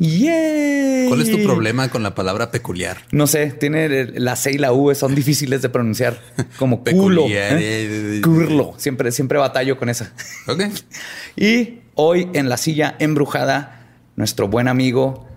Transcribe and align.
¡Yay! 0.00 1.08
¿Cuál 1.08 1.20
es 1.20 1.30
tu 1.30 1.42
problema 1.42 1.90
con 1.90 2.02
la 2.02 2.14
palabra 2.14 2.50
peculiar? 2.50 3.02
No 3.12 3.26
sé, 3.26 3.52
tiene 3.52 4.06
la 4.18 4.34
C 4.34 4.52
y 4.52 4.56
la 4.58 4.72
U, 4.72 4.94
son 4.94 5.14
difíciles 5.14 5.60
de 5.60 5.68
pronunciar. 5.68 6.18
Como 6.58 6.78
culo. 6.84 7.24
Peculiar, 7.24 7.52
¿eh? 7.58 8.16
eh, 8.16 8.20
Curlo. 8.22 8.72
Siempre, 8.78 9.12
siempre 9.12 9.38
batallo 9.38 9.76
con 9.76 9.88
esa. 9.90 10.12
Ok. 10.48 10.62
Y 11.36 11.80
hoy 11.94 12.28
en 12.32 12.48
la 12.48 12.56
silla 12.56 12.96
embrujada, 12.98 13.86
nuestro 14.16 14.48
buen 14.48 14.68
amigo 14.68 15.28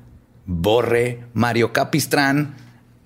Borre 0.46 1.20
Mario 1.34 1.72
Capistrán, 1.72 2.56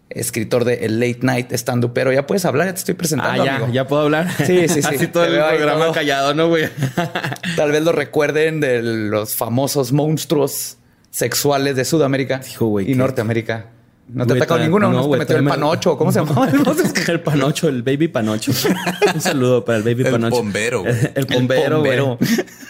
escritor 0.09 0.63
de 0.63 0.85
El 0.85 0.99
Late 0.99 1.19
Night 1.21 1.51
Stand 1.51 1.91
pero 1.91 2.13
ya 2.13 2.25
puedes 2.25 2.45
hablar, 2.45 2.67
ya 2.67 2.73
te 2.73 2.79
estoy 2.79 2.95
presentando. 2.95 3.41
Ah, 3.41 3.45
ya, 3.45 3.55
amigo. 3.57 3.73
ya 3.73 3.87
puedo 3.87 4.03
hablar. 4.03 4.31
Sí, 4.45 4.67
sí, 4.67 4.81
sí. 4.81 4.95
Así 4.95 5.07
todo 5.07 5.25
Te 5.25 5.31
el 5.35 5.43
programa 5.43 5.85
todo. 5.85 5.93
callado, 5.93 6.33
¿no, 6.33 6.47
güey? 6.47 6.69
Tal 7.55 7.71
vez 7.71 7.83
lo 7.83 7.91
recuerden 7.91 8.59
de 8.61 8.81
los 8.81 9.35
famosos 9.35 9.91
monstruos 9.91 10.76
sexuales 11.11 11.75
de 11.75 11.85
Sudamérica 11.85 12.41
Hijo, 12.49 12.79
y 12.79 12.85
qué- 12.87 12.95
Norteamérica. 12.95 13.67
No 14.09 14.25
te 14.25 14.35
atacó 14.35 14.57
ninguno, 14.57 14.89
no, 14.89 15.09
te 15.11 15.17
metió 15.17 15.35
el 15.35 15.43
panocho. 15.43 15.97
¿Cómo 15.97 16.13
se 16.13 16.19
llamaba? 16.23 16.47
el 16.49 17.19
panocho, 17.23 17.67
el 17.67 17.83
baby 17.83 18.07
panocho. 18.07 18.53
Un 19.13 19.19
saludo 19.19 19.65
para 19.65 19.79
el 19.79 19.83
baby 19.83 20.03
El 20.05 20.11
panocho. 20.11 20.35
bombero, 20.37 20.81
güey. 20.83 20.95
El, 21.13 21.25
bombero, 21.25 21.81
güey. 21.81 21.99
bombero. 21.99 22.17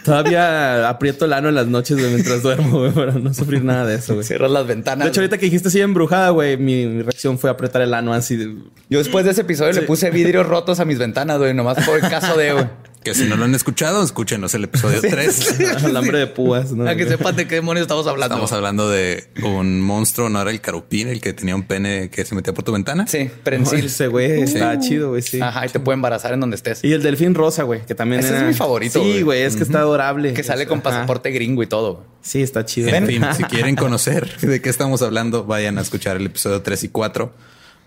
Todavía 0.03 0.89
aprieto 0.89 1.25
el 1.25 1.33
ano 1.33 1.49
en 1.49 1.53
las 1.55 1.67
noches 1.67 1.97
mientras 1.97 2.41
duermo, 2.41 2.79
güey, 2.79 2.91
para 2.91 3.11
no 3.13 3.33
sufrir 3.35 3.63
nada 3.63 3.85
de 3.85 3.95
eso, 3.97 4.13
güey. 4.15 4.25
Cierras 4.25 4.49
las 4.49 4.65
ventanas. 4.65 5.05
De 5.05 5.09
hecho, 5.09 5.21
ahorita 5.21 5.37
que 5.37 5.45
dijiste 5.45 5.67
así 5.67 5.79
embrujada, 5.79 6.29
güey, 6.31 6.57
mi, 6.57 6.87
mi 6.87 7.01
reacción 7.03 7.37
fue 7.37 7.51
apretar 7.51 7.83
el 7.83 7.93
ano 7.93 8.13
así. 8.13 8.35
de- 8.35 8.55
Yo 8.89 8.97
después 8.97 9.23
de 9.23 9.31
ese 9.31 9.41
episodio 9.41 9.73
le 9.73 9.81
puse 9.83 10.09
vidrios 10.09 10.47
rotos 10.47 10.79
a 10.79 10.85
mis 10.85 10.97
ventanas, 10.97 11.37
güey, 11.37 11.53
nomás 11.53 11.85
por 11.85 11.95
el 12.03 12.09
caso 12.09 12.35
de, 12.35 12.53
güey. 12.53 12.65
Que 13.03 13.13
si 13.13 13.25
no 13.25 13.37
lo 13.37 13.45
han 13.45 13.55
escuchado, 13.55 14.03
escúchenos 14.03 14.53
el 14.53 14.65
episodio 14.65 14.99
3. 15.09 15.83
Alambre 15.85 16.19
de 16.19 16.27
púas, 16.27 16.71
¿no? 16.71 16.83
Para 16.83 16.97
que 16.97 17.07
sepan 17.07 17.35
de 17.35 17.47
qué 17.47 17.55
demonios 17.55 17.83
estamos 17.83 18.05
hablando. 18.07 18.35
Estamos 18.35 18.51
hablando 18.51 18.89
de 18.89 19.29
un 19.43 19.79
monstruo, 19.81 20.29
no 20.29 20.41
era 20.41 20.51
el 20.51 20.59
carupín, 20.59 21.07
el 21.07 21.21
que 21.21 21.31
tenía 21.33 21.55
un 21.55 21.63
pene 21.63 22.09
que 22.09 22.25
se 22.25 22.35
metía 22.35 22.53
por 22.53 22.65
tu 22.65 22.73
ventana. 22.73 23.07
Sí, 23.07 23.29
prensil. 23.43 23.85
ese 23.85 24.07
güey 24.07 24.41
está 24.41 24.77
chido, 24.79 25.09
güey, 25.09 25.21
sí. 25.21 25.39
Ajá, 25.39 25.65
y 25.65 25.69
te 25.69 25.79
puede 25.79 25.95
embarazar 25.95 26.33
en 26.33 26.41
donde 26.41 26.55
estés. 26.55 26.83
Y 26.83 26.91
el 26.91 27.01
delfín 27.01 27.33
rosa, 27.33 27.63
güey, 27.63 27.85
que 27.85 27.95
también 27.95 28.19
Ese 28.19 28.35
es 28.35 28.43
mi 28.43 28.53
favorito, 28.53 28.99
güey. 28.99 29.13
Sí, 29.13 29.21
güey, 29.21 29.41
es 29.43 29.55
que 29.55 29.63
está 29.63 29.79
adorable. 29.79 30.33
Que 30.33 30.43
sale 30.43 30.67
con 30.67 30.79
ajá. 30.79 30.89
pasaporte 30.89 31.31
gringo 31.31 31.63
y 31.63 31.67
todo. 31.67 32.05
Sí, 32.21 32.41
está 32.41 32.65
chido. 32.65 32.89
En 32.89 33.07
fin, 33.07 33.23
si 33.35 33.43
quieren 33.45 33.75
conocer 33.75 34.37
de 34.39 34.61
qué 34.61 34.69
estamos 34.69 35.01
hablando, 35.01 35.45
vayan 35.45 35.77
a 35.77 35.81
escuchar 35.81 36.17
el 36.17 36.25
episodio 36.25 36.61
3 36.61 36.83
y 36.83 36.89
4. 36.89 37.33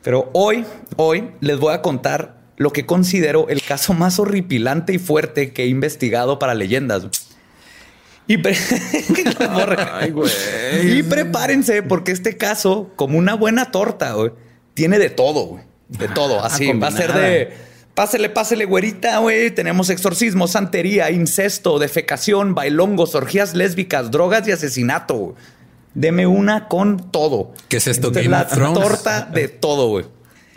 Pero 0.02 0.30
hoy, 0.32 0.64
hoy 0.96 1.28
les 1.40 1.58
voy 1.58 1.74
a 1.74 1.82
contar 1.82 2.39
lo 2.60 2.74
que 2.74 2.84
considero 2.84 3.48
el 3.48 3.62
caso 3.62 3.94
más 3.94 4.18
horripilante 4.18 4.92
y 4.92 4.98
fuerte 4.98 5.54
que 5.54 5.62
he 5.64 5.66
investigado 5.68 6.38
para 6.38 6.52
leyendas. 6.54 7.06
Y, 8.26 8.36
pre- 8.36 8.54
Ay, 9.92 10.10
güey. 10.10 10.30
y 10.98 11.02
prepárense 11.02 11.82
porque 11.82 12.12
este 12.12 12.36
caso, 12.36 12.90
como 12.96 13.16
una 13.16 13.32
buena 13.34 13.70
torta, 13.70 14.12
güey, 14.12 14.32
tiene 14.74 14.98
de 14.98 15.08
todo, 15.08 15.46
güey. 15.46 15.62
De 15.88 16.08
todo. 16.08 16.44
Así 16.44 16.70
va 16.74 16.88
a 16.88 16.90
ser 16.92 17.12
de 17.14 17.52
pásele, 17.94 18.28
pásele, 18.28 18.66
güerita, 18.66 19.18
güey. 19.20 19.50
Tenemos 19.50 19.88
exorcismo, 19.88 20.46
santería, 20.46 21.10
incesto, 21.10 21.78
defecación, 21.78 22.54
bailongos, 22.54 23.14
orgías 23.14 23.54
lésbicas, 23.54 24.10
drogas 24.10 24.46
y 24.46 24.52
asesinato. 24.52 25.14
güey. 25.14 25.34
Deme 25.94 26.26
una 26.26 26.68
con 26.68 27.10
todo. 27.10 27.52
¿Qué 27.68 27.78
es 27.78 27.86
esto, 27.86 28.08
Esta 28.08 28.20
Game 28.20 28.30
la 28.32 28.42
of 28.42 28.52
Thrones? 28.52 28.78
torta 28.80 29.22
de 29.22 29.48
todo, 29.48 29.88
güey. 29.88 30.04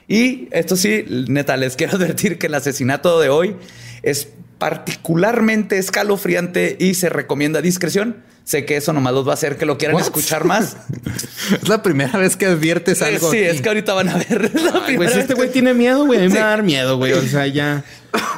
Y 0.08 0.48
esto 0.52 0.76
sí, 0.76 1.06
neta, 1.28 1.56
les 1.58 1.76
quiero 1.76 1.94
advertir 1.98 2.38
que 2.38 2.48
el 2.48 2.56
asesinato 2.56 3.20
de 3.20 3.30
hoy 3.30 3.56
es 4.02 4.28
particularmente 4.58 5.78
escalofriante 5.78 6.76
y 6.80 6.94
se 6.94 7.10
recomienda 7.10 7.62
discreción. 7.62 8.18
Sé 8.46 8.66
que 8.66 8.76
eso 8.76 8.92
nomás 8.92 9.14
los 9.14 9.26
va 9.26 9.32
a 9.32 9.34
hacer 9.36 9.56
que 9.58 9.66
lo 9.66 9.78
quieran 9.78 9.96
What? 9.96 10.04
escuchar 10.04 10.44
más. 10.44 10.76
Es 11.62 11.68
la 11.70 11.82
primera 11.84 12.18
vez 12.20 12.36
que 12.38 12.46
adviertes 12.46 12.98
sí, 13.00 13.04
algo. 13.06 13.30
sí, 13.32 13.38
aquí. 13.38 13.46
es 13.48 13.62
que 13.62 13.70
ahorita 13.70 13.94
van 13.94 14.10
a 14.10 14.18
ver. 14.18 14.52
güey, 14.86 14.98
vez 14.98 15.16
este 15.16 15.28
que- 15.30 15.34
güey 15.36 15.52
tiene 15.52 15.74
miedo, 15.74 16.06
güey, 16.06 16.20
a 16.20 16.24
mí 16.24 16.28
Sí. 16.30 16.34
me 16.34 16.40
va 16.40 16.48
a 16.48 16.50
dar 16.50 16.64
miedo, 16.64 16.98
güey. 16.98 17.14
O 17.14 17.22
sea, 17.22 17.48
ya. 17.48 17.84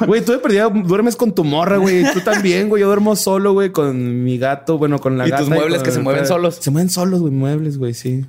Güey, 0.06 0.24
tú 0.24 0.32
de 0.32 0.38
perdida 0.38 0.68
duermes 0.68 1.16
con 1.16 1.34
tu 1.34 1.42
morra, 1.44 1.76
güey. 1.78 2.04
Tú 2.12 2.20
también, 2.20 2.68
güey. 2.68 2.80
Yo 2.82 2.86
duermo 2.86 3.14
solo, 3.16 3.52
güey, 3.52 3.70
con 3.70 4.24
mi 4.24 4.38
gato, 4.38 4.78
bueno, 4.78 4.98
con 5.00 5.18
la 5.18 5.26
Y 5.26 5.30
gata. 5.30 5.42
tus 5.42 5.50
muebles 5.50 5.78
con 5.78 5.84
que 5.86 5.92
se 5.92 6.00
mueven 6.00 6.26
solos. 6.26 6.58
Se 6.60 6.70
mueven 6.70 6.90
solos, 6.90 7.20
güey, 7.20 7.32
muebles, 7.32 7.78
güey, 7.78 7.94
sí. 7.94 8.24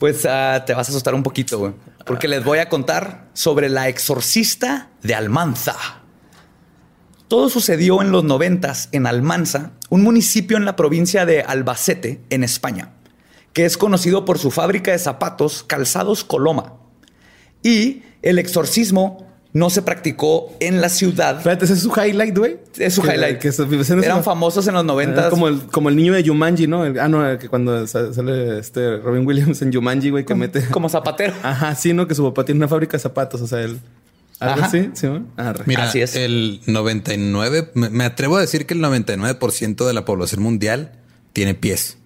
Pues 0.00 0.24
ah, 0.24 0.64
te 0.66 0.72
vas 0.72 0.88
a 0.88 0.92
asustar 0.92 1.14
un 1.14 1.22
poquito, 1.22 1.58
güey. 1.58 1.74
Porque 2.06 2.26
les 2.26 2.42
voy 2.42 2.58
a 2.58 2.70
contar 2.70 3.28
sobre 3.34 3.68
la 3.68 3.88
exorcista 3.88 4.88
de 5.02 5.14
Almanza. 5.14 5.76
Todo 7.28 7.50
sucedió 7.50 8.00
en 8.00 8.10
los 8.10 8.24
noventas 8.24 8.88
en 8.92 9.06
Almanza, 9.06 9.72
un 9.90 10.02
municipio 10.02 10.56
en 10.56 10.64
la 10.64 10.74
provincia 10.74 11.26
de 11.26 11.42
Albacete, 11.42 12.22
en 12.30 12.44
España, 12.44 12.94
que 13.52 13.66
es 13.66 13.76
conocido 13.76 14.24
por 14.24 14.38
su 14.38 14.50
fábrica 14.50 14.90
de 14.90 14.98
zapatos 14.98 15.64
calzados 15.64 16.24
Coloma. 16.24 16.76
Y 17.62 18.02
el 18.22 18.38
exorcismo 18.38 19.29
no 19.52 19.68
se 19.70 19.82
practicó 19.82 20.52
en 20.60 20.80
la 20.80 20.88
ciudad. 20.88 21.38
Espérate, 21.38 21.64
ese 21.64 21.74
es 21.74 21.80
su 21.80 21.90
highlight, 21.90 22.36
güey. 22.38 22.58
Es 22.78 22.94
su 22.94 23.02
Que- 23.02 23.14
highlight. 23.14 23.38
Que 23.38 23.50
Eran 24.04 24.22
famosos 24.22 24.66
en 24.68 24.74
los 24.74 24.84
noventas. 24.84 25.28
Como 25.30 25.48
el, 25.48 25.60
como 25.62 25.88
el 25.88 25.96
niño 25.96 26.12
de 26.12 26.24
Jumanji, 26.26 26.66
¿no? 26.68 26.84
El- 26.86 26.98
ah, 27.00 27.08
no, 27.08 27.26
el 27.28 27.38
que 27.38 27.48
cuando 27.48 27.86
sa- 27.86 28.12
sale 28.14 28.58
este 28.60 28.98
Robin 28.98 29.26
Williams 29.26 29.60
en 29.62 29.72
Jumanji, 29.72 30.10
güey, 30.10 30.24
que 30.24 30.34
mete. 30.34 30.64
como 30.70 30.88
zapatero. 30.88 31.34
Ajá, 31.42 31.74
sí, 31.74 31.92
¿no? 31.92 32.06
Que 32.06 32.14
su 32.14 32.22
papá 32.24 32.44
tiene 32.44 32.58
una 32.58 32.68
fábrica 32.68 32.92
de 32.92 33.00
zapatos, 33.02 33.40
o 33.40 33.46
sea, 33.46 33.60
él. 33.62 33.80
Algo 34.38 34.54
Ajá. 34.54 34.66
así, 34.66 34.90
sí. 34.94 35.06
Arre. 35.36 35.64
Mira, 35.66 35.84
Así 35.88 36.00
es. 36.00 36.14
el 36.16 36.60
99, 36.66 37.72
me, 37.74 37.90
me 37.90 38.04
atrevo 38.04 38.36
a 38.38 38.40
decir 38.40 38.64
que 38.66 38.72
el 38.74 38.80
99% 38.80 39.86
de 39.86 39.92
la 39.92 40.04
población 40.06 40.42
mundial 40.42 40.92
tiene 41.34 41.54
pies. 41.54 41.98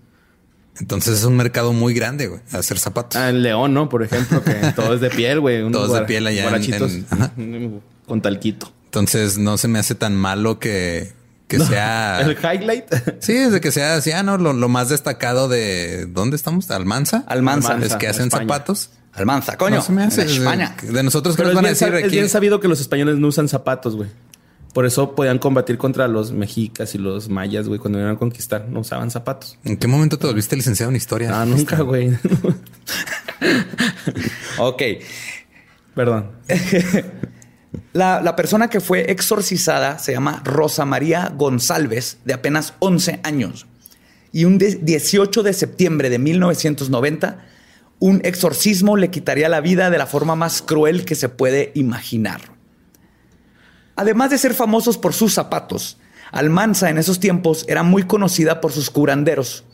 Entonces 0.80 1.18
es 1.18 1.24
un 1.24 1.36
mercado 1.36 1.72
muy 1.72 1.94
grande, 1.94 2.26
güey, 2.26 2.40
hacer 2.52 2.78
zapatos. 2.78 3.16
Ah, 3.16 3.28
el 3.30 3.42
león, 3.42 3.74
¿no? 3.74 3.88
Por 3.88 4.02
ejemplo, 4.02 4.42
que 4.42 4.54
todo 4.76 4.94
es 4.94 5.00
de 5.00 5.10
piel, 5.10 5.40
güey. 5.40 5.70
Todo 5.70 5.86
es 5.94 6.00
de 6.00 6.06
piel 6.06 6.26
allá 6.26 6.48
en- 6.56 6.74
en- 6.74 7.06
ajá. 7.10 7.32
Con 8.06 8.20
talquito. 8.20 8.72
Entonces 8.86 9.38
no 9.38 9.56
se 9.56 9.66
me 9.68 9.78
hace 9.78 9.94
tan 9.94 10.14
malo 10.14 10.58
que, 10.58 11.12
que 11.48 11.58
sea. 11.60 12.20
El 12.20 12.32
highlight. 12.36 12.84
Sí, 13.20 13.32
es 13.32 13.52
de 13.52 13.60
que 13.60 13.70
sea 13.72 13.94
así, 13.96 14.10
ah, 14.12 14.22
no, 14.22 14.36
lo, 14.36 14.52
lo 14.52 14.68
más 14.68 14.88
destacado 14.88 15.48
de 15.48 16.06
¿dónde 16.06 16.36
estamos? 16.36 16.70
Almanza. 16.70 17.24
Almanza. 17.28 17.78
Es 17.82 17.94
que 17.96 18.08
hacen 18.08 18.26
España. 18.26 18.42
zapatos. 18.44 18.90
Almanza, 19.12 19.56
coño. 19.56 19.76
no 19.76 19.82
se 19.82 19.92
me 19.92 20.02
hace. 20.02 20.22
en 20.22 20.28
España. 20.28 20.76
De, 20.82 20.90
de 20.90 21.02
nosotros, 21.04 21.36
¿qué 21.36 21.42
Pero 21.44 21.52
nos 21.52 21.52
es 21.52 21.56
van 21.56 21.66
a 21.66 21.68
decir 21.68 22.06
es 22.06 22.10
bien 22.12 22.28
sabido 22.28 22.58
que 22.58 22.66
los 22.66 22.80
españoles 22.80 23.16
no 23.18 23.28
usan 23.28 23.48
zapatos, 23.48 23.94
güey. 23.94 24.08
Por 24.74 24.84
eso 24.86 25.14
podían 25.14 25.38
combatir 25.38 25.78
contra 25.78 26.08
los 26.08 26.32
mexicas 26.32 26.94
y 26.94 26.98
los 26.98 27.28
mayas, 27.28 27.68
güey, 27.68 27.78
cuando 27.80 27.98
iban 28.00 28.16
a 28.16 28.18
conquistar. 28.18 28.66
No 28.68 28.80
usaban 28.80 29.10
zapatos. 29.10 29.56
¿En 29.64 29.76
qué 29.78 29.86
momento 29.86 30.18
te 30.18 30.26
volviste 30.26 30.56
licenciado 30.56 30.90
en 30.90 30.96
historia? 30.96 31.30
Ah, 31.40 31.46
nunca, 31.46 31.80
güey. 31.80 32.10
Ok. 34.58 34.82
Perdón. 35.94 36.30
La, 37.92 38.20
la 38.22 38.36
persona 38.36 38.68
que 38.70 38.80
fue 38.80 39.10
exorcizada 39.10 39.98
se 39.98 40.12
llama 40.12 40.42
Rosa 40.44 40.84
María 40.84 41.32
González, 41.36 42.18
de 42.24 42.32
apenas 42.34 42.74
11 42.80 43.20
años. 43.24 43.66
Y 44.32 44.44
un 44.44 44.58
de- 44.58 44.76
18 44.76 45.42
de 45.42 45.52
septiembre 45.52 46.08
de 46.10 46.18
1990, 46.20 47.44
un 47.98 48.20
exorcismo 48.24 48.96
le 48.96 49.10
quitaría 49.10 49.48
la 49.48 49.60
vida 49.60 49.90
de 49.90 49.98
la 49.98 50.06
forma 50.06 50.34
más 50.36 50.62
cruel 50.62 51.04
que 51.04 51.14
se 51.16 51.28
puede 51.28 51.72
imaginar. 51.74 52.40
Además 53.96 54.30
de 54.30 54.38
ser 54.38 54.54
famosos 54.54 54.98
por 54.98 55.12
sus 55.12 55.34
zapatos, 55.34 55.98
Almanza 56.32 56.90
en 56.90 56.98
esos 56.98 57.20
tiempos 57.20 57.64
era 57.68 57.82
muy 57.82 58.04
conocida 58.04 58.60
por 58.60 58.72
sus 58.72 58.90
curanderos. 58.90 59.64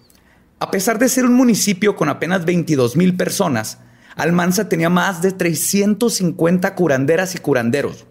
A 0.58 0.70
pesar 0.70 0.98
de 0.98 1.08
ser 1.08 1.24
un 1.24 1.32
municipio 1.32 1.96
con 1.96 2.10
apenas 2.10 2.44
22 2.44 2.96
mil 2.96 3.16
personas, 3.16 3.78
Almanza 4.14 4.68
tenía 4.68 4.90
más 4.90 5.22
de 5.22 5.32
350 5.32 6.74
curanderas 6.74 7.34
y 7.34 7.38
curanderos. 7.38 8.06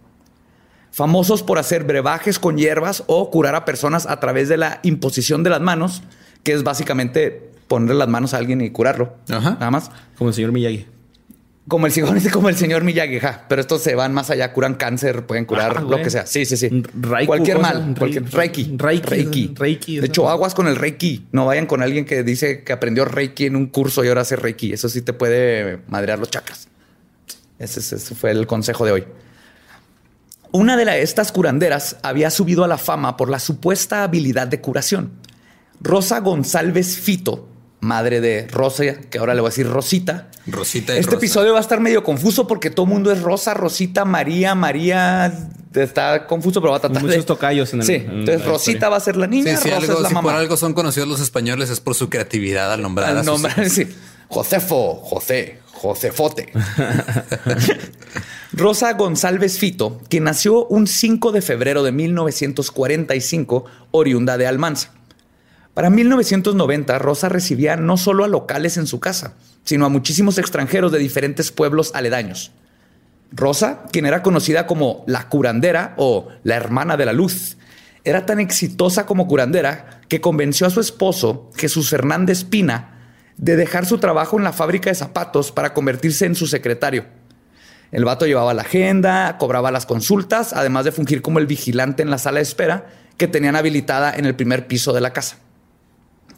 famosos 0.91 1.43
por 1.43 1.59
hacer 1.59 1.83
brebajes 1.83 2.39
con 2.39 2.57
hierbas 2.57 3.03
o 3.05 3.29
curar 3.29 3.53
a 3.53 3.63
personas 3.63 4.07
a 4.07 4.19
través 4.19 4.49
de 4.49 4.57
la 4.57 4.79
imposición 4.81 5.43
de 5.43 5.51
las 5.51 5.61
manos, 5.61 6.01
que 6.41 6.53
es 6.53 6.63
básicamente 6.63 7.51
ponerle 7.67 7.93
las 7.93 8.07
manos 8.07 8.33
a 8.33 8.37
alguien 8.37 8.61
y 8.61 8.71
curarlo. 8.71 9.13
Ajá. 9.29 9.51
Nada 9.51 9.69
más. 9.69 9.91
Como 10.17 10.31
el 10.31 10.33
señor 10.33 10.51
Miyagi. 10.51 10.87
Como 11.69 11.85
el, 11.87 11.93
señor- 11.93 12.31
como 12.33 12.49
el 12.49 12.55
señor 12.57 12.83
Miyagi, 12.83 13.19
ja. 13.19 13.45
pero 13.47 13.61
estos 13.61 13.81
se 13.81 13.95
van 13.95 14.13
más 14.13 14.29
allá, 14.29 14.51
curan 14.51 14.73
cáncer, 14.75 15.25
pueden 15.25 15.45
curar 15.45 15.75
Ah, 15.77 15.81
lo 15.81 15.97
que 16.01 16.09
sea. 16.09 16.25
Sí, 16.25 16.43
sí, 16.45 16.57
sí. 16.57 16.83
Raiku, 16.99 17.27
cualquier 17.27 17.59
mal, 17.59 17.95
cualquier 17.97 18.25
Reiki. 18.29 18.75
Reiki, 18.75 19.53
Reiki, 19.55 19.93
De 19.93 19.97
eso. 19.99 20.05
hecho, 20.07 20.29
aguas 20.29 20.53
con 20.53 20.67
el 20.67 20.75
Reiki. 20.75 21.27
No 21.31 21.45
vayan 21.45 21.65
con 21.67 21.81
alguien 21.81 22.03
que 22.05 22.23
dice 22.23 22.63
que 22.63 22.73
aprendió 22.73 23.05
Reiki 23.05 23.45
en 23.45 23.55
un 23.55 23.67
curso 23.67 24.03
y 24.03 24.07
ahora 24.09 24.21
hace 24.21 24.35
Reiki. 24.35 24.73
Eso 24.73 24.89
sí 24.89 25.01
te 25.03 25.13
puede 25.13 25.79
madrear 25.87 26.17
los 26.19 26.29
chakras. 26.31 26.67
Ese, 27.59 27.79
es- 27.81 27.93
ese 27.93 28.15
fue 28.15 28.31
el 28.31 28.47
consejo 28.47 28.85
de 28.85 28.91
hoy. 28.91 29.03
Una 30.51 30.75
de 30.77 30.85
la- 30.85 30.97
estas 30.97 31.31
curanderas 31.31 31.97
había 32.01 32.31
subido 32.31 32.63
a 32.63 32.67
la 32.67 32.77
fama 32.79 33.15
por 33.17 33.29
la 33.29 33.37
supuesta 33.39 34.03
habilidad 34.03 34.47
de 34.47 34.59
curación. 34.61 35.11
Rosa 35.81 36.19
González 36.21 36.97
Fito, 36.97 37.48
madre 37.81 38.19
de 38.21 38.47
Rosa, 38.49 38.83
que 39.09 39.17
ahora 39.19 39.33
le 39.33 39.41
voy 39.41 39.47
a 39.47 39.51
decir 39.51 39.67
Rosita. 39.67 40.27
Rosita 40.47 40.93
y 40.95 40.97
Este 40.99 41.11
Rosa. 41.11 41.17
episodio 41.17 41.53
va 41.53 41.59
a 41.59 41.61
estar 41.61 41.79
medio 41.79 42.03
confuso 42.03 42.47
porque 42.47 42.69
todo 42.69 42.85
el 42.85 42.91
mundo 42.91 43.11
es 43.11 43.21
Rosa, 43.21 43.53
Rosita, 43.53 44.03
María, 44.05 44.55
María. 44.55 45.31
Está 45.73 46.25
confuso, 46.25 46.59
pero 46.61 46.71
va 46.71 46.77
a 46.77 46.81
tratar 46.81 47.01
Muchos 47.03 47.17
de... 47.17 47.23
tocayos 47.23 47.71
en 47.73 47.81
el- 47.81 47.85
Sí, 47.85 47.93
en 47.93 48.09
entonces 48.19 48.45
Rosita 48.45 48.71
historia. 48.71 48.89
va 48.89 48.97
a 48.97 48.99
ser 48.99 49.15
la 49.17 49.27
niña, 49.27 49.55
Sí, 49.55 49.63
si, 49.63 49.69
Rosa 49.69 49.77
algo, 49.81 49.93
es 49.93 50.01
la 50.01 50.09
si 50.09 50.15
por 50.15 50.23
mamá. 50.23 50.37
algo 50.39 50.57
son 50.57 50.73
conocidos 50.73 51.07
los 51.07 51.19
españoles 51.21 51.69
es 51.69 51.79
por 51.79 51.93
su 51.95 52.09
creatividad 52.09 52.73
al 52.73 52.81
nombrar 52.81 53.15
a 53.15 53.19
Al 53.19 53.25
nombre, 53.25 53.51
hijos. 53.57 53.71
sí. 53.73 53.87
Josefo, 54.27 54.95
José, 55.03 55.59
Josefote. 55.73 56.51
Rosa 58.53 58.93
González 58.93 59.57
Fito, 59.59 60.01
que 60.09 60.19
nació 60.19 60.65
un 60.65 60.87
5 60.87 61.31
de 61.31 61.41
febrero 61.41 61.83
de 61.83 61.91
1945, 61.91 63.65
oriunda 63.91 64.37
de 64.37 64.47
Almanza. 64.47 64.91
Para 65.79 65.91
1990, 65.91 66.99
Rosa 66.99 67.29
recibía 67.29 67.77
no 67.77 67.95
solo 67.95 68.25
a 68.25 68.27
locales 68.27 68.75
en 68.75 68.85
su 68.85 68.99
casa, 68.99 69.35
sino 69.63 69.85
a 69.85 69.89
muchísimos 69.89 70.37
extranjeros 70.37 70.91
de 70.91 70.99
diferentes 70.99 71.53
pueblos 71.53 71.91
aledaños. 71.95 72.51
Rosa, 73.31 73.83
quien 73.89 74.05
era 74.05 74.21
conocida 74.21 74.67
como 74.67 75.05
la 75.07 75.29
curandera 75.29 75.93
o 75.95 76.27
la 76.43 76.57
hermana 76.57 76.97
de 76.97 77.05
la 77.05 77.13
luz, 77.13 77.55
era 78.03 78.25
tan 78.25 78.41
exitosa 78.41 79.05
como 79.05 79.25
curandera 79.25 80.01
que 80.09 80.19
convenció 80.19 80.67
a 80.67 80.69
su 80.69 80.81
esposo, 80.81 81.49
Jesús 81.55 81.89
Fernández 81.89 82.43
Pina, 82.43 83.15
de 83.37 83.55
dejar 83.55 83.85
su 83.85 83.99
trabajo 83.99 84.37
en 84.37 84.43
la 84.43 84.51
fábrica 84.51 84.89
de 84.89 84.95
zapatos 84.95 85.53
para 85.53 85.73
convertirse 85.73 86.25
en 86.25 86.35
su 86.35 86.47
secretario. 86.47 87.05
El 87.93 88.03
vato 88.03 88.25
llevaba 88.25 88.53
la 88.53 88.63
agenda, 88.63 89.37
cobraba 89.37 89.71
las 89.71 89.85
consultas, 89.85 90.51
además 90.51 90.83
de 90.83 90.91
fungir 90.91 91.21
como 91.21 91.39
el 91.39 91.47
vigilante 91.47 92.03
en 92.03 92.11
la 92.11 92.17
sala 92.17 92.39
de 92.39 92.43
espera 92.43 92.87
que 93.15 93.29
tenían 93.29 93.55
habilitada 93.55 94.13
en 94.13 94.25
el 94.25 94.35
primer 94.35 94.67
piso 94.67 94.91
de 94.91 94.99
la 94.99 95.13
casa. 95.13 95.37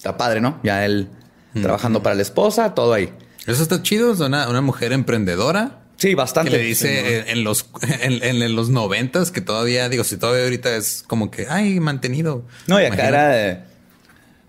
Está 0.02 0.18
padre, 0.18 0.42
¿no? 0.42 0.60
Ya 0.64 0.84
él 0.84 1.10
trabajando 1.62 2.02
para 2.02 2.16
la 2.16 2.24
esposa, 2.24 2.74
todo 2.74 2.92
ahí. 2.94 3.14
Eso 3.46 3.62
está 3.62 3.84
chido. 3.84 4.14
Es 4.14 4.20
una, 4.20 4.50
una 4.50 4.62
mujer 4.62 4.94
emprendedora 4.94 5.78
Sí, 5.98 6.10
que 6.10 6.16
bastante. 6.16 6.50
le 6.50 6.58
dice 6.58 7.20
en, 7.20 7.28
en 7.38 7.44
los 7.44 7.68
en, 8.02 8.24
en- 8.24 8.42
en 8.42 8.56
los 8.56 8.70
noventas 8.70 9.30
que 9.32 9.42
todavía 9.42 9.88
digo 9.90 10.04
si 10.04 10.18
todavía 10.18 10.44
ahorita 10.46 10.76
es 10.76 11.04
como 11.06 11.30
que 11.30 11.46
ay 11.48 11.80
mantenido. 11.80 12.44
No, 12.66 12.82
y 12.82 12.86
acá 12.86 12.96
Imagino. 12.96 13.08
era 13.18 13.28
de. 13.30 13.60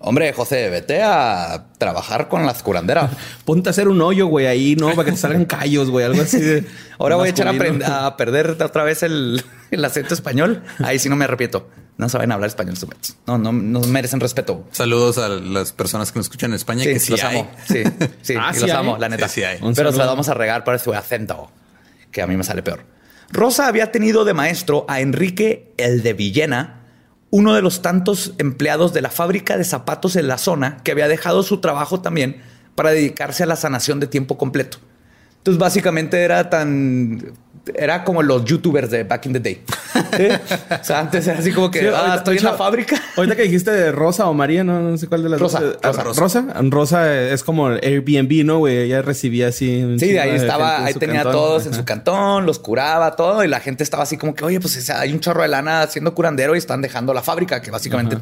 Hombre, 0.04 0.32
José, 0.32 0.68
vete 0.70 1.02
a 1.02 1.66
trabajar 1.78 2.28
con 2.28 2.46
las 2.46 2.62
curanderas. 2.62 3.10
Ponte 3.44 3.68
a 3.68 3.70
hacer 3.72 3.88
un 3.88 4.00
hoyo, 4.00 4.26
güey, 4.26 4.46
ahí, 4.46 4.74
¿no? 4.74 4.90
Para 4.94 5.04
que 5.04 5.12
te 5.12 5.18
salgan 5.18 5.44
callos, 5.44 5.90
güey, 5.90 6.06
algo 6.06 6.22
así 6.22 6.40
de. 6.40 6.64
Ahora 6.98 7.16
voy 7.16 7.28
a 7.28 7.30
echar 7.30 7.46
a, 7.48 8.16
perder 8.16 8.50
otra 8.62 8.84
vez 8.84 9.02
el, 9.02 9.42
el 9.70 9.84
acento 9.84 10.14
español. 10.14 10.62
Ahí 10.78 10.98
sí 10.98 11.08
no 11.10 11.16
me 11.16 11.26
arrepiento. 11.26 11.68
No 11.98 12.08
saben 12.08 12.32
hablar 12.32 12.48
español. 12.48 12.74
No, 13.26 13.38
no, 13.38 13.52
no 13.52 13.80
merecen 13.80 14.18
respeto. 14.20 14.64
Saludos 14.72 15.18
a 15.18 15.28
las 15.28 15.72
personas 15.72 16.10
que 16.10 16.18
nos 16.18 16.26
escuchan 16.26 16.50
en 16.50 16.56
España 16.56 16.84
que 16.84 16.98
Sí, 16.98 17.06
sí 17.06 17.10
los 17.12 17.22
hay. 17.24 17.38
amo. 17.38 17.50
Sí, 17.68 17.82
sí, 18.22 18.34
Ah, 18.40 18.50
y 18.50 18.54
sí 18.54 18.60
los 18.62 18.70
hay. 18.70 18.76
amo, 18.76 18.96
la 18.98 19.08
neta. 19.08 19.28
Sí, 19.28 19.40
sí 19.40 19.44
hay. 19.44 19.58
Un 19.62 19.74
Pero 19.74 19.92
se 19.92 19.98
las 19.98 20.06
vamos 20.06 20.28
a 20.28 20.34
regar 20.34 20.64
por 20.64 20.78
su 20.78 20.92
acento, 20.94 21.50
que 22.10 22.22
a 22.22 22.26
mí 22.26 22.36
me 22.36 22.44
sale 22.44 22.62
peor. 22.62 22.84
Rosa 23.30 23.66
había 23.68 23.92
tenido 23.92 24.24
de 24.24 24.34
maestro 24.34 24.84
a 24.88 25.00
Enrique 25.00 25.72
el 25.76 26.02
de 26.02 26.12
Villena, 26.14 26.80
uno 27.30 27.54
de 27.54 27.62
los 27.62 27.80
tantos 27.82 28.34
empleados 28.38 28.92
de 28.92 29.00
la 29.02 29.08
fábrica 29.10 29.56
de 29.56 29.64
zapatos 29.64 30.16
en 30.16 30.28
la 30.28 30.36
zona 30.38 30.78
que 30.84 30.92
había 30.92 31.08
dejado 31.08 31.42
su 31.42 31.60
trabajo 31.60 32.00
también 32.00 32.42
para 32.74 32.90
dedicarse 32.90 33.42
a 33.42 33.46
la 33.46 33.56
sanación 33.56 34.00
de 34.00 34.06
tiempo 34.06 34.36
completo. 34.38 34.78
Entonces, 35.38 35.58
básicamente 35.58 36.22
era 36.22 36.50
tan. 36.50 37.32
Era 37.76 38.02
como 38.02 38.22
los 38.24 38.44
youtubers 38.44 38.90
de 38.90 39.04
back 39.04 39.26
in 39.26 39.34
the 39.34 39.40
day. 39.40 39.62
¿Sí? 40.16 40.26
O 40.80 40.84
sea, 40.84 40.98
antes 41.00 41.26
era 41.28 41.38
así 41.38 41.52
como 41.52 41.70
que 41.70 41.78
Sí, 41.80 41.86
ah, 41.86 41.96
ahorita- 41.98 42.14
estoy 42.16 42.36
en 42.38 42.44
la 42.44 42.54
fábrica. 42.54 43.00
Ahorita 43.16 43.36
que 43.36 43.42
dijiste 43.42 43.70
de 43.70 43.92
Rosa 43.92 44.26
o 44.26 44.34
María, 44.34 44.64
no, 44.64 44.80
no 44.80 44.98
sé 44.98 45.06
cuál 45.06 45.22
de 45.22 45.28
las 45.28 45.40
Rosa, 45.40 45.60
dos. 45.60 45.76
Ah, 45.82 45.92
Rosa, 45.92 46.20
Rosa. 46.20 46.44
Rosa. 46.60 47.20
es 47.30 47.44
como 47.44 47.68
el 47.70 47.80
Airbnb, 47.84 48.44
¿no, 48.44 48.58
güey? 48.58 48.78
Ella 48.78 49.00
recibía 49.02 49.48
así. 49.48 49.82
un 49.82 50.00
Sí, 50.00 50.18
ahí 50.18 50.30
estaba, 50.30 50.84
ahí 50.84 50.94
tenía 50.94 51.22
todos 51.22 51.66
en 51.66 51.74
su 51.74 51.84
cantón, 51.84 52.46
los 52.46 52.58
curaba, 52.58 53.14
todo, 53.14 53.44
y 53.44 53.48
la 53.48 53.60
gente 53.60 53.84
estaba 53.84 54.02
así 54.02 54.16
como 54.16 54.34
que, 54.34 54.44
oye, 54.44 54.58
pues 54.60 54.90
hay 54.90 55.12
un 55.12 55.20
chorro 55.20 55.42
de 55.42 55.48
lana 55.48 55.82
haciendo 55.82 56.14
curandero 56.14 56.54
y 56.56 56.58
están 56.58 56.82
dejando 56.82 57.14
la 57.14 57.22
fábrica, 57.22 57.62
que 57.62 57.70
básicamente 57.70 58.18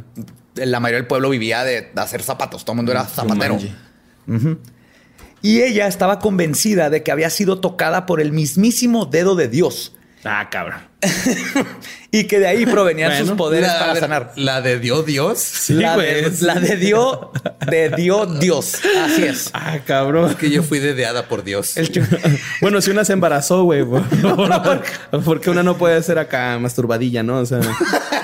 la 0.56 0.80
mayoría 0.80 0.98
del 0.98 1.06
pueblo 1.06 1.30
vivía 1.30 1.64
de 1.64 1.90
hacer 1.96 2.22
zapatos, 2.22 2.64
todo 2.64 2.72
el 2.72 2.76
mundo 2.76 2.92
era 2.92 3.04
zapatero. 3.04 3.56
Jumanji. 4.26 4.58
Y 5.42 5.62
ella 5.62 5.86
estaba 5.86 6.18
convencida 6.18 6.90
de 6.90 7.02
que 7.02 7.12
había 7.12 7.30
sido 7.30 7.60
tocada 7.60 8.06
por 8.06 8.20
el 8.20 8.32
mismísimo 8.32 9.06
dedo 9.06 9.34
de 9.36 9.48
Dios 9.48 9.94
Ah, 10.22 10.48
cabrón. 10.50 10.80
y 12.10 12.24
que 12.24 12.40
de 12.40 12.46
ahí 12.46 12.66
provenían 12.66 13.16
sus 13.24 13.30
poderes 13.36 13.68
La- 13.68 13.78
para 13.78 13.96
sanar. 14.00 14.32
La 14.36 14.60
de 14.60 14.78
Dios 14.78 15.06
Dios. 15.06 15.38
Sí, 15.38 15.72
la, 15.72 15.96
de, 15.96 16.30
la 16.42 16.56
de 16.60 16.76
Dios, 16.76 17.18
de 17.70 17.88
Dios, 17.96 18.38
Dios. 18.38 18.74
Así 19.02 19.22
es. 19.24 19.48
Ah, 19.54 19.78
cabrón. 19.86 20.34
Que 20.34 20.50
yo 20.50 20.62
fui 20.62 20.78
dedeada 20.78 21.26
por 21.26 21.42
Dios. 21.42 21.74
Bueno, 22.60 22.82
si 22.82 22.90
una 22.90 23.06
se 23.06 23.14
embarazó, 23.14 23.62
güey, 23.64 23.82
por- 23.86 24.02
por- 24.06 24.82
porque 25.24 25.48
una 25.48 25.62
no 25.62 25.78
puede 25.78 26.02
ser 26.02 26.18
acá 26.18 26.58
masturbadilla, 26.58 27.22
¿no? 27.22 27.38
O 27.38 27.46
sea, 27.46 27.60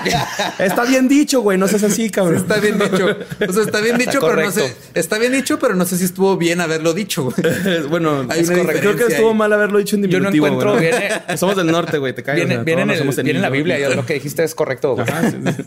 está 0.59 0.83
bien 0.85 1.07
dicho, 1.07 1.41
güey, 1.41 1.57
no 1.57 1.67
seas 1.67 1.83
así, 1.83 2.09
cabrón. 2.09 2.37
Está 2.37 2.57
bien 2.57 2.77
dicho. 2.79 3.05
O 3.47 3.53
sea, 3.53 3.63
está 3.63 3.79
bien 3.81 3.99
Está 3.99 4.11
dicho, 4.11 4.19
pero 4.21 4.35
no 4.43 4.51
sé. 4.51 4.75
Está 4.93 5.17
bien 5.17 5.31
dicho, 5.33 5.59
pero 5.59 5.75
no 5.75 5.85
sé 5.85 5.97
si 5.97 6.05
estuvo 6.05 6.37
bien 6.37 6.61
haberlo 6.61 6.93
dicho. 6.93 7.23
güey. 7.25 7.87
bueno, 7.89 8.27
creo 8.27 8.95
que 8.95 9.03
estuvo 9.05 9.29
ahí. 9.31 9.35
mal 9.35 9.53
haberlo 9.53 9.79
dicho 9.79 9.95
en 9.95 10.03
Yo 10.03 10.19
no 10.19 10.29
diminutivo. 10.31 10.47
encuentro, 10.47 10.71
güey. 10.73 10.89
viene- 10.91 11.37
Somos 11.37 11.55
del 11.55 11.67
norte, 11.67 11.97
güey, 11.97 12.13
te 12.13 12.23
caes. 12.23 12.37
Viene, 12.37 12.53
o 12.53 12.57
sea, 12.57 12.63
viene 12.63 12.81
en, 12.83 12.89
el- 12.91 12.97
somos 12.99 13.15
viene 13.15 13.31
en 13.31 13.41
la 13.41 13.49
Biblia, 13.49 13.79
yo- 13.79 13.93
lo 13.95 14.05
que 14.05 14.13
dijiste 14.15 14.43
es 14.43 14.55
correcto. 14.55 14.95
güey. 14.95 15.07
Ajá, 15.07 15.31
sí, 15.31 15.37
sí. 15.55 15.63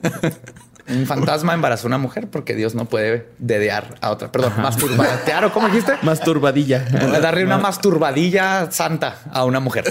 Un 0.88 1.06
fantasma 1.06 1.54
embarazó 1.54 1.86
a 1.86 1.88
una 1.88 1.98
mujer 1.98 2.26
porque 2.28 2.56
Dios 2.56 2.74
no 2.74 2.86
puede 2.86 3.26
dedear 3.38 3.94
a 4.00 4.10
otra. 4.10 4.32
Perdón, 4.32 4.54
masturbatear 4.60 5.44
o 5.44 5.52
cómo 5.52 5.68
dijiste? 5.68 5.92
Masturbadilla. 6.02 6.80
Darle 7.20 7.44
una 7.44 7.58
masturbadilla 7.58 8.70
santa 8.72 9.18
a 9.32 9.44
una 9.44 9.60
mujer. 9.60 9.84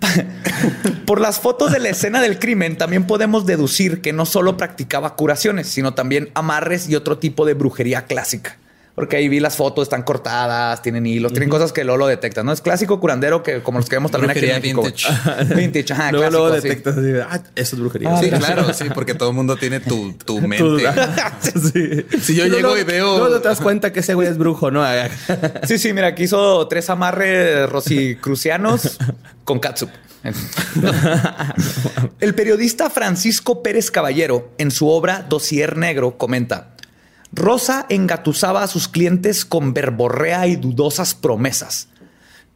Por 1.06 1.20
las 1.20 1.40
fotos 1.40 1.72
de 1.72 1.80
la 1.80 1.90
escena 1.90 2.20
del 2.20 2.38
crimen, 2.38 2.76
también 2.76 3.06
podemos 3.06 3.46
deducir 3.46 4.00
que 4.00 4.12
no 4.12 4.26
solo 4.26 4.56
practicaba 4.56 5.16
curaciones, 5.16 5.68
sino 5.68 5.94
también 5.94 6.30
amarres 6.34 6.88
y 6.88 6.96
otro 6.96 7.18
tipo 7.18 7.46
de 7.46 7.54
brujería 7.54 8.06
clásica. 8.06 8.58
Porque 8.98 9.16
ahí 9.16 9.28
vi 9.28 9.38
las 9.38 9.54
fotos, 9.56 9.84
están 9.84 10.02
cortadas, 10.02 10.82
tienen 10.82 11.06
hilos, 11.06 11.32
tienen 11.32 11.48
cosas 11.48 11.72
que 11.72 11.84
luego 11.84 11.98
lo 11.98 12.06
detectan. 12.08 12.44
No 12.44 12.52
es 12.52 12.60
clásico 12.60 12.98
curandero 12.98 13.42
que 13.44 13.62
como 13.62 13.78
los 13.78 13.88
que 13.88 13.94
vemos 13.96 14.10
también 14.10 14.30
aquí 14.32 14.40
en 14.40 14.60
Brujería 14.60 14.82
México. 14.82 15.34
güey. 15.46 15.54
Vintage, 15.66 15.92
ajá, 15.92 16.10
luego, 16.12 16.26
clásico, 16.28 16.42
luego 16.48 16.56
sí. 16.60 16.68
detectas 16.68 16.96
así, 16.98 17.06
de, 17.06 17.22
ah, 17.22 17.42
eso 17.54 17.76
es 17.76 17.80
brujería. 17.80 18.16
Sí, 18.18 18.30
Ah, 18.32 18.38
claro, 18.38 18.72
sí, 18.74 18.84
porque 18.94 19.14
todo 19.14 19.28
el 19.30 19.36
mundo 19.36 19.56
tiene 19.56 19.80
tu, 19.80 20.12
tu 20.14 20.40
mente. 20.48 20.84
sí. 21.42 22.06
Si 22.20 22.34
yo 22.34 22.44
Sí, 22.44 22.50
llego 22.50 22.76
y 22.76 22.82
veo- 22.82 23.18
Luego 23.18 23.40
te 23.40 23.48
das 23.48 23.60
cuenta 23.60 23.92
que 23.92 24.00
ese 24.00 24.14
güey 24.14 24.28
es 24.28 24.36
brujo, 24.38 24.70
¿no? 24.70 24.84
Sí, 25.64 25.78
sí, 25.78 25.92
mira, 25.92 26.08
aquí 26.08 26.24
hizo 26.24 26.66
tres 26.68 26.90
amarres 26.90 27.68
rosicrucianos 27.70 28.98
con 29.44 29.58
catsup. 29.60 29.90
El 32.20 32.34
periodista 32.34 32.90
Francisco 32.90 33.62
Pérez 33.62 33.90
Caballero, 33.90 34.50
en 34.58 34.70
su 34.70 34.88
obra 34.88 35.24
Dossier 35.28 35.76
Negro, 35.76 36.18
comenta: 36.18 36.74
Rosa 37.32 37.86
engatusaba 37.88 38.62
a 38.62 38.68
sus 38.68 38.88
clientes 38.88 39.44
con 39.44 39.74
verborrea 39.74 40.46
y 40.46 40.56
dudosas 40.56 41.14
promesas. 41.14 41.88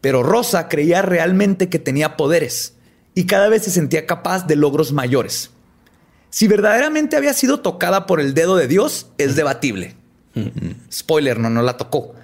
Pero 0.01 0.23
Rosa 0.23 0.69
creía 0.69 1.03
realmente 1.03 1.69
que 1.69 1.79
tenía 1.79 2.17
poderes 2.17 2.75
y 3.15 3.27
cada 3.27 3.49
vez 3.49 3.65
se 3.65 3.71
sentía 3.71 4.07
capaz 4.07 4.47
de 4.47 4.57
logros 4.57 4.93
mayores. 4.93 5.51
Si 6.31 6.49
verdaderamente 6.49 7.17
había 7.17 7.35
sido 7.35 7.61
tocada 7.61 8.07
por 8.07 8.21
el 8.21 8.33
dedo 8.35 8.57
de 8.57 8.67
Dios, 8.67 9.09
es 9.19 9.37
debatible. 9.37 9.95
Spoiler, 10.91 11.39
no, 11.39 11.51
no 11.51 11.63
la 11.63 11.77
tocó. 11.77 12.15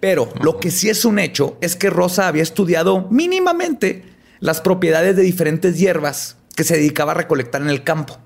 Pero 0.00 0.32
lo 0.40 0.58
que 0.58 0.70
sí 0.70 0.88
es 0.88 1.04
un 1.04 1.18
hecho 1.18 1.58
es 1.60 1.76
que 1.76 1.90
Rosa 1.90 2.28
había 2.28 2.42
estudiado 2.42 3.08
mínimamente 3.10 4.04
las 4.40 4.60
propiedades 4.60 5.16
de 5.16 5.22
diferentes 5.22 5.78
hierbas 5.78 6.36
que 6.56 6.64
se 6.64 6.76
dedicaba 6.76 7.12
a 7.12 7.16
recolectar 7.16 7.60
en 7.60 7.68
el 7.68 7.84
campo. 7.84 8.18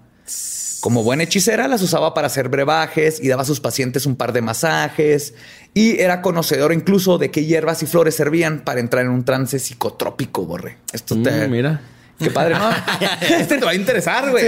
Como 0.83 1.05
buena 1.05 1.23
hechicera, 1.23 1.69
las 1.69 1.81
usaba 1.81 2.13
para 2.13 2.27
hacer 2.27 2.49
brebajes 2.49 3.23
y 3.23 3.29
daba 3.29 3.43
a 3.43 3.45
sus 3.45 3.61
pacientes 3.61 4.05
un 4.05 4.17
par 4.17 4.33
de 4.33 4.43
masajes. 4.43 5.33
Y 5.75 6.01
era 6.01 6.21
conocedor 6.23 6.73
incluso 6.73 7.19
de 7.19 7.31
qué 7.31 7.45
hierbas 7.45 7.85
y 7.85 7.87
flores 7.87 8.17
servían 8.17 8.65
para 8.65 8.81
entrar 8.81 9.05
en 9.05 9.13
un 9.13 9.25
trance 9.25 9.61
psicotrópico, 9.61 10.45
borre. 10.45 10.79
Esto 10.93 11.15
te- 11.23 11.47
Mm, 11.47 11.51
mira. 11.53 11.81
Qué 12.19 12.31
padre, 12.33 12.57
¿no? 12.59 12.69
este 13.21 13.59
te 13.59 13.65
va 13.65 13.71
a 13.71 13.75
interesar, 13.77 14.29
güey. 14.33 14.45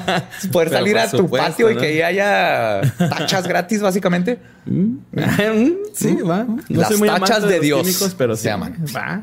poder 0.52 0.70
salir 0.70 0.98
a 0.98 1.08
tu 1.08 1.30
patio 1.30 1.70
y 1.70 1.76
que 1.76 2.02
haya 2.02 2.80
tachas 2.98 3.46
gratis, 3.46 3.80
básicamente. 3.80 4.40
Mm. 4.66 4.96
sí, 5.94 6.16
va. 6.16 6.44
Las 6.70 6.88
tachas 7.00 7.44
de, 7.46 7.60
Dios 7.60 8.14
pero 8.18 8.34
se 8.34 8.48
llaman. 8.48 8.84
Va. 8.96 9.22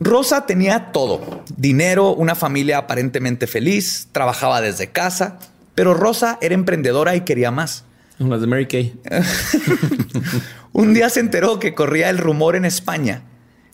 Rosa 0.00 0.46
tenía 0.46 0.92
todo. 0.92 1.44
Dinero, 1.56 2.14
una 2.14 2.34
familia 2.34 2.78
aparentemente 2.78 3.46
feliz, 3.46 4.08
trabajaba 4.12 4.62
desde 4.62 4.90
casa, 4.90 5.38
pero 5.74 5.92
Rosa 5.92 6.38
era 6.40 6.54
emprendedora 6.54 7.14
y 7.14 7.20
quería 7.20 7.50
más. 7.50 7.84
Las 8.18 8.40
de 8.40 8.46
Mary 8.46 8.66
Kay. 8.66 8.98
Un 10.72 10.94
día 10.94 11.10
se 11.10 11.20
enteró 11.20 11.58
que 11.58 11.74
corría 11.74 12.10
el 12.10 12.18
rumor 12.18 12.56
en 12.56 12.64
España 12.64 13.24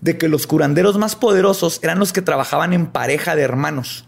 de 0.01 0.19
que 0.19 0.29
los 0.29 0.47
curanderos 0.47 0.99
más 0.99 1.17
poderosos 1.17 1.81
eran 1.83 1.99
los 1.99 2.13
que 2.13 2.23
trabajaban 2.23 2.73
en 2.73 2.87
pareja 2.87 3.35
de 3.35 3.43
hermanos. 3.43 4.07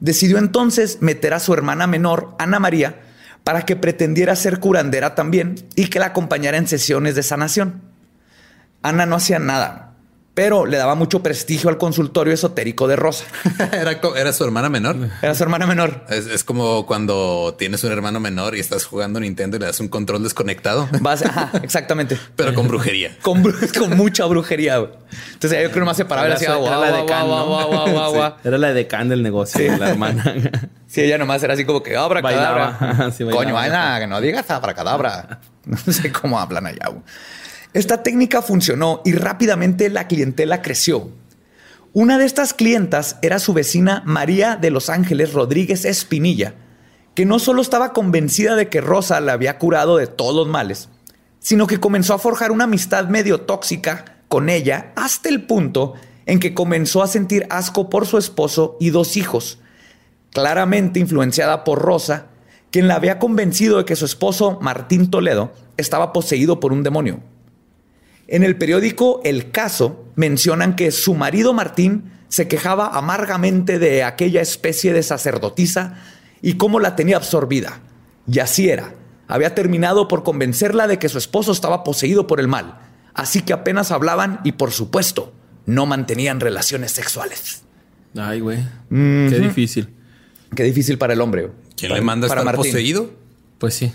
Decidió 0.00 0.38
entonces 0.38 0.98
meter 1.00 1.34
a 1.34 1.40
su 1.40 1.54
hermana 1.54 1.86
menor, 1.86 2.34
Ana 2.38 2.58
María, 2.58 3.00
para 3.42 3.64
que 3.64 3.76
pretendiera 3.76 4.36
ser 4.36 4.60
curandera 4.60 5.14
también 5.14 5.56
y 5.74 5.86
que 5.86 5.98
la 5.98 6.06
acompañara 6.06 6.58
en 6.58 6.68
sesiones 6.68 7.14
de 7.14 7.22
sanación. 7.22 7.82
Ana 8.82 9.06
no 9.06 9.16
hacía 9.16 9.38
nada, 9.38 9.87
pero 10.38 10.66
le 10.66 10.76
daba 10.76 10.94
mucho 10.94 11.20
prestigio 11.20 11.68
al 11.68 11.78
consultorio 11.78 12.32
esotérico 12.32 12.86
de 12.86 12.94
Rosa. 12.94 13.24
era, 13.72 14.32
su 14.32 14.44
hermana 14.44 14.68
menor. 14.68 14.94
Era 15.20 15.34
su 15.34 15.42
hermana 15.42 15.66
menor. 15.66 16.04
Es, 16.10 16.44
como 16.44 16.86
cuando 16.86 17.56
tienes 17.58 17.82
un 17.82 17.90
hermano 17.90 18.20
menor 18.20 18.54
y 18.54 18.60
estás 18.60 18.84
jugando 18.84 19.18
Nintendo 19.18 19.56
y 19.56 19.60
le 19.60 19.66
das 19.66 19.80
un 19.80 19.88
control 19.88 20.22
desconectado. 20.22 20.88
exactamente. 21.64 22.16
Pero 22.36 22.54
con 22.54 22.68
brujería. 22.68 23.16
con, 23.22 23.42
mucha 23.96 24.26
brujería. 24.26 24.76
Entonces 25.32 25.60
yo 25.60 25.72
creo 25.72 25.82
que 25.82 25.86
más 25.86 25.96
separaba 25.96 26.28
y 26.28 26.32
hacía 26.32 26.54
guau, 26.54 26.82
la 26.82 28.32
de 28.38 28.48
Era 28.48 28.58
la 28.58 28.72
de 28.72 28.86
Can 28.86 29.08
del 29.08 29.24
negocio, 29.24 29.76
la 29.76 29.90
hermana. 29.90 30.22
Sí, 30.86 31.00
ella 31.00 31.18
nomás 31.18 31.42
era 31.42 31.54
así 31.54 31.64
como 31.64 31.82
que 31.82 31.96
abra 31.96 32.22
cadabra. 32.22 33.10
Coño, 33.32 33.56
que 33.98 34.06
no 34.06 34.20
digas 34.20 34.48
abra 34.52 34.72
cadabra. 34.72 35.40
No 35.64 35.92
sé 35.92 36.12
cómo 36.12 36.38
hablan 36.38 36.66
allá. 36.66 36.92
Esta 37.74 38.02
técnica 38.02 38.40
funcionó 38.40 39.02
y 39.04 39.12
rápidamente 39.12 39.90
la 39.90 40.08
clientela 40.08 40.62
creció. 40.62 41.10
Una 41.92 42.16
de 42.16 42.24
estas 42.24 42.54
clientas 42.54 43.16
era 43.20 43.38
su 43.38 43.52
vecina 43.52 44.02
María 44.06 44.56
de 44.56 44.70
Los 44.70 44.88
Ángeles 44.88 45.34
Rodríguez 45.34 45.84
Espinilla, 45.84 46.54
que 47.14 47.26
no 47.26 47.38
solo 47.38 47.60
estaba 47.60 47.92
convencida 47.92 48.56
de 48.56 48.68
que 48.68 48.80
Rosa 48.80 49.20
la 49.20 49.34
había 49.34 49.58
curado 49.58 49.96
de 49.96 50.06
todos 50.06 50.34
los 50.34 50.48
males, 50.48 50.88
sino 51.40 51.66
que 51.66 51.80
comenzó 51.80 52.14
a 52.14 52.18
forjar 52.18 52.52
una 52.52 52.64
amistad 52.64 53.08
medio 53.08 53.42
tóxica 53.42 54.22
con 54.28 54.48
ella 54.48 54.92
hasta 54.96 55.28
el 55.28 55.42
punto 55.44 55.94
en 56.24 56.40
que 56.40 56.54
comenzó 56.54 57.02
a 57.02 57.06
sentir 57.06 57.46
asco 57.50 57.90
por 57.90 58.06
su 58.06 58.18
esposo 58.18 58.76
y 58.80 58.90
dos 58.90 59.16
hijos, 59.16 59.58
claramente 60.32 61.00
influenciada 61.00 61.64
por 61.64 61.80
Rosa, 61.80 62.26
quien 62.70 62.86
la 62.86 62.94
había 62.94 63.18
convencido 63.18 63.78
de 63.78 63.84
que 63.84 63.96
su 63.96 64.04
esposo, 64.04 64.58
Martín 64.60 65.10
Toledo, 65.10 65.52
estaba 65.76 66.12
poseído 66.12 66.60
por 66.60 66.72
un 66.72 66.82
demonio. 66.82 67.20
En 68.28 68.44
el 68.44 68.56
periódico 68.56 69.22
El 69.24 69.50
Caso 69.50 70.04
mencionan 70.14 70.76
que 70.76 70.92
su 70.92 71.14
marido 71.14 71.54
Martín 71.54 72.12
se 72.28 72.46
quejaba 72.46 72.88
amargamente 72.88 73.78
de 73.78 74.04
aquella 74.04 74.42
especie 74.42 74.92
de 74.92 75.02
sacerdotisa 75.02 75.96
y 76.42 76.54
cómo 76.54 76.78
la 76.78 76.94
tenía 76.94 77.16
absorbida. 77.16 77.80
Y 78.30 78.40
así 78.40 78.68
era. 78.68 78.94
Había 79.28 79.54
terminado 79.54 80.08
por 80.08 80.24
convencerla 80.24 80.86
de 80.86 80.98
que 80.98 81.08
su 81.08 81.16
esposo 81.16 81.52
estaba 81.52 81.84
poseído 81.84 82.26
por 82.26 82.38
el 82.38 82.48
mal. 82.48 82.78
Así 83.14 83.40
que 83.40 83.54
apenas 83.54 83.90
hablaban 83.90 84.40
y, 84.44 84.52
por 84.52 84.72
supuesto, 84.72 85.32
no 85.64 85.86
mantenían 85.86 86.40
relaciones 86.40 86.92
sexuales. 86.92 87.62
Ay, 88.14 88.40
güey. 88.40 88.58
Qué 88.90 89.38
difícil. 89.40 89.88
Qué 90.54 90.64
difícil 90.64 90.98
para 90.98 91.14
el 91.14 91.20
hombre. 91.22 91.50
¿Quién 91.76 91.94
le 91.94 92.00
manda 92.02 92.26
a 92.26 92.38
estar 92.38 92.54
poseído? 92.54 93.10
Pues 93.58 93.74
sí. 93.74 93.92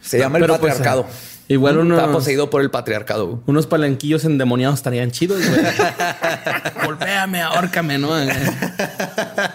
Se 0.00 0.18
llama 0.18 0.38
el 0.38 0.46
pues, 0.46 0.58
patriarcado. 0.58 1.06
Igual 1.48 1.78
uno. 1.78 1.96
Está 1.96 2.10
poseído 2.10 2.50
por 2.50 2.62
el 2.62 2.70
patriarcado. 2.70 3.42
Unos 3.46 3.66
palanquillos 3.66 4.24
endemoniados 4.24 4.78
estarían 4.78 5.10
chidos, 5.10 5.40
güey. 5.46 5.60
Golpéame, 6.84 7.42
ahórcame, 7.42 7.98
¿no? 7.98 8.14
ah, 8.14 9.54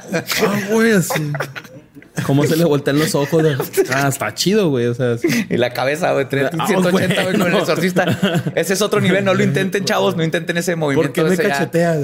güey, 0.70 0.91
así. 0.91 1.32
¿Cómo 2.25 2.44
se 2.46 2.56
le 2.56 2.65
voltean 2.65 2.98
los 3.00 3.13
ojos? 3.15 3.44
Ah, 3.91 4.08
está 4.08 4.34
chido, 4.34 4.70
güey. 4.70 4.88
O 4.88 4.94
sea, 4.94 5.15
Y 5.50 5.58
la 5.58 5.72
cabeza, 5.72 6.12
güey. 6.13 6.27
180, 6.27 6.58
ah, 6.60 7.24
güey, 7.24 7.38
con 7.38 7.48
el 7.48 7.56
exorcista. 7.58 8.06
Ese 8.56 8.74
es 8.74 8.82
otro 8.82 9.00
nivel. 9.01 9.24
No 9.24 9.34
lo 9.34 9.44
intenten, 9.44 9.86
chavos. 9.86 10.15
No 10.15 10.24
intenten 10.24 10.58
ese 10.58 10.75
movimiento. 10.75 11.13
¿Por 11.13 11.29
qué 11.29 11.29
me 11.29 11.38
cacheteas? 11.38 12.00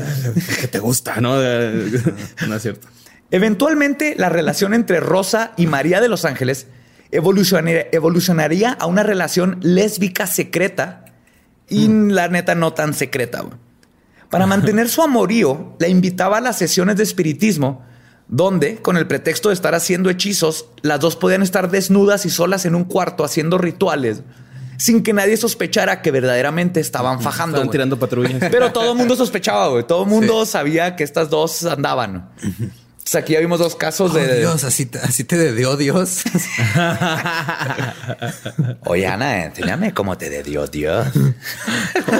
Que 0.59 0.67
te 0.67 0.79
gusta, 0.79 1.19
¿no? 1.19 1.35
No 1.37 2.55
es 2.55 2.61
cierto. 2.61 2.87
Eventualmente, 3.31 4.13
la 4.17 4.29
relación 4.29 4.73
entre 4.75 4.99
Rosa 4.99 5.53
y 5.57 5.65
María 5.65 5.99
de 6.01 6.07
los 6.07 6.23
Ángeles 6.23 6.67
evolucionaría, 7.15 8.71
a 8.71 8.85
una 8.85 9.03
relación 9.03 9.59
lésbica 9.61 10.27
secreta 10.27 11.05
y 11.69 11.87
hmm. 11.87 12.09
la 12.09 12.27
neta 12.27 12.55
no 12.55 12.73
tan 12.73 12.93
secreta. 12.93 13.43
Para 14.29 14.47
mantener 14.47 14.89
su 14.89 15.01
amorío, 15.03 15.75
la 15.79 15.87
invitaba 15.87 16.37
a 16.37 16.41
las 16.41 16.57
sesiones 16.57 16.97
de 16.97 17.03
espiritismo, 17.03 17.85
donde, 18.27 18.77
con 18.77 18.97
el 18.97 19.05
pretexto 19.05 19.49
de 19.49 19.55
estar 19.55 19.75
haciendo 19.75 20.09
hechizos, 20.09 20.67
las 20.81 20.99
dos 20.99 21.15
podían 21.15 21.43
estar 21.43 21.69
desnudas 21.69 22.25
y 22.25 22.31
solas 22.31 22.65
en 22.65 22.73
un 22.73 22.85
cuarto 22.85 23.23
haciendo 23.23 23.57
rituales 23.57 24.23
sin 24.77 25.03
que 25.03 25.13
nadie 25.13 25.37
sospechara 25.37 26.01
que 26.01 26.11
verdaderamente 26.11 26.79
estaban 26.79 27.21
fajando. 27.21 27.57
Estaban 27.57 27.71
tirando 27.71 27.99
patrullas. 27.99 28.33
Pero 28.51 28.71
todo 28.71 28.91
el 28.91 28.97
mundo 28.97 29.15
sospechaba, 29.15 29.67
güey. 29.69 29.85
Todo 29.85 30.03
el 30.03 30.09
mundo 30.09 30.45
sabía 30.45 30.95
que 30.95 31.03
estas 31.03 31.29
dos 31.29 31.63
andaban 31.65 32.29
aquí 33.15 33.33
ya 33.33 33.39
vimos 33.39 33.59
dos 33.59 33.75
casos 33.75 34.11
oh, 34.11 34.13
de. 34.13 34.39
Dios, 34.39 34.63
así 34.63 34.85
te, 34.85 34.99
así 34.99 35.23
te 35.23 35.53
dio 35.53 35.77
Dios. 35.77 36.23
Oye, 38.85 39.07
Ana, 39.07 39.45
enséñame 39.45 39.93
cómo 39.93 40.17
te 40.17 40.43
dio 40.43 40.67
Dios. 40.67 41.07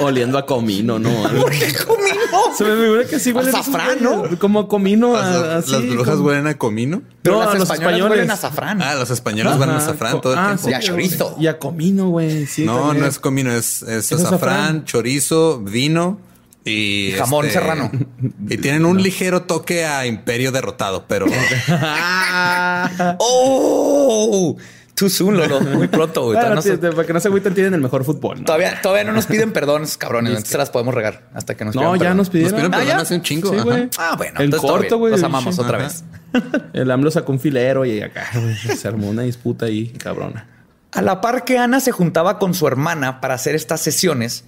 Oliendo 0.00 0.38
a 0.38 0.46
comino, 0.46 0.98
¿no? 0.98 1.10
¿Por 1.40 1.50
qué 1.50 1.72
comino? 1.86 2.14
Se 2.56 2.64
me 2.64 2.82
figura 2.82 3.04
que 3.06 3.18
sí 3.18 3.32
huele 3.32 3.50
a 3.50 3.58
azafrán, 3.58 4.02
¿no? 4.02 4.38
Como 4.38 4.68
comino. 4.68 5.14
Las, 5.14 5.68
las 5.68 5.88
brujas 5.88 6.18
huelen 6.18 6.46
a 6.46 6.58
comino. 6.58 7.02
Pero 7.22 7.40
las 7.40 7.58
los 7.58 7.70
españoles, 7.70 8.10
huelen 8.10 8.30
a 8.30 8.34
azafrán. 8.34 8.82
Ah, 8.82 8.94
los 8.94 9.10
españoles 9.10 9.54
huelen 9.54 9.76
a 9.76 9.78
azafrán 9.78 10.20
todo 10.20 10.34
el 10.34 10.38
ah, 10.38 10.48
tiempo. 10.48 10.70
y 10.70 10.74
a 10.74 10.80
chorizo. 10.80 11.36
Y 11.40 11.46
a 11.46 11.58
comino, 11.58 12.10
güey. 12.10 12.46
no, 12.58 12.94
no 12.94 13.06
es 13.06 13.18
comino, 13.18 13.52
es, 13.52 13.82
es, 13.82 14.12
azafrán, 14.12 14.84
chorizo, 14.84 15.60
vino. 15.60 16.20
Y 16.64 17.12
jamón 17.18 17.46
este, 17.46 17.58
serrano. 17.58 17.90
Y 18.48 18.56
tienen 18.56 18.86
un 18.86 19.02
ligero 19.02 19.42
toque 19.42 19.84
a 19.84 20.06
Imperio 20.06 20.50
derrotado, 20.50 21.04
pero. 21.06 21.26
¡Oh! 23.18 24.56
Too 24.94 25.10
soon, 25.10 25.36
Lolo. 25.36 25.60
Muy 25.60 25.88
pronto, 25.88 26.24
güey. 26.24 26.36
para 26.36 26.54
que 27.04 27.12
no 27.12 27.20
se 27.20 27.28
agüiten, 27.28 27.52
tienen 27.52 27.74
el 27.74 27.80
mejor 27.80 28.04
fútbol. 28.04 28.44
Todavía, 28.44 28.80
todavía 28.80 29.04
no 29.04 29.12
nos 29.12 29.26
piden 29.26 29.52
perdón, 29.52 29.84
cabrones. 29.98 30.30
Entonces 30.30 30.50
se 30.50 30.58
las 30.58 30.70
podemos 30.70 30.94
regar 30.94 31.28
hasta 31.34 31.56
que 31.56 31.64
nos 31.64 31.74
No, 31.74 31.96
ya 31.96 32.14
nos 32.14 32.30
pidieron. 32.30 32.52
Nos 32.52 32.70
pidieron 32.70 32.86
perdón 32.86 33.00
hace 33.00 33.14
un 33.16 33.22
chingo. 33.22 33.50
Sí, 33.52 33.88
ah, 33.98 34.14
bueno. 34.16 34.40
En 34.40 34.50
corto, 34.52 34.98
güey. 34.98 35.10
Los 35.10 35.22
amamos 35.22 35.58
otra 35.58 35.78
vez. 35.78 36.04
El 36.72 36.90
AMLO 36.90 37.10
sacó 37.10 37.32
un 37.32 37.40
filero 37.40 37.84
y 37.84 38.00
acá 38.00 38.26
se 38.76 38.88
armó 38.88 39.08
una 39.08 39.22
disputa 39.22 39.66
ahí, 39.66 39.88
cabrona. 39.88 40.48
A 40.92 41.02
la 41.02 41.20
par 41.20 41.44
que 41.44 41.58
Ana 41.58 41.80
se 41.80 41.92
juntaba 41.92 42.38
con 42.38 42.54
su 42.54 42.66
hermana 42.66 43.20
para 43.20 43.34
hacer 43.34 43.54
estas 43.54 43.80
sesiones, 43.80 44.44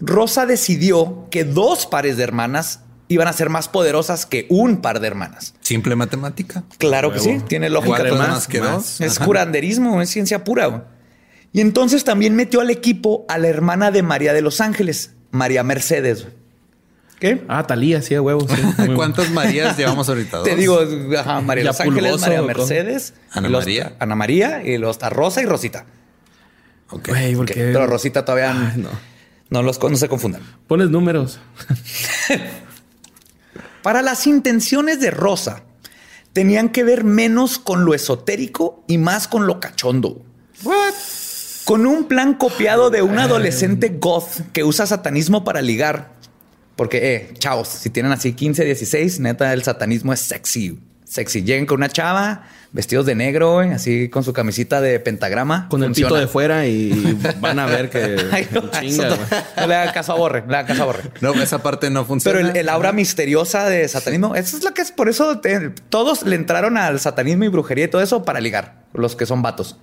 Rosa 0.00 0.46
decidió 0.46 1.26
que 1.30 1.44
dos 1.44 1.86
pares 1.86 2.16
de 2.16 2.24
hermanas 2.24 2.80
iban 3.08 3.26
a 3.26 3.32
ser 3.32 3.48
más 3.48 3.68
poderosas 3.68 4.26
que 4.26 4.46
un 4.48 4.80
par 4.80 5.00
de 5.00 5.06
hermanas. 5.06 5.54
Simple 5.60 5.96
matemática. 5.96 6.64
Claro 6.78 7.12
que 7.12 7.20
sí, 7.20 7.40
tiene 7.48 7.70
lógica. 7.70 8.04
Más 8.14 8.46
que 8.46 8.60
dos. 8.60 9.00
Es 9.00 9.18
curanderismo, 9.18 10.00
es 10.02 10.10
ciencia 10.10 10.44
pura. 10.44 10.88
Y 11.52 11.60
entonces 11.60 12.04
también 12.04 12.36
metió 12.36 12.60
al 12.60 12.70
equipo 12.70 13.24
a 13.28 13.38
la 13.38 13.48
hermana 13.48 13.90
de 13.90 14.02
María 14.02 14.34
de 14.34 14.42
los 14.42 14.60
Ángeles, 14.60 15.12
María 15.30 15.62
Mercedes. 15.62 16.26
¿Qué? 17.18 17.44
Ah, 17.48 17.66
Talía, 17.66 18.00
sí, 18.00 18.14
de 18.14 18.20
huevos. 18.20 18.46
¿Cuántas 18.94 19.30
Marías 19.30 19.76
llevamos 19.76 20.08
ahorita? 20.08 20.44
Te 20.44 20.54
digo, 20.54 20.78
María 21.42 21.62
de 21.62 21.68
los 21.68 21.80
Ángeles, 21.80 22.20
María 22.20 22.42
Mercedes, 22.42 23.14
Ana 23.32 23.48
María. 23.48 23.96
Ana 23.98 24.14
María 24.14 24.62
y 24.62 24.78
los 24.78 24.98
Rosa 25.00 25.42
y 25.42 25.46
Rosita. 25.46 25.86
Ok. 26.90 27.08
Pero 27.54 27.86
Rosita 27.86 28.24
todavía 28.24 28.52
no. 28.76 28.90
No, 29.50 29.62
los, 29.62 29.80
no 29.80 29.96
se 29.96 30.08
confundan. 30.08 30.42
Pones 30.66 30.90
números. 30.90 31.40
Para 33.82 34.02
las 34.02 34.26
intenciones 34.26 35.00
de 35.00 35.10
Rosa, 35.10 35.62
tenían 36.32 36.68
que 36.68 36.84
ver 36.84 37.04
menos 37.04 37.58
con 37.58 37.84
lo 37.84 37.94
esotérico 37.94 38.84
y 38.86 38.98
más 38.98 39.28
con 39.28 39.46
lo 39.46 39.60
cachondo. 39.60 40.22
Con 41.64 41.86
un 41.86 42.04
plan 42.04 42.34
copiado 42.34 42.90
de 42.90 43.02
un 43.02 43.18
adolescente 43.18 43.96
goth 43.98 44.52
que 44.52 44.64
usa 44.64 44.86
satanismo 44.86 45.44
para 45.44 45.62
ligar. 45.62 46.12
Porque, 46.76 47.14
eh, 47.14 47.34
chavos, 47.38 47.68
si 47.68 47.90
tienen 47.90 48.12
así 48.12 48.34
15, 48.34 48.64
16, 48.64 49.20
neta, 49.20 49.52
el 49.52 49.62
satanismo 49.62 50.12
es 50.12 50.20
sexy. 50.20 50.78
sexy. 51.04 51.42
Llegan 51.42 51.66
con 51.66 51.78
una 51.78 51.88
chava, 51.88 52.44
vestidos 52.70 53.06
de 53.06 53.14
negro, 53.14 53.54
güey, 53.54 53.70
así 53.70 54.08
con 54.10 54.24
su 54.24 54.32
camisita 54.32 54.80
de 54.80 55.00
pentagrama. 55.00 55.68
Con 55.70 55.82
el 55.82 55.92
pito 55.92 56.14
de 56.14 56.26
fuera 56.26 56.66
y 56.66 57.18
van 57.40 57.58
a 57.58 57.66
ver 57.66 57.88
que 57.90 58.16
Ay, 58.30 58.46
no, 58.50 58.70
chinga, 58.70 59.08
no, 59.08 59.16
no 59.62 59.66
le 59.66 59.74
haga 59.74 59.92
caso 59.92 60.12
a 60.12 60.16
Borre, 60.16 60.42
no 60.42 60.50
le 60.52 60.56
haga 60.58 60.66
caso 60.68 60.82
a 60.82 60.86
Borre. 60.86 61.02
No, 61.20 61.32
esa 61.42 61.62
parte 61.62 61.88
no 61.90 62.04
funciona. 62.04 62.38
Pero 62.38 62.50
el, 62.50 62.56
el 62.56 62.68
aura 62.68 62.92
misteriosa 62.92 63.68
de 63.68 63.88
satanismo, 63.88 64.34
eso 64.34 64.56
es 64.58 64.64
lo 64.64 64.74
que 64.74 64.82
es. 64.82 64.92
Por 64.92 65.08
eso 65.08 65.38
te- 65.40 65.70
todos 65.88 66.22
le 66.24 66.36
entraron 66.36 66.76
al 66.76 67.00
satanismo 67.00 67.44
y 67.44 67.48
brujería 67.48 67.86
y 67.86 67.88
todo 67.88 68.02
eso 68.02 68.22
para 68.24 68.40
ligar, 68.40 68.82
los 68.92 69.16
que 69.16 69.24
son 69.26 69.40
vatos. 69.42 69.76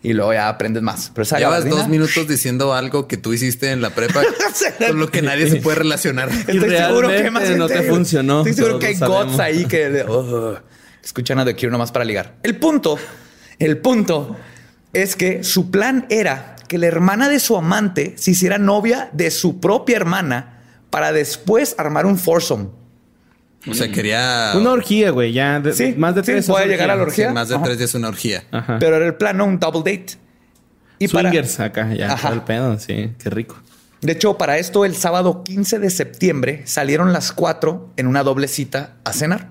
Y 0.00 0.12
luego 0.12 0.32
ya 0.32 0.48
aprendes 0.48 0.80
más. 0.80 1.10
Pero 1.12 1.24
esa 1.24 1.38
Llevas 1.38 1.64
gabardina- 1.64 1.76
dos 1.76 1.88
minutos 1.88 2.28
diciendo 2.28 2.72
algo 2.72 3.08
que 3.08 3.16
tú 3.16 3.32
hiciste 3.32 3.72
en 3.72 3.80
la 3.82 3.90
prepa 3.90 4.22
con 4.86 5.00
lo 5.00 5.10
que 5.10 5.22
nadie 5.22 5.50
se 5.50 5.56
puede 5.56 5.78
relacionar. 5.78 6.28
Estoy 6.30 6.56
Y 6.56 6.60
seguro 6.60 7.08
que 7.08 7.30
más 7.32 7.42
realmente 7.42 7.56
no 7.58 7.66
te 7.66 7.82
funcionó. 7.82 8.38
Estoy 8.42 8.52
seguro 8.54 8.78
que 8.78 8.86
hay 8.86 8.94
sabemos. 8.94 9.40
ahí 9.40 9.64
que 9.66 10.04
oh, 10.06 10.56
escuchan 11.02 11.38
a 11.38 11.44
The 11.44 11.54
Cure 11.54 11.70
nomás 11.70 11.92
para 11.92 12.04
ligar. 12.04 12.36
El 12.42 12.56
punto, 12.56 12.98
el 13.58 13.78
punto 13.78 14.36
es 14.92 15.16
que 15.16 15.44
su 15.44 15.70
plan 15.70 16.06
era 16.10 16.56
que 16.68 16.78
la 16.78 16.86
hermana 16.86 17.28
de 17.28 17.40
su 17.40 17.56
amante 17.56 18.14
se 18.16 18.32
hiciera 18.32 18.58
novia 18.58 19.08
de 19.12 19.30
su 19.30 19.60
propia 19.60 19.96
hermana 19.96 20.60
para 20.90 21.12
después 21.12 21.74
armar 21.78 22.06
un 22.06 22.18
foursome. 22.18 22.68
O 23.66 23.74
sea, 23.74 23.90
quería. 23.90 24.52
Una 24.54 24.70
orgía, 24.72 25.10
güey. 25.10 25.32
Ya 25.32 25.60
de- 25.60 25.72
Sí, 25.72 25.94
más 25.98 26.14
de 26.14 26.22
sí, 26.22 26.26
tres. 26.32 26.46
puede 26.46 26.64
es 26.64 26.70
llegar 26.70 26.90
a 26.90 26.96
la 26.96 27.02
Sí, 27.04 27.08
orgía. 27.08 27.32
más 27.32 27.48
de 27.48 27.56
Ajá. 27.56 27.64
tres 27.64 27.78
días 27.78 27.90
es 27.90 27.94
una 27.94 28.08
orgía. 28.08 28.44
Ajá. 28.50 28.76
Pero 28.78 28.96
era 28.96 29.06
el 29.06 29.14
plan, 29.16 29.36
¿no? 29.36 29.44
un 29.46 29.58
double 29.58 29.80
date. 29.80 30.14
Y 30.98 31.08
para- 31.08 31.28
Swingers 31.30 31.60
acá, 31.60 31.92
ya. 31.94 32.12
Ajá. 32.12 32.28
todo 32.28 32.34
el 32.38 32.42
pedo, 32.44 32.78
sí. 32.78 33.12
Qué 33.18 33.30
rico. 33.30 33.56
De 34.00 34.12
hecho, 34.12 34.38
para 34.38 34.58
esto, 34.58 34.84
el 34.84 34.94
sábado 34.94 35.42
15 35.42 35.78
de 35.80 35.90
septiembre 35.90 36.62
salieron 36.66 37.12
las 37.12 37.32
cuatro 37.32 37.92
en 37.96 38.06
una 38.06 38.22
doble 38.22 38.46
cita 38.48 38.94
a 39.04 39.12
cenar. 39.12 39.48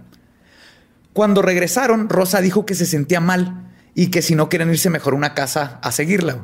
Cuando 1.17 1.41
regresaron, 1.41 2.09
Rosa 2.09 2.41
dijo 2.41 2.63
que 2.67 2.75
se 2.75 2.85
sentía 2.85 3.19
mal 3.19 3.71
y 3.95 4.11
que 4.11 4.21
si 4.21 4.35
no 4.35 4.49
quieren 4.49 4.69
irse 4.69 4.91
mejor 4.91 5.13
a 5.13 5.17
una 5.17 5.33
casa 5.33 5.79
a 5.81 5.91
seguirla. 5.91 6.37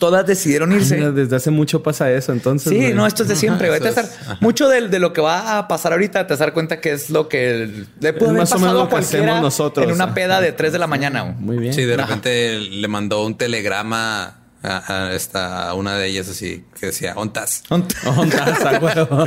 Todas 0.00 0.26
decidieron 0.26 0.72
irse. 0.72 0.96
Mira, 0.96 1.12
Desde 1.12 1.36
hace 1.36 1.52
mucho 1.52 1.80
pasa 1.80 2.10
eso, 2.10 2.32
entonces. 2.32 2.70
Sí, 2.72 2.76
güey. 2.76 2.92
no, 2.92 3.06
esto 3.06 3.22
es 3.22 3.28
de 3.28 3.36
siempre. 3.36 3.68
es- 3.74 3.96
ajá. 3.96 4.36
mucho 4.40 4.68
del- 4.68 4.90
de, 4.90 4.98
lo 4.98 5.12
que 5.12 5.20
va 5.20 5.58
a 5.58 5.68
pasar 5.68 5.92
ahorita 5.92 6.26
te 6.26 6.34
vas 6.34 6.40
a 6.40 6.46
dar 6.46 6.54
cuenta 6.54 6.80
que 6.80 6.90
es 6.90 7.08
lo 7.10 7.28
que 7.28 7.84
le 8.00 8.12
puede 8.14 8.30
haber 8.30 8.40
más 8.42 8.50
o 8.52 8.58
menos 8.58 8.74
a 8.74 8.78
lo 8.84 8.88
que 8.88 8.96
hacemos 8.96 9.40
nosotros. 9.40 9.86
en 9.86 9.92
una 9.92 10.12
peda 10.12 10.40
de 10.40 10.50
3 10.50 10.72
de 10.72 10.78
la 10.80 10.88
mañana. 10.88 11.22
Muy 11.38 11.58
bien. 11.58 11.72
Sí, 11.72 11.84
de 11.84 11.94
Ajá. 11.94 12.02
repente 12.06 12.58
le 12.58 12.88
mandó 12.88 13.24
un 13.24 13.38
telegrama 13.38 14.37
a, 14.62 14.92
a 15.08 15.14
esta, 15.14 15.68
a 15.68 15.74
una 15.74 15.96
de 15.96 16.06
ellas 16.08 16.28
así 16.28 16.64
que 16.78 16.86
decía, 16.86 17.12
¿ontas? 17.16 17.62
Ondas, 17.70 18.04
a 18.04 18.78
huevo. 18.78 19.26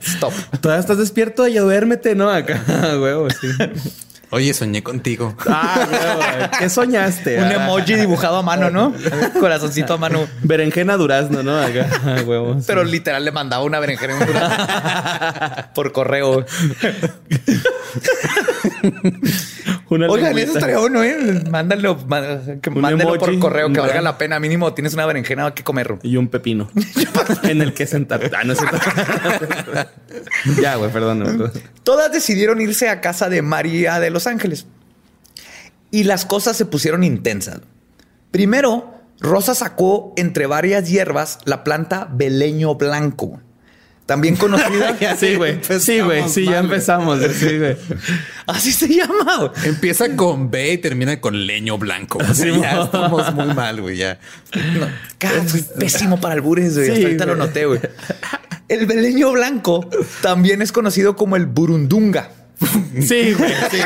Stop. 0.00 0.32
Todavía 0.60 0.80
estás 0.80 0.98
despierto 0.98 1.46
y 1.48 1.56
duérmete, 1.58 2.14
¿no? 2.14 2.30
Acá, 2.30 2.62
a 2.68 2.98
huevo, 2.98 3.28
sí. 3.30 3.48
Oye, 4.32 4.54
soñé 4.54 4.80
contigo. 4.84 5.34
Ah, 5.48 5.88
huevo. 5.90 6.50
¿Qué 6.60 6.68
soñaste? 6.68 7.42
Un 7.42 7.50
emoji 7.50 7.96
dibujado 7.96 8.36
a 8.36 8.42
mano, 8.42 8.70
¿no? 8.70 8.94
Corazoncito 9.40 9.94
a 9.94 9.96
mano. 9.96 10.28
Berenjena 10.42 10.96
durazno, 10.96 11.42
¿no? 11.42 11.58
Acá, 11.60 11.88
a 12.04 12.22
huevo. 12.22 12.54
sí. 12.60 12.64
Pero 12.68 12.84
literal 12.84 13.24
le 13.24 13.32
mandaba 13.32 13.64
una 13.64 13.80
berenjena 13.80 14.14
en 14.14 14.20
un 14.20 14.26
durazno. 14.28 14.56
por 15.74 15.90
correo. 15.90 16.46
Una 19.90 20.06
Oigan, 20.08 20.38
eso 20.38 20.52
estaría 20.54 20.78
bueno, 20.78 21.02
¿eh? 21.02 21.42
Mándalo, 21.50 21.96
má- 22.06 22.22
que 22.62 22.70
Un 22.70 22.80
mándelo 22.80 23.18
por 23.18 23.36
correo, 23.40 23.72
que 23.72 23.80
valga 23.80 24.00
la 24.00 24.16
pena. 24.18 24.38
Mínimo 24.38 24.72
tienes 24.72 24.94
una 24.94 25.04
berenjena 25.04 25.52
que 25.52 25.64
comer. 25.64 25.98
Y 26.04 26.16
un 26.16 26.28
pepino 26.28 26.70
en 27.42 27.60
el 27.60 27.74
que 27.74 27.88
sentar. 27.88 28.30
Ah, 28.36 28.44
no 28.44 28.52
es 28.52 28.60
ya, 30.62 30.76
güey, 30.76 30.90
perdón. 30.92 31.20
perdón. 31.24 31.52
Todas 31.82 32.12
decidieron 32.12 32.60
irse 32.60 32.88
a 32.88 33.00
casa 33.00 33.28
de 33.28 33.42
María 33.42 33.98
de 34.00 34.10
Los 34.10 34.26
Ángeles. 34.26 34.66
Y 35.90 36.04
las 36.04 36.24
cosas 36.24 36.56
se 36.56 36.66
pusieron 36.66 37.02
intensas. 37.02 37.60
Primero, 38.30 38.94
Rosa 39.18 39.56
sacó 39.56 40.14
entre 40.16 40.46
varias 40.46 40.88
hierbas 40.88 41.38
la 41.44 41.64
planta 41.64 42.08
beleño 42.12 42.76
blanco. 42.76 43.40
También 44.10 44.34
conocida. 44.34 44.96
Sí, 45.16 45.36
güey. 45.36 45.60
Sí, 45.78 46.00
güey. 46.00 46.28
Sí, 46.28 46.44
ya 46.44 46.58
empezamos. 46.58 47.20
Sí, 47.32 47.58
güey. 47.58 47.76
Así 48.48 48.72
se 48.72 48.88
llama. 48.88 49.36
güey. 49.36 49.50
Empieza 49.68 50.16
con 50.16 50.50
B 50.50 50.72
y 50.72 50.78
termina 50.78 51.20
con 51.20 51.46
leño 51.46 51.78
blanco. 51.78 52.18
O 52.28 52.34
sea, 52.34 52.52
Sí, 52.52 52.60
ya 52.60 52.74
mo. 52.74 52.84
estamos 52.86 53.32
muy 53.34 53.54
mal, 53.54 53.80
güey. 53.80 53.98
Ya. 53.98 54.18
Cara, 55.18 55.46
soy 55.48 55.64
pésimo 55.78 56.20
para 56.20 56.34
albures, 56.34 56.74
güey. 56.74 56.86
Sí, 56.86 56.92
Hasta 56.92 57.04
ahorita 57.06 57.26
lo 57.26 57.36
güey. 57.36 57.46
noté, 57.46 57.66
güey. 57.66 57.80
El 58.66 58.86
beleño 58.86 59.30
blanco 59.30 59.88
también 60.22 60.60
es 60.60 60.72
conocido 60.72 61.14
como 61.14 61.36
el 61.36 61.46
burundunga. 61.46 62.30
Sí, 63.00 63.32
güey. 63.34 63.52
Sí. 63.70 63.78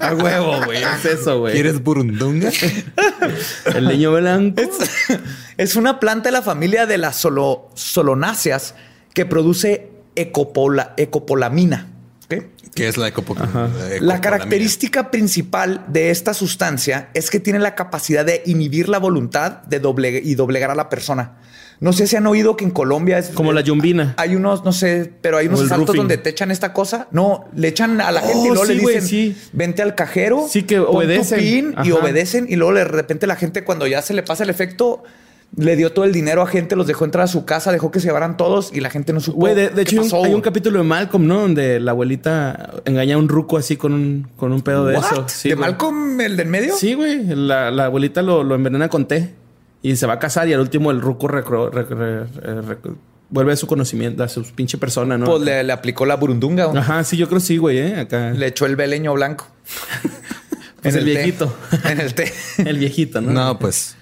A 0.00 0.14
huevo, 0.14 0.64
güey. 0.64 0.82
Es 0.82 1.04
eso, 1.04 1.40
güey. 1.40 1.52
¿Quieres 1.52 1.82
burundunga? 1.82 2.50
El 3.74 3.86
niño 3.86 4.12
blanco. 4.14 4.62
Es 5.58 5.76
una 5.76 6.00
planta 6.00 6.30
de 6.30 6.32
la 6.32 6.40
familia 6.42 6.86
de 6.86 6.96
las 6.96 7.16
solo, 7.16 7.68
solonáceas 7.74 8.74
que 9.14 9.24
produce 9.26 9.88
ecopola- 10.16 10.92
ecopolamina. 10.96 11.88
¿ok? 12.26 12.44
¿Qué 12.74 12.88
es 12.88 12.96
la 12.96 13.08
ecopo- 13.08 13.36
La 13.36 13.44
ecopolamina? 13.44 14.20
característica 14.20 15.10
principal 15.10 15.84
de 15.88 16.10
esta 16.10 16.34
sustancia 16.34 17.08
es 17.14 17.30
que 17.30 17.38
tiene 17.40 17.58
la 17.60 17.74
capacidad 17.74 18.24
de 18.24 18.42
inhibir 18.46 18.88
la 18.88 18.98
voluntad 18.98 19.62
de 19.64 19.78
doble 19.80 20.20
y 20.24 20.34
doblegar 20.34 20.70
a 20.70 20.74
la 20.74 20.88
persona. 20.88 21.36
No 21.80 21.92
sé 21.92 22.06
si 22.06 22.16
han 22.16 22.26
oído 22.26 22.56
que 22.56 22.64
en 22.64 22.70
Colombia 22.70 23.18
es 23.18 23.28
Como 23.30 23.52
la 23.52 23.60
yumbina. 23.60 24.14
Hay 24.16 24.36
unos, 24.36 24.64
no 24.64 24.72
sé, 24.72 25.12
pero 25.20 25.36
hay 25.38 25.48
unos 25.48 25.62
asaltos 25.62 25.88
roofing. 25.88 25.98
donde 26.02 26.18
te 26.18 26.30
echan 26.30 26.50
esta 26.50 26.72
cosa. 26.72 27.08
No, 27.10 27.46
le 27.54 27.68
echan 27.68 28.00
a 28.00 28.10
la 28.12 28.22
Oh, 28.22 28.26
gente 28.26 28.46
y 28.46 28.48
luego 28.48 28.64
sí, 28.66 28.74
le 28.74 28.80
dicen, 28.80 29.02
sí. 29.06 29.36
vente 29.52 29.82
al 29.82 29.94
cajero. 29.94 30.46
Sí, 30.48 30.62
que 30.62 30.76
pon 30.80 30.86
tu 30.86 30.96
obedecen. 30.98 31.38
pin 31.40 31.74
y 31.84 31.90
obedecen. 31.90 32.46
Y 32.48 32.56
luego 32.56 32.74
de 32.74 32.84
repente 32.84 33.26
la 33.26 33.36
gente, 33.36 33.64
cuando 33.64 33.86
ya 33.86 34.02
se 34.02 34.14
le 34.14 34.22
pasa 34.22 34.44
el 34.44 34.50
efecto, 34.50 35.02
le 35.56 35.76
dio 35.76 35.92
todo 35.92 36.04
el 36.04 36.12
dinero 36.12 36.42
a 36.42 36.46
gente, 36.46 36.74
los 36.76 36.86
dejó 36.86 37.04
entrar 37.04 37.24
a 37.24 37.26
su 37.28 37.44
casa, 37.44 37.70
dejó 37.72 37.90
que 37.90 38.00
se 38.00 38.06
llevaran 38.08 38.36
todos 38.36 38.70
y 38.72 38.80
la 38.80 38.90
gente 38.90 39.12
no 39.12 39.20
supo. 39.20 39.38
Güey, 39.38 39.54
de, 39.54 39.64
hecho, 39.82 39.92
hay 39.92 39.98
un- 39.98 40.04
pasó, 40.04 40.16
hay 40.18 40.24
un 40.26 40.30
güey. 40.32 40.42
capítulo 40.42 40.78
de 40.78 40.84
Malcolm, 40.84 41.26
¿no? 41.26 41.40
Donde 41.40 41.78
la 41.80 41.92
abuelita 41.92 42.70
engaña 42.84 43.14
a 43.14 43.18
un 43.18 43.28
ruco 43.28 43.56
así 43.56 43.76
con 43.76 43.92
un, 43.92 44.28
con 44.36 44.52
un 44.52 44.62
pedo 44.62 44.84
de 44.86 44.96
What? 44.96 45.04
eso. 45.12 45.24
Sí, 45.28 45.50
¿De 45.50 45.54
güey. 45.54 45.68
Malcolm, 45.70 46.20
el 46.20 46.36
del 46.36 46.48
medio? 46.48 46.74
Sí, 46.76 46.94
güey. 46.94 47.24
La, 47.26 47.70
la 47.70 47.84
abuelita 47.86 48.22
lo, 48.22 48.42
lo 48.42 48.54
envenena 48.54 48.88
con 48.88 49.06
té 49.06 49.34
y 49.82 49.96
se 49.96 50.06
va 50.06 50.14
a 50.14 50.18
casar 50.18 50.48
y 50.48 50.52
al 50.54 50.60
último 50.60 50.90
el 50.90 51.00
ruco 51.00 51.28
recro- 51.28 51.70
rec- 51.70 51.88
re- 51.88 52.24
re- 52.24 52.62
rec- 52.62 52.96
vuelve 53.30 53.52
a 53.52 53.56
su 53.56 53.66
conocimiento, 53.66 54.22
a 54.24 54.28
su 54.28 54.42
pinche 54.54 54.78
persona, 54.78 55.18
¿no? 55.18 55.26
Pues 55.26 55.42
le, 55.42 55.62
le 55.62 55.72
aplicó 55.72 56.06
la 56.06 56.16
burundunga. 56.16 56.64
güey. 56.66 56.78
Ajá, 56.78 57.04
sí, 57.04 57.16
yo 57.16 57.28
creo 57.28 57.40
sí, 57.40 57.56
güey, 57.58 57.78
¿eh? 57.78 58.00
Acá. 58.00 58.30
Le 58.30 58.46
echó 58.48 58.66
el 58.66 58.76
beleño 58.76 59.12
blanco. 59.14 59.46
Pues 60.82 60.96
el 60.96 61.04
té. 61.06 61.10
viejito. 61.12 61.56
En 61.88 61.98
el 62.00 62.12
té. 62.12 62.30
El 62.58 62.76
viejito, 62.78 63.20
¿no? 63.22 63.32
No, 63.32 63.58
pues. 63.58 63.96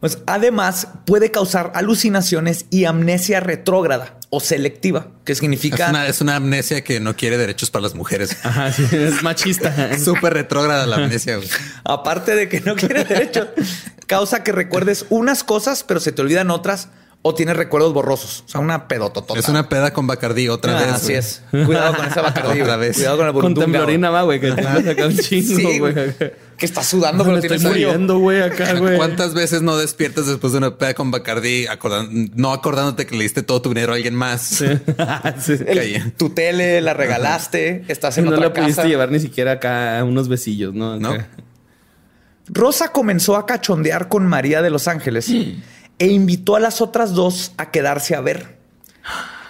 Pues 0.00 0.18
además 0.26 0.88
puede 1.04 1.30
causar 1.30 1.72
alucinaciones 1.74 2.64
y 2.70 2.86
amnesia 2.86 3.40
retrógrada 3.40 4.16
o 4.30 4.40
selectiva, 4.40 5.08
que 5.24 5.32
Es 5.32 5.38
significa 5.38 5.90
una, 5.90 6.06
es 6.06 6.20
una 6.22 6.36
amnesia 6.36 6.82
que 6.82 7.00
no 7.00 7.16
quiere 7.16 7.36
derechos 7.36 7.70
para 7.70 7.82
las 7.82 7.94
mujeres. 7.94 8.36
Ajá, 8.42 8.72
sí, 8.72 8.86
es 8.92 9.22
machista. 9.22 9.98
Súper 10.02 10.32
retrógrada 10.32 10.86
la 10.86 10.96
amnesia, 10.96 11.36
güey. 11.36 11.48
aparte 11.84 12.34
de 12.34 12.48
que 12.48 12.60
no 12.60 12.76
quiere 12.76 13.04
derecho, 13.04 13.50
causa 14.06 14.42
que 14.42 14.52
recuerdes 14.52 15.04
unas 15.10 15.44
cosas, 15.44 15.84
pero 15.84 16.00
se 16.00 16.12
te 16.12 16.22
olvidan 16.22 16.50
otras 16.50 16.88
o 17.22 17.34
tienes 17.34 17.54
recuerdos 17.56 17.92
borrosos. 17.92 18.44
O 18.46 18.48
sea, 18.48 18.60
una 18.62 18.88
pedototota. 18.88 19.38
Es 19.38 19.48
una 19.50 19.68
peda 19.68 19.92
con 19.92 20.06
Bacardí 20.06 20.48
otra 20.48 20.78
Ah, 20.78 20.80
vez. 20.82 20.92
Así 20.92 21.06
güey. 21.08 21.18
es. 21.18 21.42
Cuidado 21.50 21.94
con 21.94 22.06
esa 22.06 22.22
Bacardí. 22.22 22.62
Otra 22.62 22.76
vez. 22.76 22.96
Cuidado 22.96 23.18
con 23.18 23.26
el 23.26 23.32
Con 23.34 23.54
temblorina 23.54 24.08
va, 24.08 24.22
güey, 24.22 24.40
que 24.40 24.52
te 24.52 24.62
vas 24.62 24.78
a 24.78 24.82
sacar 24.82 25.06
un 25.08 25.18
chingo, 25.18 25.56
Sí, 25.70 25.78
güey. 25.78 25.94
Que 26.60 26.66
está 26.66 26.84
sudando, 26.84 27.24
Me 27.24 27.30
pero 27.30 27.36
estoy 27.42 27.56
tienes 27.58 27.72
frío. 27.72 27.88
muriendo, 27.88 28.18
güey, 28.18 28.42
acá, 28.42 28.74
güey. 28.78 28.96
¿Cuántas 28.98 29.34
veces 29.34 29.62
no 29.62 29.76
despiertas 29.78 30.26
después 30.26 30.52
de 30.52 30.58
una 30.58 30.76
peda 30.78 30.94
con 30.94 31.10
Bacardí 31.10 31.66
acordan- 31.66 32.30
no 32.36 32.52
acordándote 32.52 33.06
que 33.06 33.16
le 33.16 33.22
diste 33.24 33.42
todo 33.42 33.62
tu 33.62 33.70
dinero 33.70 33.92
a 33.92 33.96
alguien 33.96 34.14
más? 34.14 34.42
Sí. 34.42 34.66
Sí. 35.40 35.54
El- 35.66 36.12
tu 36.12 36.30
tele 36.30 36.80
la 36.82 36.94
regalaste, 36.94 37.84
estás 37.88 38.16
en 38.18 38.26
no 38.26 38.30
otra 38.32 38.42
le 38.44 38.50
pudiste 38.50 38.86
llevar 38.86 39.10
ni 39.10 39.18
siquiera 39.20 39.52
acá 39.52 40.04
unos 40.04 40.28
besillos, 40.28 40.72
¿no? 40.74 40.96
¿No? 41.00 41.16
Rosa 42.48 42.92
comenzó 42.92 43.36
a 43.36 43.46
cachondear 43.46 44.08
con 44.08 44.26
María 44.26 44.60
de 44.60 44.70
los 44.70 44.86
Ángeles 44.86 45.28
e 45.98 46.06
invitó 46.06 46.56
a 46.56 46.60
las 46.60 46.80
otras 46.80 47.12
dos 47.14 47.52
a 47.56 47.70
quedarse 47.70 48.14
a 48.14 48.20
ver. 48.20 48.58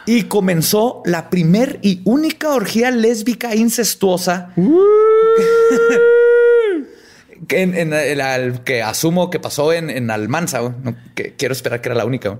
Y 0.06 0.24
comenzó 0.24 1.02
la 1.04 1.28
primer 1.28 1.78
y 1.82 2.00
única 2.04 2.50
orgía 2.54 2.90
lésbica 2.90 3.54
incestuosa 3.54 4.52
que, 4.54 4.62
en, 7.48 7.74
en 7.76 7.92
el- 7.92 8.62
que 8.62 8.82
asumo 8.82 9.30
que 9.30 9.40
pasó 9.40 9.72
en, 9.72 9.90
en 9.90 10.10
Almanza. 10.10 10.60
No, 10.82 10.94
que 11.14 11.34
quiero 11.36 11.52
esperar 11.52 11.80
que 11.80 11.88
era 11.88 11.96
la 11.96 12.04
única. 12.04 12.38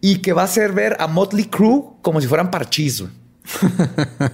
Y 0.00 0.18
que 0.18 0.32
va 0.32 0.42
a 0.42 0.44
hacer 0.46 0.72
ver 0.72 0.96
a 1.00 1.06
Motley 1.06 1.46
Crue 1.46 1.82
como 2.02 2.20
si 2.20 2.26
fueran 2.26 2.50
parchís. 2.50 3.00
güey. 3.02 3.12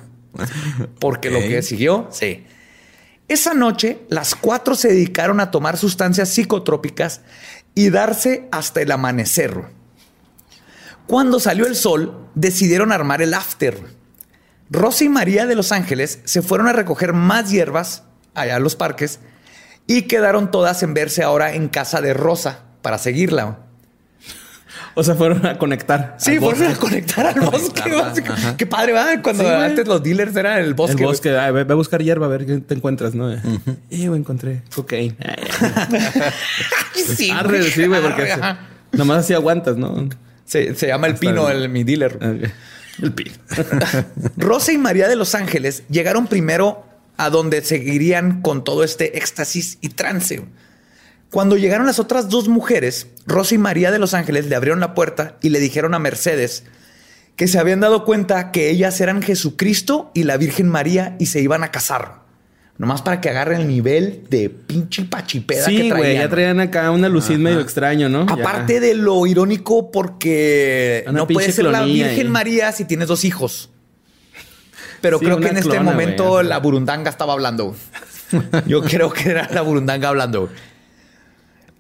Porque 1.01 1.31
lo 1.31 1.41
que 1.41 1.63
siguió, 1.63 2.09
sí. 2.11 2.45
Esa 3.29 3.55
noche, 3.55 3.99
las 4.09 4.35
cuatro 4.35 4.75
se 4.75 4.89
dedicaron 4.89 5.39
a 5.41 5.51
tomar 5.51 5.77
sustancias 5.77 6.29
psicotrópicas 6.31 7.21
y 7.75 7.91
darse 7.91 8.49
hasta 8.51 8.81
el 8.83 8.91
amanecer. 8.91 9.55
Cuando 11.07 11.39
salió 11.41 11.67
el 11.67 11.77
sol, 11.77 12.29
decidieron 12.35 12.93
armar 12.93 13.23
el 13.23 13.35
after. 13.35 13.79
Rosa 14.71 15.05
y 15.05 15.09
María 15.09 15.47
de 15.47 15.57
Los 15.57 15.73
Ángeles 15.73 16.21
se 16.25 16.43
fueron 16.43 16.69
a 16.69 16.73
recoger 16.73 17.13
más 17.13 17.51
hierbas 17.51 18.05
allá 18.35 18.57
a 18.57 18.61
los 18.61 18.77
parques 18.77 19.19
y 19.87 20.03
quedaron 20.03 20.51
todas 20.51 20.83
en 20.83 20.95
verse 20.95 21.23
ahora 21.23 21.55
en 21.55 21.69
casa 21.69 22.01
de 22.01 22.15
Rosa 22.15 22.61
para 22.83 22.99
seguirla. 22.99 23.59
O 24.95 25.05
sea, 25.05 25.15
fueron 25.15 25.47
a 25.47 25.57
conectar. 25.57 26.17
Sí, 26.19 26.39
fueron 26.39 26.65
a 26.65 26.75
conectar 26.75 27.27
al 27.27 27.41
bosque. 27.51 27.83
Qué 28.57 28.67
padre, 28.67 28.93
va. 28.93 29.23
Cuando 29.23 29.49
antes 29.49 29.87
los 29.87 30.03
dealers 30.03 30.35
eran 30.37 30.59
el 30.59 30.75
bosque. 30.75 31.03
El 31.03 31.07
bosque, 31.07 31.31
ve, 31.31 31.67
a 31.69 31.75
buscar 31.75 32.03
hierba 32.03 32.27
a 32.27 32.29
ver 32.29 32.47
qué 32.47 32.59
te 32.59 32.75
encuentras, 32.75 33.15
¿no? 33.15 33.33
Y 33.89 34.05
encontré 34.05 34.63
cocaine. 34.75 35.17
sí, 36.95 37.33
sí, 37.73 37.87
güey, 37.87 38.03
porque 38.03 38.35
nomás 38.93 39.19
así 39.19 39.35
aguantas, 39.35 39.77
¿no? 39.77 40.09
Se, 40.45 40.75
llama 40.75 41.07
el 41.07 41.15
pino, 41.15 41.49
el, 41.49 41.69
mi 41.69 41.85
dealer. 41.85 42.53
El 43.01 43.13
pino. 43.13 43.33
Rosa 44.37 44.73
y 44.73 44.79
María 44.79 45.09
de 45.09 45.17
Los 45.17 45.35
Ángeles 45.35 45.85
llegaron 45.89 46.27
primero 46.27 46.85
a 47.21 47.29
donde 47.29 47.63
seguirían 47.63 48.41
con 48.41 48.65
todo 48.65 48.83
este 48.83 49.19
éxtasis 49.19 49.77
y 49.83 49.91
trance. 49.91 50.43
Cuando 51.31 51.59
llegaron 51.59 51.87
las 51.87 51.99
otras 51.99 52.31
dos 52.31 52.49
mujeres, 52.49 53.09
Rosa 53.27 53.55
y 53.55 53.59
María 53.59 53.91
de 53.91 53.99
Los 53.99 54.15
Ángeles 54.15 54.47
le 54.47 54.57
abrieron 54.57 54.81
la 54.81 54.95
puerta 54.95 55.37
y 55.43 55.51
le 55.51 55.61
dijeron 55.61 55.93
a 55.93 55.99
Mercedes 55.99 56.65
que 57.37 57.47
se 57.47 57.59
habían 57.59 57.81
dado 57.81 58.07
cuenta 58.07 58.53
que 58.53 58.71
ellas 58.71 58.99
eran 59.03 59.21
Jesucristo 59.21 60.11
y 60.15 60.25
la 60.25 60.39
Virgen 60.39 60.69
María 60.69 61.17
y 61.19 61.27
se 61.27 61.43
iban 61.43 61.63
a 61.63 61.71
casar. 61.71 62.21
Nomás 62.79 63.03
para 63.03 63.21
que 63.21 63.29
agarren 63.29 63.61
el 63.61 63.69
nivel 63.69 64.25
de 64.31 64.49
pinche 64.49 65.05
pachipeda 65.05 65.67
sí, 65.67 65.77
que 65.77 65.89
traían. 65.91 65.99
güey, 65.99 66.15
ya 66.15 66.29
traían 66.31 66.61
acá 66.61 66.91
una 66.91 67.11
lucín 67.11 67.43
medio 67.43 67.61
extraño, 67.61 68.09
¿no? 68.09 68.23
Aparte 68.23 68.81
de 68.81 68.95
lo 68.95 69.27
irónico 69.27 69.91
porque 69.91 71.05
no 71.13 71.27
puede 71.27 71.53
ser 71.53 71.67
la 71.67 71.83
Virgen 71.83 72.31
María 72.31 72.73
si 72.73 72.87
tienes 72.87 73.09
dos 73.09 73.27
hijos. 73.27 73.71
Pero 75.01 75.19
creo 75.19 75.39
que 75.39 75.49
en 75.49 75.57
este 75.57 75.81
momento 75.81 76.43
la 76.43 76.59
burundanga 76.59 77.11
estaba 77.11 77.33
hablando. 77.33 77.75
Yo 78.67 78.83
creo 78.83 79.13
que 79.13 79.31
era 79.31 79.49
la 79.53 79.63
burundanga 79.63 80.09
hablando. 80.09 80.51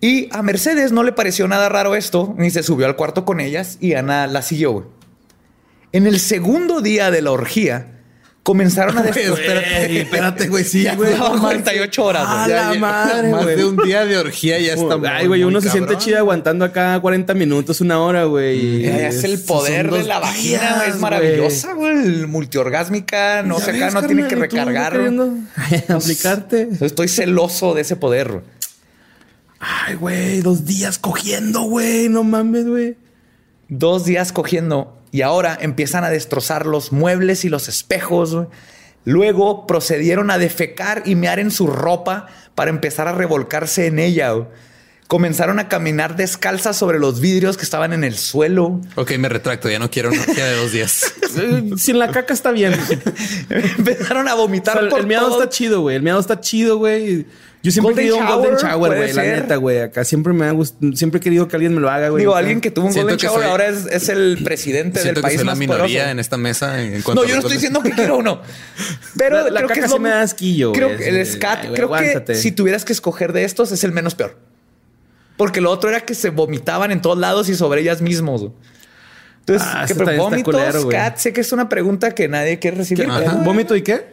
Y 0.00 0.28
a 0.33 0.42
Mercedes 0.42 0.92
no 0.92 1.02
le 1.02 1.12
pareció 1.12 1.46
nada 1.46 1.68
raro 1.68 1.94
esto, 1.94 2.35
ni 2.38 2.50
se 2.50 2.62
subió 2.62 2.87
al 2.87 2.96
cuarto 2.96 3.24
con 3.24 3.38
ellas 3.38 3.76
y 3.80 3.94
Ana 3.94 4.26
la 4.26 4.40
siguió. 4.40 4.90
En 5.92 6.06
el 6.06 6.20
segundo 6.20 6.80
día 6.80 7.11
de 7.11 7.20
la 7.20 7.33
orgía, 7.33 7.99
comenzaron 8.42 8.96
a 8.98 9.03
espérate, 9.09 10.00
espérate, 10.00 10.48
güey, 10.48 10.64
sí, 10.64 10.87
güey. 10.96 11.14
48 11.16 12.05
horas. 12.05 12.24
A 12.26 12.48
la 12.48 12.74
madre, 12.74 13.31
Más 13.31 13.46
de 13.46 13.64
un 13.64 13.76
día 13.76 14.05
de 14.05 14.16
orgía 14.16 14.59
ya 14.59 14.74
está 14.74 14.96
Ay, 15.16 15.26
güey, 15.26 15.44
uno 15.44 15.61
se 15.61 15.70
siente 15.70 15.96
chido 15.98 16.18
aguantando 16.18 16.64
acá 16.64 16.98
40 17.00 17.35
minutos, 17.35 17.81
una 17.81 18.00
hora, 18.00 18.24
güey. 18.24 18.87
Es, 18.87 19.24
el 19.24 19.40
poder 19.40 19.90
de 19.90 20.05
la 20.05 20.18
vagina, 20.18 20.76
güey. 20.76 20.90
Es 20.90 20.96
maravillosa, 20.96 21.72
güey. 21.74 22.26
Multiorgásmica, 22.26 23.42
no 23.42 23.59
sé 23.59 23.72
acá, 23.72 23.90
no 23.90 24.07
tiene 24.07 24.29
que 24.29 24.37
recargar. 24.37 24.98
aplicarte. 25.88 26.68
Estoy 26.81 27.09
celoso 27.09 27.74
de 27.74 27.83
ese 27.83 27.96
poder. 27.96 28.42
Ay, 29.59 29.94
güey, 29.94 30.40
dos 30.40 30.64
días 30.64 30.98
cogiendo, 30.98 31.62
güey. 31.62 32.09
No 32.09 32.24
mames, 32.24 32.66
güey. 32.66 32.96
Dos 33.70 34.04
días 34.04 34.33
cogiendo. 34.33 34.96
Y 35.12 35.22
ahora 35.22 35.56
empiezan 35.61 36.04
a 36.04 36.11
destrozar 36.11 36.66
los 36.66 36.92
muebles 36.92 37.44
y 37.44 37.48
los 37.48 37.68
espejos. 37.68 38.37
Luego 39.04 39.66
procedieron 39.66 40.30
a 40.30 40.38
defecar 40.38 41.04
y 41.06 41.14
mear 41.14 41.38
en 41.38 41.50
su 41.50 41.68
ropa 41.68 42.26
para 42.54 42.70
empezar 42.70 43.09
a 43.09 43.12
revolcarse 43.12 43.87
en 43.87 43.98
ella. 43.98 44.35
Comenzaron 45.06 45.59
a 45.59 45.68
caminar 45.68 46.16
descalzas 46.16 46.76
sobre 46.76 46.98
los 46.98 47.20
vidrios 47.20 47.56
que 47.56 47.64
estaban 47.64 47.92
en 47.92 48.04
el 48.04 48.16
suelo. 48.16 48.80
Ok, 48.96 49.12
me 49.18 49.28
retracto. 49.28 49.68
Ya 49.68 49.78
no 49.78 49.90
quiero 49.90 50.11
una 50.11 50.24
de 50.24 50.56
dos 50.56 50.72
días. 50.72 51.14
Sin 51.76 51.98
la 51.98 52.11
caca 52.11 52.35
está 52.35 52.50
bien. 52.50 52.74
Empezaron 53.50 54.28
a 54.28 54.35
vomitar. 54.35 54.88
el 54.96 55.06
miado 55.06 55.30
está 55.30 55.48
chido, 55.48 55.80
güey. 55.80 55.96
El 55.96 56.02
miado 56.02 56.20
está 56.20 56.40
chido, 56.40 56.78
güey. 56.78 57.26
Yo 57.62 57.70
siempre 57.70 57.92
he 57.92 57.96
querido 57.96 58.16
un 58.16 58.26
golden 58.26 58.56
shower, 58.56 58.96
güey. 58.96 59.12
La 59.12 59.22
neta, 59.22 59.56
güey. 59.56 59.80
Acá 59.80 60.04
siempre 60.04 60.32
me 60.32 60.46
ha 60.46 60.52
gustado, 60.52 60.92
siempre 60.96 61.18
he 61.18 61.20
querido 61.20 61.46
que 61.46 61.56
alguien 61.56 61.74
me 61.74 61.80
lo 61.80 61.90
haga, 61.90 62.08
güey. 62.08 62.22
Digo, 62.22 62.34
alguien 62.34 62.60
que 62.60 62.70
tuvo 62.70 62.86
un 62.86 62.94
golden 62.94 63.16
shower 63.16 63.44
ahora 63.44 63.68
es, 63.68 64.08
el 64.08 64.40
presidente 64.42 65.02
del 65.02 65.20
país 65.20 65.32
que 65.32 65.38
soy 65.38 65.46
más 65.46 65.58
la 65.58 65.58
minoría 65.58 66.10
en 66.10 66.18
esta 66.18 66.36
mesa. 66.38 66.82
En 66.82 67.02
no, 67.02 67.24
yo 67.24 67.34
no 67.34 67.40
estoy 67.40 67.54
diciendo 67.54 67.82
que 67.82 67.90
quiero 67.90 68.16
uno. 68.16 68.40
Pero 69.16 69.50
la, 69.50 69.62
creo 69.62 69.68
que 69.68 69.80
es 69.80 70.00
me 70.00 70.08
da 70.08 70.22
asquillo. 70.22 70.72
Creo 70.72 70.96
que 70.96 71.08
el 71.08 71.26
scat, 71.26 71.66
creo 71.74 71.90
que 71.92 72.34
si 72.34 72.52
tuvieras 72.52 72.84
que 72.84 72.92
escoger 72.92 73.32
de 73.32 73.44
estos 73.44 73.72
es 73.72 73.84
el 73.84 73.92
menos 73.92 74.14
peor. 74.14 74.38
Porque 75.36 75.60
lo 75.60 75.70
otro 75.70 75.88
era 75.90 76.00
que 76.00 76.14
se 76.14 76.30
vomitaban 76.30 76.90
en 76.92 77.00
todos 77.00 77.18
lados 77.18 77.48
y 77.48 77.54
sobre 77.54 77.82
ellas 77.82 78.00
mismos. 78.00 78.50
Entonces, 79.40 79.66
ah, 79.70 79.84
¿qué 79.86 79.94
vómito, 80.16 80.52
scat, 80.82 81.16
sé 81.16 81.32
que 81.32 81.40
es 81.40 81.52
una 81.52 81.68
pregunta 81.68 82.14
que 82.14 82.28
nadie 82.28 82.58
quiere 82.58 82.78
recibir. 82.78 83.08
¿Vómito 83.42 83.74
y 83.74 83.82
qué? 83.82 84.04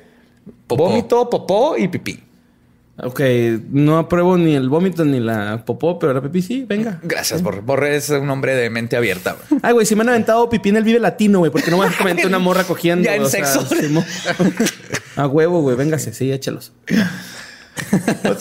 Vómito, 0.68 1.30
popó 1.30 1.78
y 1.78 1.88
pipí. 1.88 2.27
Ok, 3.00 3.22
no 3.70 4.00
apruebo 4.00 4.38
ni 4.38 4.56
el 4.56 4.70
vómito 4.70 5.06
ni 5.06 5.20
la 5.20 5.64
popó, 5.66 6.00
pero 6.00 6.16
la 6.16 6.22
pipí 6.22 6.42
sí, 6.42 6.66
venga. 6.68 7.00
Gracias, 7.04 7.44
Borre. 7.44 7.62
Borre 7.62 7.96
es 7.96 8.10
un 8.10 8.28
hombre 8.30 8.56
de 8.56 8.72
mente 8.72 8.98
abierta. 8.98 9.38
Ay, 9.62 9.74
güey, 9.74 9.86
si 9.86 9.96
me 9.96 10.02
han 10.02 10.10
aventado 10.10 10.50
pipí 10.50 10.70
en 10.70 10.78
el 10.78 10.84
Vive 10.84 11.00
Latino, 11.00 11.40
güey, 11.40 11.52
porque 11.52 11.70
no 11.70 11.78
me 11.78 11.86
a 11.86 11.92
comentar 11.96 12.26
una 12.26 12.40
morra 12.40 12.64
cogiendo. 12.64 13.06
Ya 13.06 13.16
en 13.16 13.30
sexo. 13.30 13.64
a 15.16 15.28
huevo, 15.28 15.62
güey, 15.62 15.76
véngase, 15.76 16.12
sí, 16.12 16.32
échalos. 16.32 16.74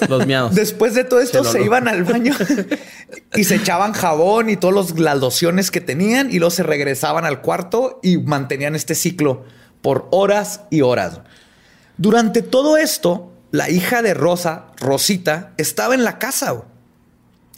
Los 0.08 0.26
miados. 0.26 0.54
Después 0.54 0.94
de 0.94 1.04
todo 1.04 1.20
esto 1.20 1.44
se, 1.44 1.62
iban 1.62 1.86
al 1.88 2.04
baño 2.04 2.34
y 3.34 3.44
se 3.44 3.56
echaban 3.56 3.92
jabón 3.92 4.48
y 4.48 4.56
todas 4.56 4.98
las 4.98 5.18
lociones 5.18 5.70
que 5.70 5.82
tenían 5.82 6.30
y 6.30 6.38
luego 6.38 6.50
se 6.50 6.62
regresaban 6.62 7.26
al 7.26 7.42
cuarto 7.42 8.00
y 8.02 8.16
mantenían 8.16 8.74
este 8.74 8.94
ciclo 8.94 9.44
por 9.82 10.08
horas 10.10 10.62
y 10.70 10.80
horas. 10.80 11.20
Durante 11.98 12.40
todo 12.40 12.78
esto, 12.78 13.32
la 13.56 13.70
hija 13.70 14.02
de 14.02 14.12
Rosa, 14.12 14.66
Rosita, 14.78 15.54
estaba 15.56 15.94
en 15.94 16.04
la 16.04 16.18
casa. 16.18 16.64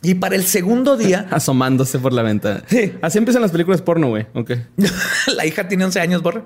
Y 0.01 0.15
para 0.15 0.37
el 0.37 0.45
segundo 0.45 0.97
día. 0.97 1.27
Asomándose 1.33 1.99
por 1.99 2.13
la 2.13 2.23
ventana. 2.23 2.63
Sí. 2.69 2.95
Así 3.03 3.19
empiezan 3.19 3.43
las 3.43 3.51
películas 3.51 3.83
porno, 3.83 4.09
güey. 4.09 4.27
Ok. 4.35 4.53
la 5.35 5.45
hija 5.45 5.67
tiene 5.67 5.85
11 5.85 6.01
años, 6.01 6.23
borra. 6.23 6.45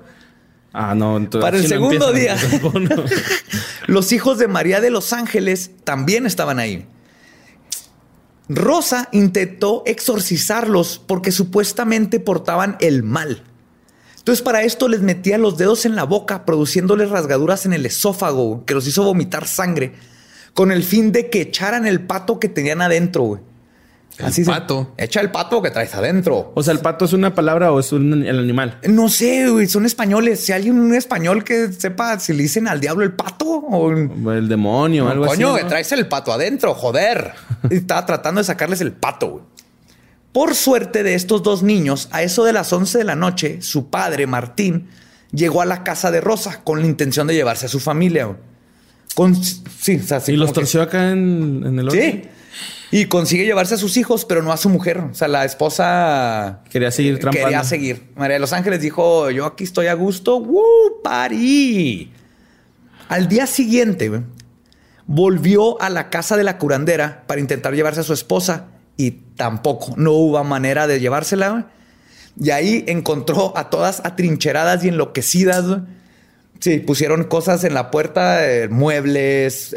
Ah, 0.73 0.95
no. 0.95 1.17
Entonces, 1.17 1.45
para 1.45 1.57
el 1.57 1.67
segundo 1.67 2.11
día. 2.11 2.35
los 3.85 4.11
hijos 4.11 4.39
de 4.39 4.47
María 4.47 4.81
de 4.81 4.89
los 4.89 5.13
Ángeles 5.13 5.69
también 5.83 6.25
estaban 6.25 6.57
ahí. 6.57 6.87
Rosa 8.49 9.07
intentó 9.11 9.83
exorcizarlos 9.85 10.99
porque 11.05 11.31
supuestamente 11.31 12.19
portaban 12.19 12.75
el 12.79 13.03
mal. 13.03 13.43
Entonces 14.23 14.41
para 14.41 14.63
esto 14.63 14.87
les 14.87 15.01
metía 15.01 15.37
los 15.37 15.57
dedos 15.57 15.85
en 15.85 15.97
la 15.97 16.05
boca, 16.05 16.45
produciéndoles 16.45 17.09
rasgaduras 17.09 17.65
en 17.65 17.73
el 17.73 17.85
esófago, 17.85 18.63
que 18.63 18.73
los 18.73 18.87
hizo 18.87 19.03
vomitar 19.03 19.49
sangre, 19.49 19.91
con 20.53 20.71
el 20.71 20.83
fin 20.83 21.11
de 21.11 21.29
que 21.29 21.41
echaran 21.41 21.85
el 21.85 21.99
pato 21.99 22.39
que 22.39 22.47
tenían 22.47 22.81
adentro, 22.81 23.23
güey. 23.23 23.41
El 24.17 24.25
Así 24.27 24.45
pato. 24.45 24.93
echa 24.97 25.19
el 25.19 25.29
pato 25.29 25.61
que 25.61 25.71
traes 25.71 25.93
adentro. 25.93 26.53
O 26.55 26.63
sea, 26.63 26.73
¿el 26.73 26.79
pato 26.79 27.03
es 27.03 27.11
una 27.11 27.35
palabra 27.35 27.73
o 27.73 27.81
es 27.81 27.91
un, 27.91 28.23
el 28.23 28.39
animal? 28.39 28.79
No 28.87 29.09
sé, 29.09 29.49
güey. 29.49 29.67
Son 29.67 29.85
españoles. 29.85 30.39
Si 30.39 30.53
hay 30.53 30.69
un 30.69 30.93
español 30.93 31.43
que 31.43 31.73
sepa 31.73 32.17
si 32.19 32.31
le 32.31 32.43
dicen 32.43 32.67
al 32.69 32.79
diablo 32.79 33.03
el 33.03 33.13
pato 33.13 33.45
o, 33.45 33.91
el 33.91 34.47
demonio 34.47 35.05
o 35.05 35.09
algo 35.09 35.25
así. 35.25 35.41
Coño, 35.41 35.55
que 35.55 35.63
traes 35.65 35.91
el 35.91 36.07
pato 36.07 36.31
adentro, 36.31 36.75
joder. 36.75 37.33
estaba 37.69 38.05
tratando 38.05 38.39
de 38.39 38.45
sacarles 38.45 38.79
el 38.81 38.93
pato, 38.93 39.29
güey. 39.29 39.43
Por 40.33 40.55
suerte 40.55 41.03
de 41.03 41.13
estos 41.13 41.43
dos 41.43 41.61
niños, 41.61 42.09
a 42.11 42.23
eso 42.23 42.43
de 42.43 42.53
las 42.53 42.73
11 42.73 42.97
de 42.97 43.03
la 43.03 43.15
noche, 43.15 43.61
su 43.61 43.91
padre, 43.91 44.25
Martín, 44.25 44.89
llegó 45.31 45.61
a 45.61 45.65
la 45.65 45.83
casa 45.83 46.09
de 46.09 46.21
Rosa 46.21 46.63
con 46.63 46.81
la 46.81 46.87
intención 46.87 47.27
de 47.27 47.35
llevarse 47.35 47.67
a 47.67 47.69
su 47.69 47.79
familia. 47.79 48.35
Con, 49.13 49.35
sí, 49.35 50.01
¿Y 50.27 50.31
los 50.31 50.51
torció 50.51 50.81
acá 50.81 51.11
en, 51.11 51.79
el 51.79 51.91
Sí. 51.91 52.23
Y 52.89 53.05
consigue 53.05 53.45
llevarse 53.45 53.75
a 53.75 53.77
sus 53.77 53.95
hijos, 53.95 54.25
pero 54.25 54.41
no 54.41 54.51
a 54.51 54.57
su 54.57 54.69
mujer. 54.69 54.99
O 54.99 55.13
sea, 55.13 55.27
la 55.27 55.45
esposa... 55.45 56.61
Quería 56.69 56.89
seguir 56.89 57.19
trampando. 57.19 57.47
Quería 57.47 57.63
seguir. 57.63 58.09
María 58.15 58.35
de 58.35 58.39
los 58.39 58.53
Ángeles 58.53 58.81
dijo, 58.81 59.29
yo 59.29 59.45
aquí 59.45 59.63
estoy 59.63 59.85
a 59.85 59.93
gusto. 59.93 60.37
¡Woo! 60.37 61.01
¡Parí! 61.03 62.11
Al 63.07 63.27
día 63.27 63.45
siguiente, 63.45 64.11
volvió 65.05 65.79
a 65.79 65.91
la 65.91 66.09
casa 66.09 66.37
de 66.37 66.43
la 66.43 66.57
curandera 66.57 67.23
para 67.27 67.39
intentar 67.39 67.75
llevarse 67.75 67.99
a 68.01 68.03
su 68.03 68.13
esposa 68.13 68.72
y 68.97 69.11
tampoco, 69.11 69.93
no 69.97 70.11
hubo 70.11 70.43
manera 70.43 70.87
de 70.87 70.99
llevársela. 70.99 71.69
Y 72.39 72.49
ahí 72.49 72.83
encontró 72.87 73.57
a 73.57 73.69
todas 73.69 74.01
atrincheradas 74.05 74.83
y 74.83 74.89
enloquecidas. 74.89 75.65
Sí, 76.63 76.79
pusieron 76.79 77.25
cosas 77.25 77.65
en 77.65 77.73
la 77.73 77.91
puerta, 77.91 78.49
eh, 78.49 78.69
muebles, 78.69 79.75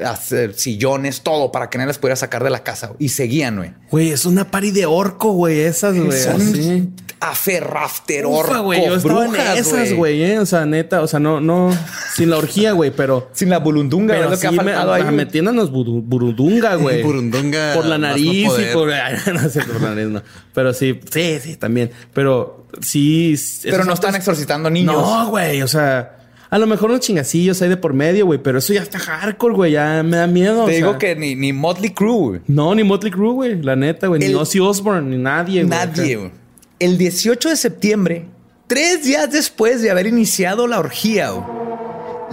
sillones, 0.54 1.22
todo 1.22 1.50
para 1.50 1.68
que 1.68 1.78
nadie 1.78 1.88
las 1.88 1.98
pudiera 1.98 2.14
sacar 2.14 2.44
de 2.44 2.50
la 2.50 2.62
casa. 2.62 2.92
Y 3.00 3.08
seguían, 3.08 3.56
güey. 3.56 3.72
Güey, 3.90 4.10
es 4.12 4.24
una 4.24 4.52
pari 4.52 4.70
de 4.70 4.86
orco, 4.86 5.32
güey, 5.32 5.62
esas, 5.62 5.98
güey. 5.98 6.16
Son 6.16 6.94
aferrafter 7.18 8.24
orco, 8.24 8.62
güey. 8.62 8.86
Yo 8.86 9.00
brujas, 9.00 9.58
esas, 9.58 9.94
güey, 9.94 10.22
eh. 10.22 10.38
O 10.38 10.46
sea, 10.46 10.64
neta, 10.64 11.02
o 11.02 11.08
sea, 11.08 11.18
no, 11.18 11.40
no, 11.40 11.76
sin 12.14 12.30
la 12.30 12.36
orgía, 12.36 12.70
güey, 12.70 12.92
pero... 12.92 13.30
Sin 13.32 13.50
la 13.50 13.58
bulundunga, 13.58 14.14
pero 14.14 14.30
lo 14.30 14.38
que 14.38 14.46
ha 14.46 14.52
faltado 14.52 14.92
me, 14.92 15.02
ahí. 15.02 15.12
Metiéndonos 15.12 15.72
burundunga, 15.72 16.76
güey. 16.76 17.02
burundunga. 17.02 17.74
Por 17.74 17.86
la 17.86 17.98
nariz 17.98 18.48
y 18.60 18.72
por... 18.72 18.86
no 19.34 19.48
sé, 19.50 19.60
por 19.64 19.82
la 19.82 19.88
nariz, 19.88 20.06
no. 20.06 20.22
Pero 20.54 20.72
sí, 20.72 21.00
sí, 21.10 21.40
sí, 21.42 21.56
también. 21.56 21.90
Pero 22.14 22.68
sí... 22.80 23.34
Pero 23.64 23.84
no 23.84 23.94
están 23.94 24.14
exorcitando 24.14 24.70
niños. 24.70 24.94
No, 24.94 25.30
güey, 25.30 25.62
o 25.62 25.66
sea... 25.66 26.15
A 26.48 26.58
lo 26.58 26.66
mejor 26.66 26.90
unos 26.90 27.00
chingacillos 27.00 27.60
hay 27.62 27.68
de 27.68 27.76
por 27.76 27.92
medio, 27.92 28.26
güey, 28.26 28.40
pero 28.42 28.58
eso 28.58 28.72
ya 28.72 28.82
está 28.82 28.98
hardcore, 28.98 29.54
güey. 29.54 29.72
Ya 29.72 30.02
me 30.04 30.16
da 30.16 30.26
miedo. 30.26 30.64
Te 30.66 30.72
o 30.72 30.74
digo 30.74 30.90
sea. 30.90 30.98
que 30.98 31.16
ni, 31.16 31.34
ni 31.34 31.52
Motley 31.52 31.90
Crue, 31.90 32.18
güey. 32.28 32.40
No, 32.46 32.74
ni 32.74 32.84
Motley 32.84 33.10
Crue, 33.12 33.32
güey. 33.32 33.62
La 33.62 33.74
neta, 33.76 34.06
güey. 34.06 34.20
Ni 34.20 34.32
Ozzy 34.34 34.60
Osbourne, 34.60 35.10
ni 35.10 35.16
nadie, 35.22 35.64
güey. 35.64 35.78
Nadie, 35.78 36.16
güey. 36.16 36.30
El 36.78 36.98
18 36.98 37.48
de 37.48 37.56
septiembre, 37.56 38.26
tres 38.66 39.04
días 39.04 39.30
después 39.32 39.82
de 39.82 39.90
haber 39.90 40.06
iniciado 40.06 40.66
la 40.68 40.78
orgía, 40.78 41.30
güey, 41.30 41.44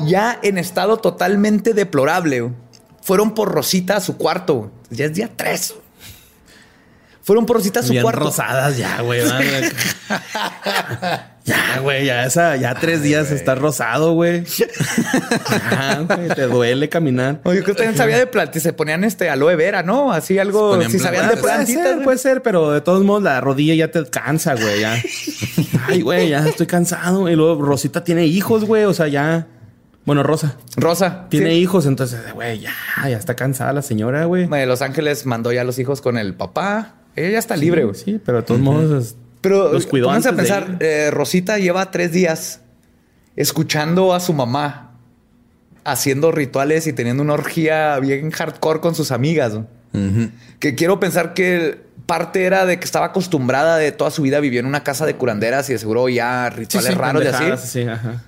ya 0.07 0.37
en 0.43 0.57
estado 0.57 0.97
totalmente 0.97 1.73
deplorable, 1.73 2.41
güey, 2.41 2.53
fueron 3.01 3.33
por 3.33 3.51
Rosita 3.51 3.97
a 3.97 4.01
su 4.01 4.17
cuarto. 4.17 4.55
güey. 4.55 4.69
Ya 4.91 5.05
es 5.05 5.13
día 5.13 5.29
3. 5.35 5.75
Fueron 7.23 7.45
por 7.45 7.57
Rosita 7.57 7.79
a 7.79 7.83
su 7.83 7.91
Bien 7.91 8.03
cuarto. 8.03 8.25
rosadas 8.25 8.77
ya, 8.77 9.01
güey. 9.01 9.21
ya, 11.45 11.79
güey. 11.81 12.05
Ya 12.05 12.25
esa, 12.25 12.55
ya 12.55 12.73
tres 12.75 13.01
días 13.01 13.31
está 13.31 13.55
rosado, 13.55 14.13
güey. 14.13 14.43
Ya, 15.71 16.05
güey. 16.07 16.29
Te 16.29 16.43
duele 16.43 16.89
caminar. 16.89 17.41
Oye, 17.43 17.57
yo 17.57 17.63
creo 17.63 17.75
que 17.75 17.83
también 17.83 17.97
sabía 17.97 18.17
de 18.17 18.27
plantas. 18.27 18.63
Se 18.63 18.73
ponían 18.73 19.03
este 19.03 19.29
aloe 19.29 19.55
vera, 19.55 19.83
¿no? 19.83 20.11
Así 20.11 20.39
algo. 20.39 20.81
Si 20.89 20.99
sabían 20.99 21.29
de 21.29 21.37
plantas. 21.37 21.41
Puede 21.41 21.55
plantitas. 21.55 21.83
ser, 21.95 22.03
puede 22.03 22.17
ser, 22.17 22.41
pero 22.41 22.71
de 22.71 22.81
todos 22.81 23.03
modos 23.03 23.23
la 23.23 23.41
rodilla 23.41 23.73
ya 23.75 23.91
te 23.91 24.05
cansa, 24.05 24.55
güey. 24.55 24.79
Ya. 24.81 24.95
Ay, 25.87 26.01
güey, 26.01 26.29
ya 26.29 26.47
estoy 26.47 26.67
cansado. 26.67 27.29
Y 27.29 27.35
luego 27.35 27.61
Rosita 27.61 28.03
tiene 28.03 28.25
hijos, 28.25 28.65
güey. 28.65 28.85
O 28.85 28.93
sea, 28.93 29.07
ya. 29.07 29.47
Bueno, 30.05 30.21
Rosa 30.21 30.57
Rosa. 30.75 31.27
tiene 31.29 31.51
sí. 31.51 31.55
hijos, 31.57 31.85
entonces, 31.85 32.19
güey, 32.33 32.59
ya, 32.59 32.73
ya 33.03 33.17
está 33.17 33.35
cansada 33.35 33.71
la 33.71 33.81
señora, 33.81 34.25
güey. 34.25 34.47
De 34.47 34.65
Los 34.65 34.81
Ángeles 34.81 35.25
mandó 35.25 35.53
ya 35.53 35.61
a 35.61 35.63
los 35.63 35.79
hijos 35.79 36.01
con 36.01 36.17
el 36.17 36.33
papá. 36.33 36.95
Ella 37.15 37.29
ya 37.29 37.39
está 37.39 37.55
libre, 37.55 37.85
güey. 37.85 37.95
Sí, 37.95 38.19
pero 38.23 38.39
de 38.39 38.43
todos 38.43 38.59
modos. 38.59 39.15
Pero 39.43 39.73
Los 39.73 39.85
cuidó 39.85 40.05
pónganse 40.05 40.29
a 40.29 40.33
pensar, 40.33 40.77
eh, 40.79 41.11
Rosita 41.11 41.59
lleva 41.59 41.91
tres 41.91 42.13
días 42.13 42.61
escuchando 43.35 44.13
a 44.13 44.21
su 44.21 44.33
mamá 44.33 44.91
haciendo 45.83 46.31
rituales 46.31 46.87
y 46.87 46.93
teniendo 46.93 47.21
una 47.23 47.33
orgía 47.33 47.99
bien 47.99 48.31
hardcore 48.31 48.79
con 48.79 48.95
sus 48.95 49.11
amigas. 49.11 49.53
Que 50.59 50.75
quiero 50.75 50.99
pensar 50.99 51.33
que 51.33 51.81
parte 52.05 52.45
era 52.45 52.65
de 52.65 52.79
que 52.79 52.85
estaba 52.85 53.07
acostumbrada 53.07 53.75
de 53.77 53.91
toda 53.91 54.11
su 54.11 54.21
vida 54.21 54.39
vivió 54.39 54.61
en 54.61 54.65
una 54.65 54.83
casa 54.83 55.05
de 55.05 55.15
curanderas 55.15 55.69
y 55.69 55.73
de 55.73 55.79
seguro 55.79 56.07
ya 56.07 56.49
rituales 56.49 56.93
sí, 56.93 56.97
raros 56.97 57.23
y 57.23 57.27
así. 57.27 57.67
sí, 57.67 57.81
ajá. 57.81 58.23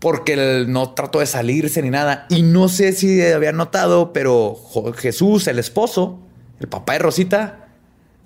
Porque 0.00 0.34
él 0.34 0.70
no 0.70 0.92
trató 0.92 1.20
de 1.20 1.26
salirse 1.26 1.80
ni 1.80 1.88
nada. 1.88 2.26
Y 2.28 2.42
no 2.42 2.68
sé 2.68 2.92
si 2.92 3.22
habían 3.22 3.56
notado, 3.56 4.12
pero 4.12 4.54
Jesús, 4.98 5.48
el 5.48 5.58
esposo, 5.58 6.20
el 6.60 6.68
papá 6.68 6.92
de 6.92 6.98
Rosita, 7.00 7.67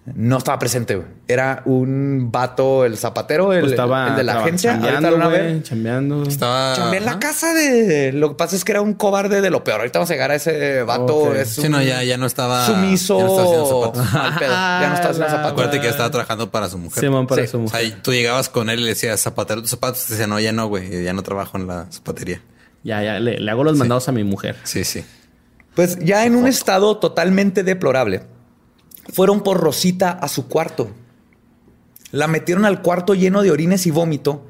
no 0.04 0.38
estaba 0.38 0.58
presente. 0.58 0.96
güey. 0.96 1.06
Era 1.28 1.62
un 1.64 2.30
vato, 2.32 2.84
el 2.84 2.96
zapatero, 2.96 3.52
el, 3.52 3.60
Pues 3.60 3.72
estaba 3.72 4.08
el 4.08 4.16
de 4.16 4.24
la 4.24 4.32
estaba 4.32 4.44
agencia. 4.46 4.70
Ahorita 4.72 4.92
chambeando, 4.92 5.10
lo 5.10 5.18
van 5.18 5.26
a 5.26 5.30
ver. 5.30 5.50
güey, 5.50 5.62
chambeando. 5.62 6.22
Estaba. 6.24 6.74
Chambeé 6.74 6.98
en 6.98 7.06
la 7.06 7.18
casa 7.20 7.54
de. 7.54 8.12
Lo 8.12 8.30
que 8.30 8.34
pasa 8.34 8.56
es 8.56 8.64
que 8.64 8.72
era 8.72 8.80
un 8.80 8.94
cobarde 8.94 9.40
de 9.40 9.50
lo 9.50 9.62
peor. 9.62 9.78
Ahorita 9.80 10.00
vamos 10.00 10.10
a 10.10 10.14
llegar 10.14 10.30
a 10.32 10.34
ese 10.34 10.82
vato. 10.82 11.32
Es 11.34 11.50
Sí, 11.50 11.66
un 11.66 11.72
no, 11.72 11.82
ya, 11.82 12.02
ya 12.02 12.16
no 12.18 12.26
estaba. 12.26 12.66
Sumiso. 12.66 13.18
Ya 13.18 13.24
no 13.24 13.30
estaba 13.30 13.44
haciendo 13.48 13.80
zapatos. 13.82 14.12
mal 14.14 14.38
pedo. 14.38 14.50
Ya 14.50 14.88
no 14.88 14.94
estaba 14.94 15.10
haciendo 15.10 15.26
Ah, 15.26 15.30
zapatos. 15.30 15.52
Acuérdate 15.52 15.78
que 15.78 15.84
ya 15.84 15.90
estaba 15.90 16.10
trabajando 16.10 16.50
para 16.50 16.68
su 16.68 16.78
mujer. 16.78 17.00
Simón 17.00 17.26
para 17.28 17.42
Sí. 17.42 17.48
su 17.48 17.56
O 17.58 17.60
mujer. 17.60 17.86
sea, 17.86 18.02
tú 18.02 18.12
llegabas 18.12 18.48
con 18.48 18.70
él 18.70 18.80
y 18.80 18.82
le 18.82 18.88
decías, 18.90 19.20
zapatero 19.20 19.60
tus 19.60 19.70
zapatos. 19.70 20.04
Te 20.06 20.14
decía, 20.14 20.26
no, 20.26 20.40
ya 20.40 20.50
no, 20.52 20.66
güey. 20.66 21.04
Ya 21.04 21.12
no 21.12 21.22
trabajo 21.22 21.56
en 21.58 21.68
la 21.68 21.86
zapatería. 21.90 22.40
Ya, 22.82 23.00
ya, 23.04 23.20
le, 23.20 23.38
le 23.38 23.50
hago 23.52 23.62
los 23.62 23.76
mandados 23.76 24.08
a 24.08 24.12
mi 24.12 24.24
mujer. 24.24 24.56
Sí, 24.64 24.82
sí. 24.82 25.04
Pues 25.76 25.98
ya 26.00 26.26
en 26.26 26.34
un 26.34 26.48
estado 26.48 26.98
totalmente 26.98 27.62
deplorable, 27.62 28.22
fueron 29.10 29.42
por 29.42 29.60
Rosita 29.60 30.10
a 30.10 30.28
su 30.28 30.48
cuarto. 30.48 30.90
La 32.10 32.28
metieron 32.28 32.64
al 32.64 32.82
cuarto 32.82 33.14
lleno 33.14 33.42
de 33.42 33.50
orines 33.50 33.86
y 33.86 33.90
vómito 33.90 34.46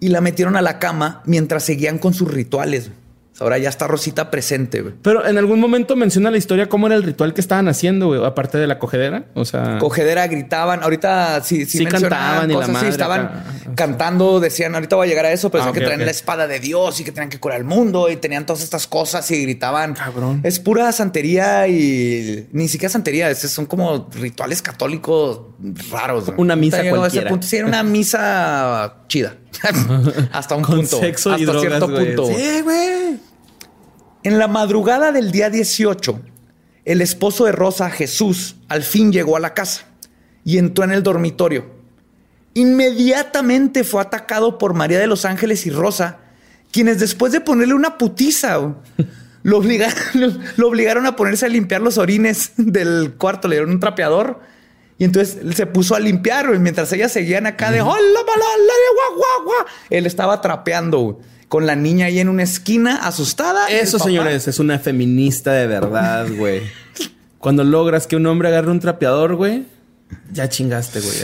y 0.00 0.08
la 0.08 0.20
metieron 0.20 0.56
a 0.56 0.62
la 0.62 0.78
cama 0.78 1.22
mientras 1.24 1.64
seguían 1.64 1.98
con 1.98 2.14
sus 2.14 2.30
rituales. 2.30 2.90
Ahora 3.38 3.58
ya 3.58 3.68
está 3.68 3.86
Rosita 3.86 4.30
presente. 4.30 4.80
güey. 4.80 4.94
Pero 5.02 5.26
en 5.26 5.36
algún 5.36 5.60
momento 5.60 5.94
menciona 5.94 6.30
la 6.30 6.38
historia 6.38 6.68
cómo 6.68 6.86
era 6.86 6.96
el 6.96 7.02
ritual 7.02 7.34
que 7.34 7.40
estaban 7.40 7.68
haciendo, 7.68 8.06
güey, 8.06 8.24
aparte 8.24 8.56
de 8.58 8.66
la 8.66 8.78
cogedera. 8.78 9.26
O 9.34 9.44
sea, 9.44 9.76
Cogedera, 9.78 10.26
gritaban. 10.26 10.82
Ahorita 10.82 11.42
sí, 11.42 11.66
sí, 11.66 11.78
Sí 11.78 11.86
cantaban 11.86 12.50
y 12.50 12.54
la 12.54 12.66
sí, 12.80 12.86
estaban 12.86 13.20
acá. 13.26 13.44
cantando, 13.74 14.40
decían, 14.40 14.74
ahorita 14.74 14.96
voy 14.96 15.06
a 15.06 15.10
llegar 15.10 15.26
a 15.26 15.32
eso, 15.32 15.50
pero 15.50 15.64
Ah, 15.64 15.72
que 15.72 15.80
traían 15.80 16.04
la 16.04 16.10
espada 16.10 16.46
de 16.46 16.60
Dios 16.60 16.98
y 17.00 17.04
que 17.04 17.12
tenían 17.12 17.28
que 17.28 17.38
curar 17.38 17.58
el 17.58 17.64
mundo 17.64 18.08
y 18.10 18.16
tenían 18.16 18.46
todas 18.46 18.62
estas 18.62 18.86
cosas 18.86 19.30
y 19.30 19.42
gritaban. 19.42 19.94
Cabrón. 19.94 20.40
Es 20.42 20.58
pura 20.58 20.90
santería 20.92 21.68
y 21.68 22.48
ni 22.52 22.68
siquiera 22.68 22.90
santería, 22.90 23.30
es- 23.30 23.38
son 23.40 23.66
como 23.66 24.08
rituales 24.14 24.62
católicos 24.62 25.40
raros. 25.90 26.26
güey. 26.26 26.36
Una 26.40 26.56
misa 26.56 26.78
a 26.78 27.06
ese 27.06 27.22
punto. 27.22 27.46
Sí, 27.46 27.56
era 27.56 27.66
una 27.66 27.82
misa 27.82 28.94
chida. 29.08 29.34
Hasta 30.32 30.54
un 30.54 30.62
con 30.62 30.76
punto. 30.76 31.00
sexo 31.00 31.30
hasta 31.30 31.42
y 31.42 31.44
drogas, 31.44 31.62
cierto 31.62 31.88
güey. 31.88 32.14
punto. 32.14 32.26
Sí, 32.26 32.60
güey. 32.62 33.18
En 34.22 34.38
la 34.38 34.48
madrugada 34.48 35.12
del 35.12 35.30
día 35.30 35.50
18, 35.50 36.20
el 36.84 37.00
esposo 37.00 37.44
de 37.44 37.52
Rosa, 37.52 37.90
Jesús, 37.90 38.56
al 38.68 38.82
fin 38.82 39.12
llegó 39.12 39.36
a 39.36 39.40
la 39.40 39.54
casa 39.54 39.82
y 40.44 40.58
entró 40.58 40.84
en 40.84 40.92
el 40.92 41.02
dormitorio. 41.02 41.66
Inmediatamente 42.54 43.84
fue 43.84 44.00
atacado 44.00 44.58
por 44.58 44.74
María 44.74 44.98
de 44.98 45.06
los 45.06 45.24
Ángeles 45.24 45.66
y 45.66 45.70
Rosa, 45.70 46.18
quienes 46.72 46.98
después 46.98 47.32
de 47.32 47.40
ponerle 47.40 47.74
una 47.74 47.98
putiza, 47.98 48.58
lo 49.42 49.58
obligaron, 49.58 49.94
lo 50.56 50.68
obligaron 50.68 51.06
a 51.06 51.16
ponerse 51.16 51.46
a 51.46 51.48
limpiar 51.48 51.80
los 51.80 51.98
orines 51.98 52.52
del 52.56 53.14
cuarto, 53.18 53.46
le 53.48 53.56
dieron 53.56 53.70
un 53.70 53.80
trapeador. 53.80 54.40
Y 54.98 55.04
entonces 55.04 55.38
él 55.42 55.54
se 55.54 55.66
puso 55.66 55.94
a 55.94 56.00
limpiar, 56.00 56.46
güey, 56.48 56.58
mientras 56.58 56.92
ellas 56.92 57.12
seguían 57.12 57.46
acá 57.46 57.70
de 57.70 57.82
hola, 57.82 57.96
guau, 57.96 59.16
guau, 59.16 59.44
guau". 59.44 59.66
Él 59.90 60.06
estaba 60.06 60.40
trapeando, 60.40 60.98
güey, 60.98 61.16
con 61.48 61.66
la 61.66 61.76
niña 61.76 62.06
ahí 62.06 62.18
en 62.18 62.28
una 62.28 62.42
esquina, 62.42 62.96
asustada. 62.96 63.68
Eso, 63.68 63.98
señores, 63.98 64.48
es 64.48 64.58
una 64.58 64.78
feminista 64.78 65.52
de 65.52 65.66
verdad, 65.66 66.26
güey. 66.36 66.62
Cuando 67.38 67.62
logras 67.62 68.06
que 68.06 68.16
un 68.16 68.26
hombre 68.26 68.48
agarre 68.48 68.70
un 68.70 68.80
trapeador, 68.80 69.34
güey, 69.36 69.64
ya 70.32 70.48
chingaste, 70.48 71.00
güey. 71.00 71.16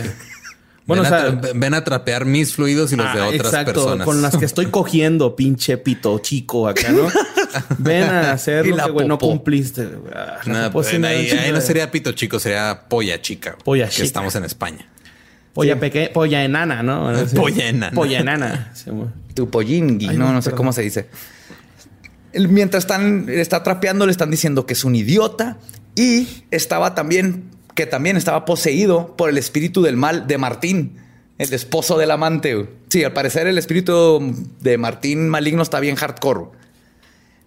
Bueno, 0.87 1.03
o 1.03 1.05
ven, 1.05 1.12
sea, 1.12 1.27
a 1.29 1.53
ven 1.55 1.75
a 1.75 1.85
trapear 1.85 2.25
mis 2.25 2.55
fluidos 2.55 2.92
y 2.92 2.97
los 2.97 3.12
de 3.14 3.21
ah, 3.21 3.27
otras 3.29 3.47
exacto, 3.47 3.73
personas. 3.73 4.05
con 4.05 4.21
las 4.21 4.37
que 4.37 4.45
estoy 4.45 4.66
cogiendo, 4.71 5.37
pinche 5.37 5.79
pito 5.79 6.18
chico 6.18 6.66
acá, 6.68 6.90
¿no? 6.90 7.09
Ven 7.79 8.05
a 8.05 8.33
hacer 8.33 8.66
Y 8.66 8.71
lo 8.71 8.77
la 8.77 8.85
que, 8.87 8.90
güey, 8.90 9.07
no 9.07 9.18
cumpliste. 9.18 9.88
Ah, 10.14 10.38
No, 10.47 10.71
pues, 10.73 10.88
sí 10.88 10.97
ahí, 11.05 11.31
ahí 11.31 11.53
no 11.53 11.61
sería 11.61 11.90
pito 11.90 12.12
chico, 12.12 12.38
sería 12.40 12.85
polla 12.88 13.21
chica. 13.21 13.57
Polla 13.62 13.85
que 13.87 13.92
chica. 13.92 14.05
estamos 14.05 14.35
en 14.37 14.45
España. 14.45 14.88
Polla 15.53 15.79
pequeña, 15.79 16.09
polla 16.14 16.42
enana, 16.45 16.83
¿no? 16.83 17.03
Bueno, 17.05 17.29
sí. 17.29 17.37
Polla 17.37 17.68
enana. 17.68 17.95
Polla 17.95 18.21
enana. 18.21 18.73
Sí. 18.75 18.90
Tu 19.35 19.49
pollingui, 19.51 20.09
Ay, 20.09 20.16
no, 20.16 20.27
no, 20.27 20.33
no 20.35 20.42
sé 20.42 20.47
perdón. 20.51 20.57
cómo 20.57 20.73
se 20.73 20.83
dice. 20.83 21.09
Mientras 22.35 22.85
están, 22.85 23.27
está 23.29 23.62
trapeando, 23.62 24.07
le 24.07 24.12
están 24.12 24.31
diciendo 24.31 24.64
que 24.64 24.73
es 24.73 24.85
un 24.85 24.95
idiota 24.95 25.59
y 25.95 26.45
estaba 26.51 26.95
también, 26.95 27.51
que 27.75 27.87
también 27.87 28.17
estaba 28.17 28.45
poseído 28.45 29.17
por 29.17 29.29
el 29.29 29.39
espíritu 29.39 29.83
del 29.83 29.97
mal 29.97 30.27
de 30.27 30.39
Martín, 30.39 30.99
el 31.39 31.53
esposo 31.53 31.99
del 31.99 32.11
amante. 32.11 32.69
Sí, 32.89 33.05
al 33.05 33.13
parecer 33.13 33.47
el 33.47 33.59
espíritu 33.59 34.35
de 34.61 34.79
Martín 34.79 35.29
maligno 35.29 35.63
está 35.63 35.81
bien 35.81 35.97
hardcore. 35.97 36.47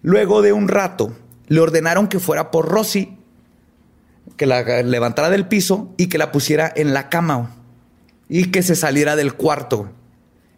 Luego 0.02 0.42
de 0.42 0.52
un 0.52 0.68
rato, 0.68 1.16
le 1.48 1.60
ordenaron 1.60 2.08
que 2.08 2.20
fuera 2.20 2.50
por 2.50 2.68
Rosy, 2.68 3.16
que 4.36 4.46
la 4.46 4.62
levantara 4.82 5.30
del 5.30 5.46
piso 5.46 5.92
y 5.96 6.08
que 6.08 6.18
la 6.18 6.32
pusiera 6.32 6.72
en 6.74 6.92
la 6.92 7.08
cama 7.08 7.54
y 8.28 8.50
que 8.50 8.62
se 8.62 8.76
saliera 8.76 9.16
del 9.16 9.34
cuarto. 9.34 9.90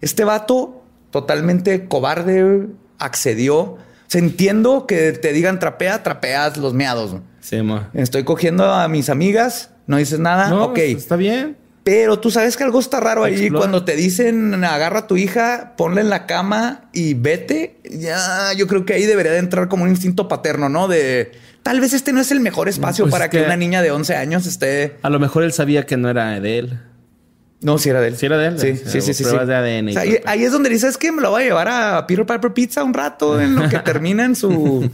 Este 0.00 0.24
vato, 0.24 0.82
totalmente 1.10 1.86
cobarde, 1.86 2.66
accedió. 2.98 3.58
O 3.58 3.78
sea, 4.06 4.20
entiendo 4.20 4.86
que 4.86 5.12
te 5.12 5.32
digan 5.32 5.58
trapea, 5.58 6.02
trapeas 6.02 6.56
los 6.56 6.74
meados. 6.74 7.16
Güey. 7.50 7.60
Sí, 7.60 7.66
ma. 7.66 7.90
Estoy 7.94 8.24
cogiendo 8.24 8.72
a 8.72 8.88
mis 8.88 9.08
amigas, 9.10 9.70
no 9.86 9.96
dices 9.96 10.18
nada, 10.18 10.48
No, 10.50 10.64
ok. 10.66 10.78
Está 10.78 11.16
bien. 11.16 11.56
Pero 11.84 12.18
tú 12.20 12.30
sabes 12.30 12.56
que 12.58 12.64
algo 12.64 12.80
está 12.80 13.00
raro 13.00 13.24
ahí 13.24 13.32
Explora. 13.34 13.60
cuando 13.60 13.84
te 13.84 13.96
dicen 13.96 14.62
agarra 14.62 15.00
a 15.00 15.06
tu 15.06 15.16
hija, 15.16 15.72
ponla 15.78 16.02
en 16.02 16.10
la 16.10 16.26
cama 16.26 16.90
y 16.92 17.14
vete. 17.14 17.80
Ya, 17.90 18.52
yo 18.54 18.66
creo 18.66 18.84
que 18.84 18.92
ahí 18.92 19.06
debería 19.06 19.32
de 19.32 19.38
entrar 19.38 19.68
como 19.68 19.84
un 19.84 19.88
instinto 19.90 20.28
paterno, 20.28 20.68
¿no? 20.68 20.86
De 20.86 21.32
tal 21.62 21.80
vez 21.80 21.94
este 21.94 22.12
no 22.12 22.20
es 22.20 22.30
el 22.30 22.40
mejor 22.40 22.68
espacio 22.68 23.04
Pues 23.06 23.12
para 23.12 23.24
es 23.26 23.30
que, 23.30 23.38
que- 23.38 23.44
una 23.46 23.56
niña 23.56 23.80
de 23.80 23.90
11 23.90 24.16
años 24.16 24.44
esté. 24.44 24.96
A 25.00 25.08
lo 25.08 25.18
mejor 25.18 25.44
él 25.44 25.52
sabía 25.54 25.86
que 25.86 25.96
no 25.96 26.10
era 26.10 26.38
de 26.40 26.58
él. 26.58 26.78
No, 27.62 27.78
si 27.78 27.88
era 27.88 28.00
de 28.02 28.08
él. 28.08 28.16
Sí 28.18 28.26
era 28.26 28.36
de 28.36 28.48
él. 28.48 28.58
Sí, 28.60 28.70
O 28.86 28.90
sí, 28.90 29.00
sí, 29.00 29.14
sí. 29.14 29.22
pruebas 29.24 29.44
sí. 29.46 29.48
de 29.48 29.54
ADN 29.56 29.88
O 29.88 29.92
sea, 29.92 30.02
ahí, 30.02 30.18
ahí 30.26 30.44
es 30.44 30.52
donde 30.52 30.68
dices 30.68 30.98
que 30.98 31.10
me 31.10 31.22
lo 31.22 31.30
voy 31.30 31.42
a 31.42 31.46
llevar 31.46 31.68
a 31.68 32.06
Peter 32.06 32.26
Piper 32.26 32.52
Pizza 32.52 32.84
un 32.84 32.92
rato 32.92 33.40
en 33.40 33.54
lo 33.56 33.66
que 33.68 33.78
terminan 33.84 34.36
su 34.36 34.90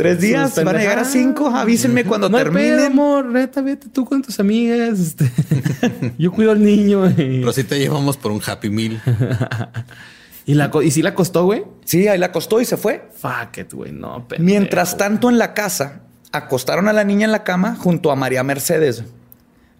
tres 0.00 0.20
días. 0.20 0.54
Van 0.64 0.74
a 0.74 0.78
llegar 0.78 0.98
a 0.98 1.04
cinco. 1.04 1.48
Avísenme 1.48 2.04
cuando 2.04 2.30
no 2.30 2.38
terminen. 2.38 2.76
pedo, 2.76 2.86
amor. 2.86 3.26
Neta, 3.26 3.60
vete 3.60 3.88
tú 3.88 4.06
con 4.06 4.22
tus 4.22 4.40
amigas. 4.40 4.98
este. 4.98 5.30
Yo 6.18 6.32
cuido 6.32 6.52
al 6.52 6.62
niño. 6.64 7.08
Y, 7.10 7.40
Pero 7.40 7.52
sí 7.52 7.64
te 7.64 7.78
llevamos 7.78 8.16
por 8.16 8.32
un 8.32 8.40
Happy 8.44 8.70
Meal. 8.70 9.02
y, 10.46 10.54
la, 10.54 10.70
y 10.82 10.90
sí 10.90 11.02
la 11.02 11.14
costó, 11.14 11.44
güey. 11.44 11.64
Sí, 11.84 12.08
ahí 12.08 12.18
la 12.18 12.26
acostó 12.26 12.62
y 12.62 12.64
se 12.64 12.78
fue. 12.78 13.10
Fuck 13.14 13.58
it, 13.58 13.72
güey. 13.74 13.92
No, 13.92 14.26
pendejo. 14.26 14.42
Mientras 14.42 14.96
tanto, 14.96 15.28
en 15.28 15.36
la 15.36 15.52
casa, 15.52 16.00
acostaron 16.32 16.88
a 16.88 16.94
la 16.94 17.04
niña 17.04 17.26
en 17.26 17.32
la 17.32 17.44
cama 17.44 17.76
junto 17.76 18.10
a 18.10 18.16
María 18.16 18.42
Mercedes. 18.42 19.04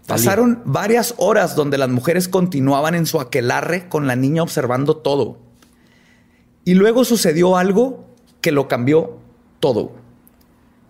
Pasaron 0.06 0.60
varias 0.66 1.14
horas 1.16 1.54
donde 1.54 1.78
las 1.78 1.88
mujeres 1.88 2.28
continuaban 2.28 2.94
en 2.94 3.06
su 3.06 3.20
aquelarre 3.20 3.88
con 3.88 4.06
la 4.06 4.16
niña 4.16 4.42
observando 4.42 4.96
todo. 4.96 5.38
Y 6.64 6.74
luego 6.74 7.04
sucedió 7.04 7.56
algo 7.56 8.04
que 8.40 8.50
lo 8.50 8.68
cambió 8.68 9.18
todo. 9.60 9.92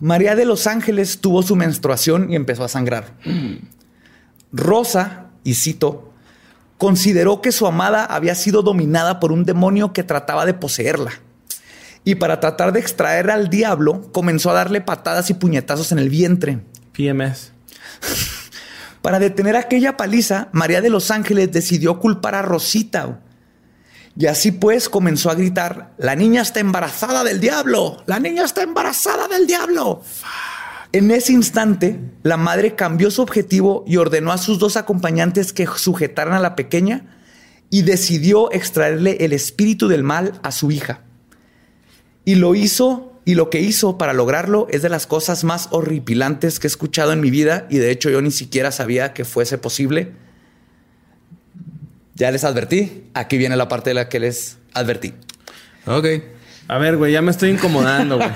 María 0.01 0.35
de 0.35 0.47
los 0.47 0.67
Ángeles 0.67 1.21
tuvo 1.21 1.43
su 1.43 1.57
menstruación 1.57 2.33
y 2.33 2.37
empezó 2.37 2.65
a 2.65 2.69
sangrar. 2.69 3.15
Rosa, 4.53 5.27
y 5.45 5.55
cito, 5.55 6.13
consideró 6.79 7.43
que 7.43 7.53
su 7.53 7.67
amada 7.67 8.07
había 8.07 8.35
sido 8.35 8.63
dominada 8.63 9.21
por 9.21 9.31
un 9.33 9.45
demonio 9.45 9.93
que 9.93 10.03
trataba 10.03 10.47
de 10.47 10.55
poseerla. 10.55 11.13
Y 12.03 12.15
para 12.15 12.41
tratar 12.41 12.73
de 12.73 12.81
extraer 12.81 13.31
al 13.31 13.51
diablo, 13.51 14.11
comenzó 14.13 14.51
a 14.51 14.55
darle 14.55 14.81
patadas 14.81 15.29
y 15.29 15.35
puñetazos 15.35 15.93
en 15.93 15.99
el 15.99 16.09
vientre. 16.09 16.61
PMS. 16.93 17.53
Para 19.03 19.19
detener 19.19 19.57
aquella 19.57 19.97
paliza, 19.97 20.49
María 20.53 20.81
de 20.81 20.91
los 20.91 21.11
Ángeles 21.11 21.53
decidió 21.53 21.99
culpar 21.99 22.35
a 22.35 22.43
Rosita. 22.43 23.21
Y 24.17 24.27
así 24.27 24.53
pues 24.53 24.89
comenzó 24.89 25.31
a 25.31 25.35
gritar, 25.35 25.93
la 25.99 26.17
niña 26.17 26.43
está 26.43 26.61
embarazada 26.61 27.25
del 27.25 27.41
diablo, 27.41 28.03
la 28.07 28.19
niña 28.19 28.45
está 28.45 28.63
embarazada 28.63 29.29
del 29.29 29.47
diablo. 29.47 30.03
En 30.93 31.11
ese 31.13 31.33
instante, 31.33 32.01
la 32.25 32.37
madre 32.37 32.75
cambió 32.75 33.11
su 33.13 33.23
objetivo 33.23 33.85
y 33.87 33.97
ordenó 33.97 34.33
a 34.33 34.39
sus 34.39 34.59
dos 34.59 34.77
acompañantes 34.77 35.53
que 35.53 35.67
sujetaran 35.67 36.35
a 36.35 36.41
la 36.41 36.57
pequeña 36.57 37.17
y 37.71 37.83
decidió 37.83 38.51
extraerle 38.53 39.19
el 39.21 39.33
espíritu 39.33 39.87
del 39.87 40.03
mal 40.03 40.41
a 40.43 40.51
su 40.51 40.73
hija. 40.73 41.03
Y 42.25 42.35
lo 42.35 42.57
hizo 42.57 43.21
y 43.25 43.35
lo 43.35 43.51
que 43.51 43.61
hizo 43.61 43.97
para 43.97 44.13
lograrlo 44.13 44.67
es 44.71 44.83
de 44.83 44.89
las 44.89 45.07
cosas 45.07 45.45
más 45.45 45.69
horripilantes 45.71 46.59
que 46.59 46.67
he 46.67 46.69
escuchado 46.69 47.13
en 47.13 47.21
mi 47.21 47.31
vida 47.31 47.67
y 47.71 47.79
de 47.79 47.93
hecho 47.93 48.11
yo 48.11 48.21
ni 48.21 48.33
siquiera 48.33 48.73
sabía 48.73 49.13
que 49.13 49.25
fuese 49.25 49.59
posible. 49.59 50.13
Ya 52.21 52.31
les 52.31 52.45
advertí. 52.45 53.05
Aquí 53.15 53.39
viene 53.39 53.57
la 53.57 53.67
parte 53.67 53.89
de 53.91 53.95
la 53.95 54.11
que 54.11 54.21
les 54.21 54.59
advertí. 54.75 55.15
Ok. 55.87 56.05
A 56.69 56.77
ver, 56.77 56.99
güey, 56.99 57.15
ya 57.15 57.23
me 57.23 57.31
estoy 57.31 57.49
incomodando, 57.49 58.19
güey. 58.19 58.29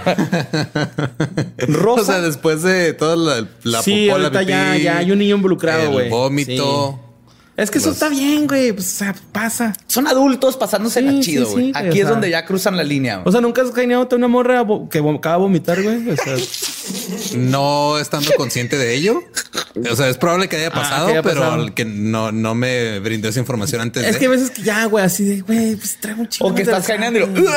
Rosa. 1.69 2.01
O 2.01 2.05
sea, 2.07 2.21
después 2.23 2.63
de 2.63 2.95
toda 2.95 3.15
la, 3.15 3.47
la 3.63 3.83
sí, 3.83 4.07
popó, 4.07 4.19
la 4.19 4.29
ahorita 4.29 4.43
ya, 4.43 4.73
pipí, 4.73 4.85
ya 4.85 4.97
hay 4.97 5.13
un 5.13 5.19
niño 5.19 5.37
involucrado, 5.37 5.91
güey. 5.91 6.09
Vómito. 6.09 6.99
Sí. 6.99 7.14
Es 7.57 7.71
que 7.71 7.79
eso 7.79 7.91
está 7.93 8.09
bien, 8.09 8.47
güey. 8.49 8.73
Pues, 8.73 8.95
o 8.95 8.97
sea, 8.97 9.15
pasa. 9.31 9.73
Son 9.87 10.07
adultos 10.09 10.57
pasándose 10.57 11.01
Sí, 11.01 11.07
la 11.07 11.13
sí, 11.13 11.21
chido, 11.21 11.47
sí, 11.47 11.53
güey. 11.53 11.73
Aquí 11.75 11.89
es 12.01 12.05
sea- 12.05 12.11
donde 12.11 12.29
ya 12.31 12.45
cruzan 12.45 12.77
la 12.77 12.83
línea. 12.83 13.17
güey. 13.19 13.29
O 13.29 13.33
sea, 13.33 13.41
nunca 13.41 13.63
has 13.63 13.71
cañado 13.71 14.09
a 14.11 14.15
una 14.17 14.27
morra 14.29 14.65
que 14.91 14.99
acaba 14.99 15.37
de 15.37 15.41
vomitar, 15.43 15.81
güey. 15.83 16.11
O 16.11 16.17
sea, 16.17 16.35
No 17.37 17.99
estando 17.99 18.31
consciente 18.37 18.77
de 18.77 18.95
ello. 18.95 19.23
O 19.91 19.97
sea, 19.97 20.09
es 20.09 20.19
probable 20.19 20.49
que 20.49 20.57
haya 20.57 20.69
Ah, 20.69 20.73
pasado, 20.75 21.07
que 21.07 21.13
haya 21.13 21.23
pero 21.23 21.41
pasado. 21.43 21.75
que 21.75 21.85
no, 21.85 22.33
no 22.33 22.55
me 22.55 22.99
brindó 23.01 23.29
esa 23.29 23.41
información 23.41 23.81
antes 23.81 24.05
es 24.05 24.15
de. 24.15 24.19
que 24.19 24.27
a 24.27 24.31
veces 24.31 24.51
que 24.51 24.63
ya, 24.63 24.85
güey, 24.87 25.05
así 25.05 25.25
de, 25.25 25.41
güey, 25.41 25.77
pues 25.77 25.99
traigo 26.01 26.23
un 26.23 26.29
chingo. 26.29 26.51
o 26.51 26.55
que 26.55 26.63
estás 26.63 26.87
caminando 26.87 27.21
y 27.21 27.23
lo. 27.27 27.51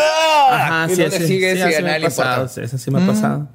Ajá, 0.52 0.88
y 0.92 0.96
sí, 0.96 1.02
donde 1.02 1.18
sí, 1.20 1.28
sigue 1.28 1.52
sí, 1.54 1.58
si 1.58 1.64
así 1.64 1.84
me 1.84 1.96
ha 1.96 2.02
pasado. 2.02 2.48
Sí, 2.48 2.62
esa 2.62 2.78
sí 2.78 2.92
me 2.92 3.04
ha 3.04 3.08
pasado. 3.08 3.50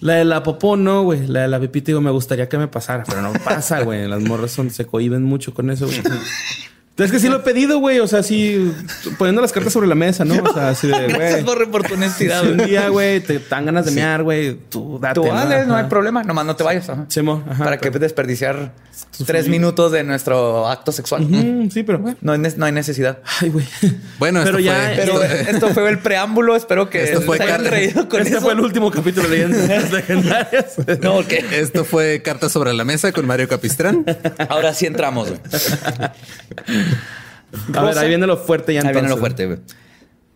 La 0.00 0.14
de 0.14 0.24
la 0.24 0.42
popó, 0.42 0.76
no, 0.76 1.02
güey. 1.02 1.26
La 1.26 1.42
de 1.42 1.48
la 1.48 1.60
pipí, 1.60 1.80
digo, 1.80 2.00
me 2.00 2.10
gustaría 2.10 2.48
que 2.48 2.58
me 2.58 2.68
pasara, 2.68 3.04
pero 3.04 3.20
no 3.20 3.32
pasa, 3.44 3.82
güey. 3.82 4.06
Las 4.06 4.22
morras 4.22 4.52
son, 4.52 4.70
se 4.70 4.86
cohiben 4.86 5.24
mucho 5.24 5.52
con 5.54 5.70
eso, 5.70 5.86
güey. 5.86 6.02
Es 6.98 7.10
que 7.12 7.20
sí 7.20 7.28
lo 7.28 7.36
he 7.36 7.40
pedido, 7.40 7.78
güey. 7.78 8.00
O 8.00 8.06
sea, 8.08 8.22
sí, 8.22 8.72
poniendo 9.18 9.40
las 9.40 9.52
cartas 9.52 9.72
sobre 9.72 9.86
la 9.86 9.94
mesa, 9.94 10.24
¿no? 10.24 10.34
O 10.42 10.52
sea, 10.52 10.70
así 10.70 10.88
de, 10.88 10.92
Gracias 11.08 11.44
güey. 11.44 11.44
por, 11.44 11.70
por 11.70 11.82
tu 11.86 11.94
honestidad. 11.94 12.42
Si 12.42 12.48
un 12.48 12.56
dale, 12.58 12.88
güey, 12.88 13.20
te 13.20 13.38
dan 13.38 13.66
ganas 13.66 13.84
de 13.86 13.92
mear, 13.92 14.22
güey. 14.22 14.54
Tú 14.68 14.98
date. 15.00 15.20
Tú 15.20 15.26
dale, 15.26 15.64
no 15.66 15.76
hay 15.76 15.84
problema. 15.84 16.22
Nomás 16.24 16.44
no 16.46 16.56
te 16.56 16.64
vayas. 16.64 16.88
ajá. 16.88 17.06
Ajá, 17.50 17.64
Para 17.64 17.78
que 17.78 17.90
pero- 17.92 18.00
desperdiciar 18.00 18.72
Tus 19.16 19.26
tres 19.26 19.48
minutos 19.48 19.92
de 19.92 20.02
nuestro 20.04 20.68
acto 20.68 20.90
sexual. 20.92 21.22
Mm, 21.22 21.70
sí, 21.70 21.82
pero 21.84 21.98
bueno. 21.98 22.16
No 22.20 22.32
hay, 22.32 22.38
no 22.56 22.66
hay 22.66 22.72
necesidad. 22.72 23.18
Ay, 23.40 23.50
güey. 23.50 23.66
Bueno, 24.18 24.40
pero 24.44 24.58
esto 24.58 24.70
ya. 24.70 24.74
fue- 24.74 24.94
Pero 24.96 25.22
Esto- 25.22 25.50
esto 25.50 25.68
fue 25.68 25.88
el 25.90 25.98
preámbulo. 26.00 26.56
Espero 26.56 26.90
que 26.90 27.04
Esto 27.04 27.20
fue 27.22 27.36
se 27.36 27.44
hayan 27.44 27.64
reído 27.64 28.08
con 28.08 28.20
este 28.20 28.32
eso. 28.34 28.40
fue 28.42 28.52
el 28.54 28.60
último 28.60 28.90
capítulo 28.90 29.28
de 29.28 29.46
leyendas 29.48 29.92
legendarias. 29.92 30.74
No, 31.00 31.24
que 31.26 31.44
Esto 31.52 31.84
fue 31.84 32.22
Cartas 32.22 32.50
sobre 32.52 32.72
la 32.74 32.84
Mesa 32.84 33.12
con 33.12 33.26
Mario 33.26 33.46
Capistrán. 33.48 34.04
ahora 34.48 34.74
sí 34.74 34.86
entramos. 34.86 35.28
güey. 35.28 35.40
A 37.74 37.80
ver, 37.80 37.88
Rosa- 37.94 38.00
ahí 38.00 38.08
viene 38.08 38.26
lo 38.26 38.36
fuerte 38.36 38.74
ya 38.74 38.80
Ahí 38.82 38.92
viene 38.92 39.08
lo 39.08 39.16
fuerte. 39.16 39.46
güey. 39.46 39.58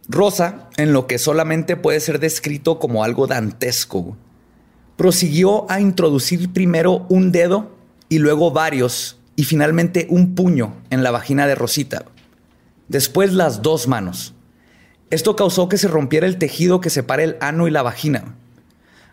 Rosa, 0.09 0.69
en 0.77 0.93
lo 0.93 1.07
que 1.07 1.19
solamente 1.19 1.77
puede 1.77 2.01
ser 2.01 2.19
descrito 2.19 2.79
como 2.79 3.05
algo 3.05 3.27
dantesco, 3.27 4.01
güey, 4.01 4.17
prosiguió 4.97 5.71
a 5.71 5.81
introducir 5.81 6.53
primero 6.53 7.07
un 7.09 7.33
dedo 7.33 7.75
y 8.09 8.19
luego 8.19 8.51
varios 8.51 9.19
y 9.37 9.45
finalmente 9.45 10.07
un 10.11 10.35
puño 10.35 10.75
en 10.91 11.03
la 11.03 11.11
vagina 11.11 11.47
de 11.47 11.55
Rosita. 11.55 12.05
Después 12.89 13.33
las 13.33 13.63
dos 13.63 13.89
manos. 13.89 14.35
Esto 15.11 15.37
causó 15.37 15.69
que 15.69 15.79
se 15.79 15.89
rompiera 15.89 16.27
el 16.27 16.39
tejido 16.39 16.81
que 16.81 16.91
separa 16.91 17.23
el 17.23 17.37
ano 17.41 17.69
y 17.69 17.71
la 17.71 17.83
vagina. 17.83 18.35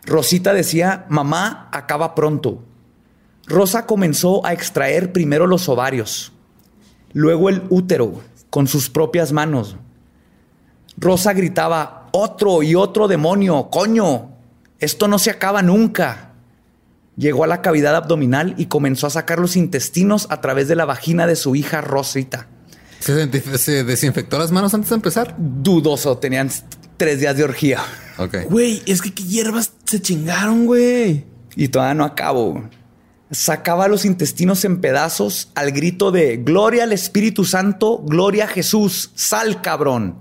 Rosita 0.05 0.53
decía, 0.53 1.05
mamá, 1.09 1.69
acaba 1.71 2.15
pronto. 2.15 2.63
Rosa 3.47 3.85
comenzó 3.85 4.45
a 4.45 4.53
extraer 4.53 5.11
primero 5.11 5.45
los 5.47 5.67
ovarios, 5.69 6.31
luego 7.13 7.49
el 7.49 7.63
útero 7.69 8.21
con 8.49 8.67
sus 8.67 8.89
propias 8.89 9.31
manos. 9.31 9.75
Rosa 10.97 11.33
gritaba, 11.33 12.09
otro 12.11 12.63
y 12.63 12.75
otro 12.75 13.07
demonio, 13.07 13.69
coño, 13.71 14.31
esto 14.79 15.07
no 15.07 15.19
se 15.19 15.29
acaba 15.29 15.61
nunca. 15.61 16.33
Llegó 17.15 17.43
a 17.43 17.47
la 17.47 17.61
cavidad 17.61 17.95
abdominal 17.95 18.55
y 18.57 18.67
comenzó 18.67 19.07
a 19.07 19.09
sacar 19.09 19.39
los 19.39 19.55
intestinos 19.55 20.27
a 20.29 20.41
través 20.41 20.67
de 20.67 20.75
la 20.75 20.85
vagina 20.85 21.27
de 21.27 21.35
su 21.35 21.55
hija 21.55 21.81
Rosita. 21.81 22.47
¿Se, 22.99 23.83
desinfectó 23.83 24.37
las 24.37 24.51
manos 24.51 24.73
antes 24.73 24.89
de 24.89 24.95
empezar? 24.95 25.35
Dudoso, 25.37 26.17
tenían 26.17 26.49
tres 26.97 27.19
días 27.19 27.35
de 27.35 27.43
orgía. 27.43 27.79
Ok. 28.17 28.49
Güey, 28.49 28.81
es 28.85 29.01
que 29.01 29.13
qué 29.13 29.23
hierbas 29.23 29.71
se 29.85 30.01
chingaron, 30.01 30.65
güey. 30.65 31.25
Y 31.55 31.69
todavía 31.69 31.93
no 31.93 32.05
acabo. 32.05 32.69
Sacaba 33.31 33.87
los 33.87 34.05
intestinos 34.05 34.65
en 34.65 34.81
pedazos 34.81 35.51
al 35.53 35.71
grito 35.71 36.11
de 36.11 36.37
Gloria 36.37 36.83
al 36.83 36.93
Espíritu 36.93 37.45
Santo, 37.45 37.99
Gloria 37.99 38.45
a 38.45 38.47
Jesús, 38.47 39.11
sal 39.13 39.61
cabrón. 39.61 40.17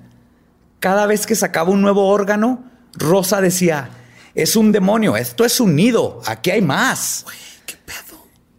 Cada 0.78 1.06
vez 1.06 1.26
que 1.26 1.34
sacaba 1.34 1.70
un 1.70 1.80
nuevo 1.80 2.08
órgano, 2.08 2.64
Rosa 2.92 3.40
decía, 3.40 3.90
es 4.34 4.56
un 4.56 4.72
demonio, 4.72 5.16
esto 5.16 5.44
es 5.44 5.58
un 5.58 5.74
nido, 5.74 6.20
aquí 6.26 6.50
hay 6.50 6.60
más. 6.60 7.24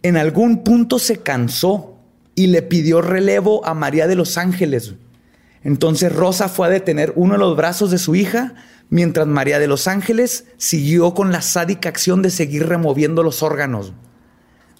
En 0.01 0.17
algún 0.17 0.63
punto 0.63 0.97
se 0.97 1.17
cansó 1.17 1.97
y 2.33 2.47
le 2.47 2.61
pidió 2.61 3.01
relevo 3.01 3.65
a 3.65 3.73
María 3.73 4.07
de 4.07 4.15
los 4.15 4.37
Ángeles. 4.37 4.95
Entonces 5.63 6.11
Rosa 6.11 6.49
fue 6.49 6.67
a 6.67 6.69
detener 6.71 7.13
uno 7.15 7.33
de 7.33 7.39
los 7.39 7.55
brazos 7.55 7.91
de 7.91 7.97
su 7.97 8.15
hija, 8.15 8.55
mientras 8.89 9.27
María 9.27 9.59
de 9.59 9.67
los 9.67 9.87
Ángeles 9.87 10.45
siguió 10.57 11.13
con 11.13 11.31
la 11.31 11.41
sádica 11.41 11.89
acción 11.89 12.21
de 12.21 12.31
seguir 12.31 12.67
removiendo 12.67 13.21
los 13.23 13.43
órganos. 13.43 13.93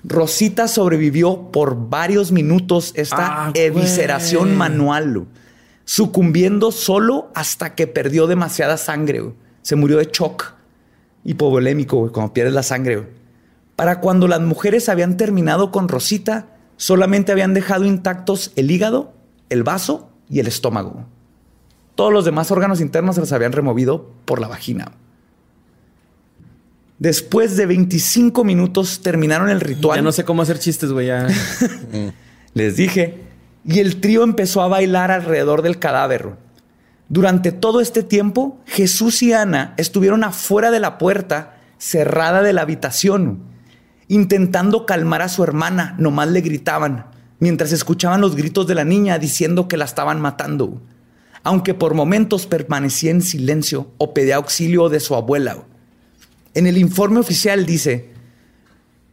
Rosita 0.04 0.68
sobrevivió 0.68 1.52
por 1.52 1.90
varios 1.90 2.32
minutos 2.32 2.94
esta 2.96 3.48
Ah, 3.48 3.52
evisceración 3.54 4.44
güey. 4.46 4.56
manual, 4.56 5.26
sucumbiendo 5.86 6.72
solo 6.72 7.30
hasta 7.36 7.76
que 7.76 7.88
perdió 7.88 8.28
demasiada 8.28 8.78
sangre. 8.78 9.20
güey. 9.22 9.34
Se 9.62 9.76
murió 9.76 9.98
de 9.98 10.06
shock 10.12 10.54
hipovolémico, 11.26 12.12
cuando 12.12 12.34
pierdes 12.34 12.54
la 12.54 12.64
sangre. 12.64 13.08
Para 13.76 14.00
cuando 14.00 14.28
las 14.28 14.42
mujeres 14.42 14.90
habían 14.90 15.18
terminado 15.18 15.72
con 15.72 15.88
Rosita, 15.90 16.48
solamente 16.78 17.32
habían 17.32 17.54
dejado 17.54 17.86
intactos 17.86 18.52
el 18.56 18.72
hígado, 18.72 19.14
el 19.50 19.64
vaso 19.64 20.10
y 20.30 20.40
el 20.40 20.48
estómago. 20.48 21.06
Todos 21.96 22.14
los 22.14 22.24
demás 22.24 22.52
órganos 22.52 22.80
internos 22.82 23.16
se 23.16 23.22
los 23.22 23.32
habían 23.34 23.52
removido 23.52 24.10
por 24.26 24.40
la 24.40 24.48
vagina. 24.48 24.92
Después 27.00 27.56
de 27.56 27.66
25 27.66 28.44
minutos 28.44 29.00
terminaron 29.02 29.50
el 29.50 29.62
ritual. 29.62 29.98
Ya 29.98 30.02
no 30.02 30.12
sé 30.12 30.26
cómo 30.26 30.42
hacer 30.42 30.60
chistes, 30.60 30.92
güey. 30.92 31.08
Ya. 31.08 31.28
Les 32.54 32.76
dije. 32.76 33.24
Y 33.66 33.80
el 33.80 34.02
trío 34.02 34.24
empezó 34.24 34.62
a 34.62 34.68
bailar 34.68 35.10
alrededor 35.10 35.62
del 35.62 35.80
cadáver. 35.80 36.36
Durante 37.08 37.52
todo 37.52 37.82
este 37.82 38.04
tiempo, 38.04 38.60
Jesús 38.66 39.24
y 39.24 39.34
Ana 39.34 39.74
estuvieron 39.78 40.24
afuera 40.24 40.72
de 40.72 40.80
la 40.80 40.98
puerta 40.98 41.58
cerrada 41.78 42.42
de 42.42 42.54
la 42.54 42.62
habitación, 42.62 43.44
intentando 44.08 44.86
calmar 44.86 45.22
a 45.22 45.30
su 45.30 45.44
hermana. 45.44 45.96
Nomás 45.98 46.30
le 46.30 46.42
gritaban, 46.42 47.08
mientras 47.40 47.72
escuchaban 47.72 48.22
los 48.22 48.36
gritos 48.36 48.68
de 48.68 48.76
la 48.76 48.84
niña 48.84 49.20
diciendo 49.20 49.68
que 49.68 49.78
la 49.78 49.86
estaban 49.86 50.20
matando. 50.20 50.82
Aunque 51.44 51.74
por 51.74 51.94
momentos 51.94 52.46
permanecía 52.46 53.12
en 53.12 53.22
silencio 53.22 53.92
o 53.98 54.14
pedía 54.14 54.36
auxilio 54.36 54.90
de 54.90 55.00
su 55.00 55.16
abuela. 55.16 55.64
En 56.54 56.68
el 56.68 56.78
informe 56.78 57.20
oficial 57.20 57.66
dice, 57.66 58.12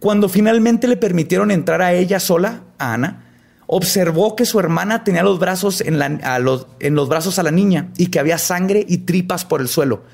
cuando 0.00 0.28
finalmente 0.28 0.88
le 0.88 0.96
permitieron 0.96 1.50
entrar 1.50 1.82
a 1.82 1.92
ella 1.92 2.20
sola, 2.20 2.62
a 2.78 2.94
Ana, 2.94 3.22
observó 3.66 4.36
que 4.36 4.44
su 4.44 4.60
hermana 4.60 5.04
tenía 5.04 5.22
los 5.22 5.38
brazos 5.38 5.80
en, 5.80 5.98
la- 5.98 6.18
a 6.22 6.38
los, 6.38 6.66
en 6.80 6.94
los 6.94 7.08
brazos 7.08 7.38
a 7.38 7.42
la 7.42 7.50
niña 7.50 7.90
y 7.96 8.06
que 8.08 8.18
había 8.20 8.38
sangre 8.38 8.84
y 8.88 8.98
tripas 8.98 9.44
por 9.44 9.60
el 9.60 9.68
suelo. 9.68 10.04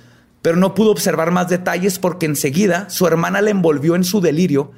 Pero 0.41 0.57
no 0.57 0.75
pudo 0.75 0.91
observar 0.91 1.31
más 1.31 1.49
detalles 1.49 1.99
porque 1.99 2.27
enseguida 2.27 2.89
su 2.91 3.07
hermana 3.07 3.41
la 3.43 3.51
envolvió 3.51 3.95
en 3.95 4.05
su 4.05 4.21
delirio, 4.21 4.73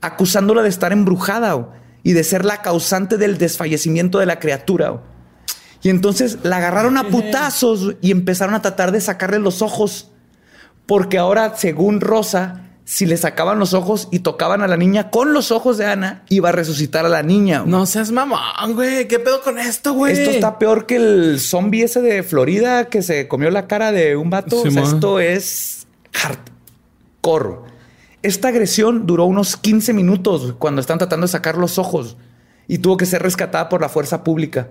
acusándola 0.00 0.62
de 0.62 0.68
estar 0.70 0.92
embrujada 0.92 1.74
y 2.02 2.12
de 2.12 2.24
ser 2.24 2.44
la 2.44 2.62
causante 2.62 3.18
del 3.18 3.36
desfallecimiento 3.36 4.18
de 4.18 4.26
la 4.26 4.38
criatura. 4.38 5.02
Y 5.82 5.88
entonces 5.90 6.38
la 6.42 6.58
agarraron 6.58 6.96
a 6.96 7.04
putazos 7.08 7.96
y 8.00 8.10
empezaron 8.10 8.54
a 8.54 8.62
tratar 8.62 8.92
de 8.92 9.00
sacarle 9.00 9.38
los 9.38 9.60
ojos. 9.60 10.10
Porque 10.90 11.18
ahora, 11.18 11.54
según 11.56 12.00
Rosa, 12.00 12.62
si 12.84 13.06
le 13.06 13.16
sacaban 13.16 13.60
los 13.60 13.74
ojos 13.74 14.08
y 14.10 14.18
tocaban 14.18 14.60
a 14.60 14.66
la 14.66 14.76
niña 14.76 15.08
con 15.12 15.32
los 15.32 15.52
ojos 15.52 15.78
de 15.78 15.86
Ana, 15.86 16.24
iba 16.30 16.48
a 16.48 16.52
resucitar 16.52 17.06
a 17.06 17.08
la 17.08 17.22
niña. 17.22 17.62
No 17.64 17.86
seas 17.86 18.10
mamón, 18.10 18.74
güey. 18.74 19.06
¿Qué 19.06 19.20
pedo 19.20 19.40
con 19.40 19.60
esto, 19.60 19.92
güey? 19.92 20.14
Esto 20.14 20.30
está 20.30 20.58
peor 20.58 20.86
que 20.86 20.96
el 20.96 21.38
zombie 21.38 21.84
ese 21.84 22.02
de 22.02 22.24
Florida 22.24 22.86
que 22.86 23.02
se 23.02 23.28
comió 23.28 23.52
la 23.52 23.68
cara 23.68 23.92
de 23.92 24.16
un 24.16 24.30
vato. 24.30 24.62
Sí, 24.62 24.66
O 24.66 24.70
sea, 24.72 24.82
ma. 24.82 24.88
esto 24.88 25.20
es 25.20 25.86
hardcore. 26.12 27.70
Esta 28.24 28.48
agresión 28.48 29.06
duró 29.06 29.26
unos 29.26 29.56
15 29.56 29.92
minutos 29.92 30.56
cuando 30.58 30.80
están 30.80 30.98
tratando 30.98 31.28
de 31.28 31.30
sacar 31.30 31.56
los 31.56 31.78
ojos 31.78 32.16
y 32.66 32.78
tuvo 32.78 32.96
que 32.96 33.06
ser 33.06 33.22
rescatada 33.22 33.68
por 33.68 33.80
la 33.80 33.88
fuerza 33.88 34.24
pública. 34.24 34.70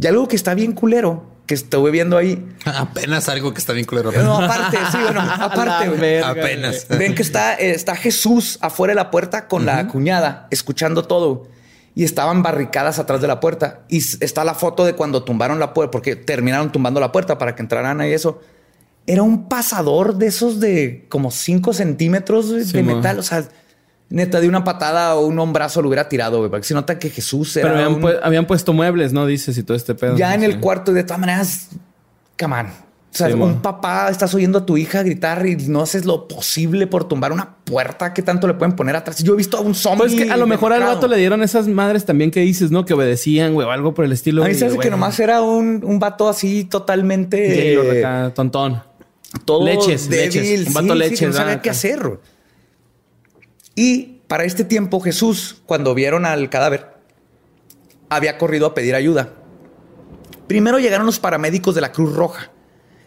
Y 0.00 0.06
algo 0.06 0.28
que 0.28 0.36
está 0.36 0.54
bien 0.54 0.72
culero, 0.72 1.26
que 1.48 1.54
estuve 1.54 1.90
viendo 1.90 2.16
ahí. 2.16 2.46
Apenas 2.66 3.28
algo 3.28 3.52
que 3.52 3.58
está 3.58 3.72
bien 3.72 3.86
culero. 3.86 4.12
No, 4.12 4.38
aparte, 4.38 4.76
sí, 4.92 4.98
bueno, 5.02 5.20
aparte. 5.26 5.88
Verga, 5.88 6.28
Apenas. 6.28 6.86
Ven 6.88 7.14
que 7.16 7.22
está, 7.22 7.54
eh, 7.54 7.70
está 7.70 7.96
Jesús 7.96 8.58
afuera 8.60 8.92
de 8.92 8.96
la 8.96 9.10
puerta 9.10 9.48
con 9.48 9.66
la 9.66 9.88
cuñada, 9.88 10.46
escuchando 10.50 11.02
todo. 11.04 11.48
Y 11.94 12.04
estaban 12.04 12.44
barricadas 12.44 13.00
atrás 13.00 13.20
de 13.20 13.26
la 13.26 13.40
puerta. 13.40 13.80
Y 13.88 13.98
está 13.98 14.44
la 14.44 14.54
foto 14.54 14.84
de 14.84 14.92
cuando 14.92 15.24
tumbaron 15.24 15.58
la 15.58 15.74
puerta, 15.74 15.90
porque 15.90 16.14
terminaron 16.14 16.70
tumbando 16.70 17.00
la 17.00 17.10
puerta 17.10 17.38
para 17.38 17.56
que 17.56 17.62
entraran 17.62 18.00
ahí 18.00 18.12
eso. 18.12 18.40
Era 19.06 19.22
un 19.22 19.48
pasador 19.48 20.16
de 20.16 20.26
esos 20.26 20.60
de 20.60 21.06
como 21.08 21.30
5 21.30 21.72
centímetros 21.72 22.50
de 22.50 22.64
Sí, 22.64 22.82
metal. 22.82 23.18
O 23.18 23.22
sea, 23.22 23.48
neta, 24.10 24.40
de 24.40 24.48
una 24.48 24.64
patada 24.64 25.14
o 25.16 25.26
un 25.26 25.38
hombrazo 25.38 25.82
lo 25.82 25.88
hubiera 25.88 26.08
tirado, 26.08 26.38
güey. 26.38 26.50
Porque 26.50 26.66
se 26.66 26.74
nota 26.74 26.98
que 26.98 27.10
Jesús 27.10 27.56
era 27.56 27.68
Pero 27.68 27.80
habían, 27.84 27.94
un- 27.96 28.02
pu- 28.02 28.18
habían 28.22 28.46
puesto 28.46 28.72
muebles, 28.72 29.12
¿no? 29.12 29.26
Dices 29.26 29.56
y 29.58 29.62
todo 29.62 29.76
este 29.76 29.94
pedo. 29.94 30.16
ya 30.16 30.34
en 30.34 30.42
el 30.44 30.60
cuarto, 30.60 30.92
de 30.92 31.04
todas 31.04 31.20
maneras, 31.20 31.68
come 32.38 32.56
on. 32.60 32.66
O 32.66 33.16
sea, 33.18 33.28
Sí, 33.28 33.32
un 33.32 33.62
papá, 33.62 34.10
estás 34.10 34.34
oyendo 34.34 34.58
a 34.58 34.66
tu 34.66 34.76
hija 34.76 35.02
gritar 35.02 35.44
y 35.46 35.56
no 35.56 35.80
haces 35.80 36.04
lo 36.04 36.28
posible 36.28 36.86
por 36.86 37.08
tumbar 37.08 37.32
una 37.32 37.56
puerta. 37.64 38.12
¿Qué 38.12 38.20
tanto 38.22 38.46
le 38.46 38.52
pueden 38.54 38.76
poner 38.76 38.94
atrás? 38.96 39.22
Yo 39.24 39.32
he 39.32 39.36
visto 39.36 39.56
a 39.56 39.60
un 39.60 39.74
zombie. 39.74 39.98
Pues 39.98 40.14
que 40.14 40.30
a 40.30 40.36
lo 40.36 40.46
mejor 40.46 40.74
al 40.74 40.82
vato 40.82 41.08
le 41.08 41.16
dieron 41.16 41.42
esas 41.42 41.66
madres 41.68 42.04
también 42.04 42.30
que 42.30 42.40
dices, 42.40 42.70
¿no? 42.70 42.84
Que 42.84 42.92
obedecían, 42.92 43.54
güey, 43.54 43.66
o 43.66 43.70
algo 43.70 43.94
por 43.94 44.04
el 44.04 44.12
estilo. 44.12 44.44
A 44.44 44.48
mí 44.48 44.54
se 44.54 44.66
hace 44.66 44.78
que 44.78 44.90
nomás 44.90 45.18
era 45.20 45.40
un, 45.40 45.82
un 45.84 45.98
vato 45.98 46.28
así 46.28 46.64
totalmente 46.64 47.72
eh, 47.74 47.98
acá, 48.04 48.32
tontón. 48.34 48.82
todo 49.46 49.64
Leches, 49.64 50.08
débil, 50.10 50.42
leches. 50.42 50.66
Un 50.68 50.74
vato 50.74 50.92
sí, 50.92 50.98
leches, 50.98 51.22
no 51.28 51.32
sabía 51.32 51.46
¿verdad? 51.46 51.62
qué 51.62 51.70
hacer. 51.70 52.20
Y 53.80 54.22
para 54.26 54.42
este 54.42 54.64
tiempo 54.64 54.98
Jesús, 54.98 55.62
cuando 55.64 55.94
vieron 55.94 56.26
al 56.26 56.50
cadáver, 56.50 56.96
había 58.08 58.36
corrido 58.36 58.66
a 58.66 58.74
pedir 58.74 58.96
ayuda. 58.96 59.34
Primero 60.48 60.80
llegaron 60.80 61.06
los 61.06 61.20
paramédicos 61.20 61.76
de 61.76 61.80
la 61.80 61.92
Cruz 61.92 62.16
Roja, 62.16 62.50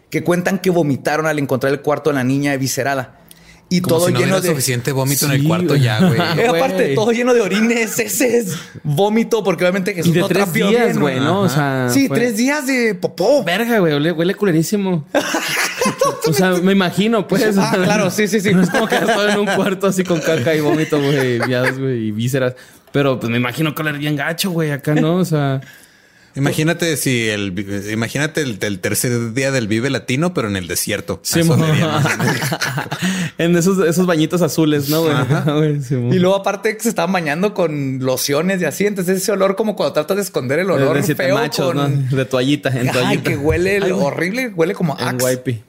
que 0.09 0.23
cuentan 0.23 0.59
que 0.59 0.69
vomitaron 0.69 1.25
al 1.25 1.39
encontrar 1.39 1.73
el 1.73 1.81
cuarto 1.81 2.09
de 2.09 2.15
la 2.15 2.23
niña 2.23 2.53
eviscerada. 2.53 3.19
Y 3.73 3.79
Como 3.79 3.95
todo 3.95 4.07
si 4.07 4.13
no 4.13 4.19
lleno 4.19 4.41
de... 4.41 4.49
suficiente 4.49 4.91
vómito 4.91 5.27
en 5.27 5.31
el 5.31 5.43
cuarto 5.45 5.77
ya, 5.77 5.99
güey. 6.05 6.19
Eh, 6.19 6.47
aparte, 6.49 6.93
todo 6.93 7.13
lleno 7.13 7.33
de 7.33 7.39
orines, 7.39 7.97
heces, 7.99 8.53
vómito, 8.83 9.45
porque 9.45 9.63
obviamente 9.63 9.93
Jesús 9.93 10.11
Y 10.11 10.15
de 10.15 10.19
no 10.19 10.27
tres 10.27 10.51
días, 10.51 10.97
güey, 10.97 11.21
¿no? 11.21 11.43
O 11.43 11.47
sea, 11.47 11.87
Sí, 11.89 12.09
fue- 12.09 12.17
tres 12.17 12.35
días 12.35 12.67
de 12.67 12.95
popó. 12.95 13.45
Verga, 13.45 13.79
güey, 13.79 13.93
huele, 13.93 14.11
huele 14.11 14.35
culerísimo. 14.35 15.05
o 16.27 16.33
sea, 16.33 16.51
me 16.51 16.73
imagino, 16.73 17.29
pues. 17.29 17.57
Ah, 17.57 17.71
claro, 17.73 18.11
sí, 18.11 18.27
sí, 18.27 18.41
sí. 18.41 18.51
No 18.53 18.63
es 18.63 18.69
como 18.69 18.87
que 18.87 18.97
todo 18.97 19.29
en 19.29 19.39
un 19.39 19.45
cuarto 19.45 19.87
así 19.87 20.03
con 20.03 20.19
caca 20.19 20.53
y 20.53 20.59
vómito, 20.59 21.01
güey, 21.01 21.39
viados, 21.39 21.79
güey, 21.79 22.07
y 22.07 22.11
vísceras. 22.11 22.55
Pero 22.91 23.21
pues 23.21 23.31
me 23.31 23.37
imagino 23.37 23.73
que 23.73 23.81
oler 23.83 23.97
bien 23.97 24.17
gacho, 24.17 24.51
güey, 24.51 24.71
acá, 24.71 24.95
¿no? 24.95 25.15
O 25.15 25.23
sea, 25.23 25.61
Imagínate 26.35 26.95
si 26.97 27.27
el 27.29 27.53
imagínate 27.91 28.41
el, 28.41 28.57
el 28.61 28.79
tercer 28.79 29.33
día 29.33 29.51
del 29.51 29.67
Vive 29.67 29.89
Latino, 29.89 30.33
pero 30.33 30.47
en 30.47 30.55
el 30.55 30.67
desierto. 30.67 31.19
sí, 31.23 31.41
en 33.37 33.55
esos, 33.55 33.85
esos 33.85 34.05
bañitos 34.05 34.41
azules, 34.41 34.89
¿no, 34.89 35.01
güey? 35.03 35.81
Sí. 35.81 35.95
Y 35.95 36.19
luego 36.19 36.35
aparte 36.35 36.75
que 36.75 36.83
se 36.83 36.89
estaban 36.89 37.11
bañando 37.11 37.53
con 37.53 37.99
lociones 37.99 38.61
y 38.61 38.65
así, 38.65 38.85
entonces 38.85 39.17
ese 39.21 39.31
olor 39.31 39.55
como 39.55 39.75
cuando 39.75 39.93
tratas 39.93 40.17
de 40.17 40.23
esconder 40.23 40.59
el 40.59 40.67
De- 40.67 40.73
olor 40.73 40.95
de 40.97 41.03
siete 41.03 41.23
feo 41.25 41.35
machos, 41.35 41.73
con... 41.73 42.09
¿no? 42.09 42.15
De 42.15 42.25
toallita, 42.25 42.69
en 42.69 42.87
Ay, 42.87 42.93
toallita. 42.93 43.29
que 43.29 43.37
huele 43.37 43.79
Ay, 43.83 43.91
horrible, 43.91 44.49
huele 44.55 44.73
como 44.73 44.93
axe. 44.93 45.61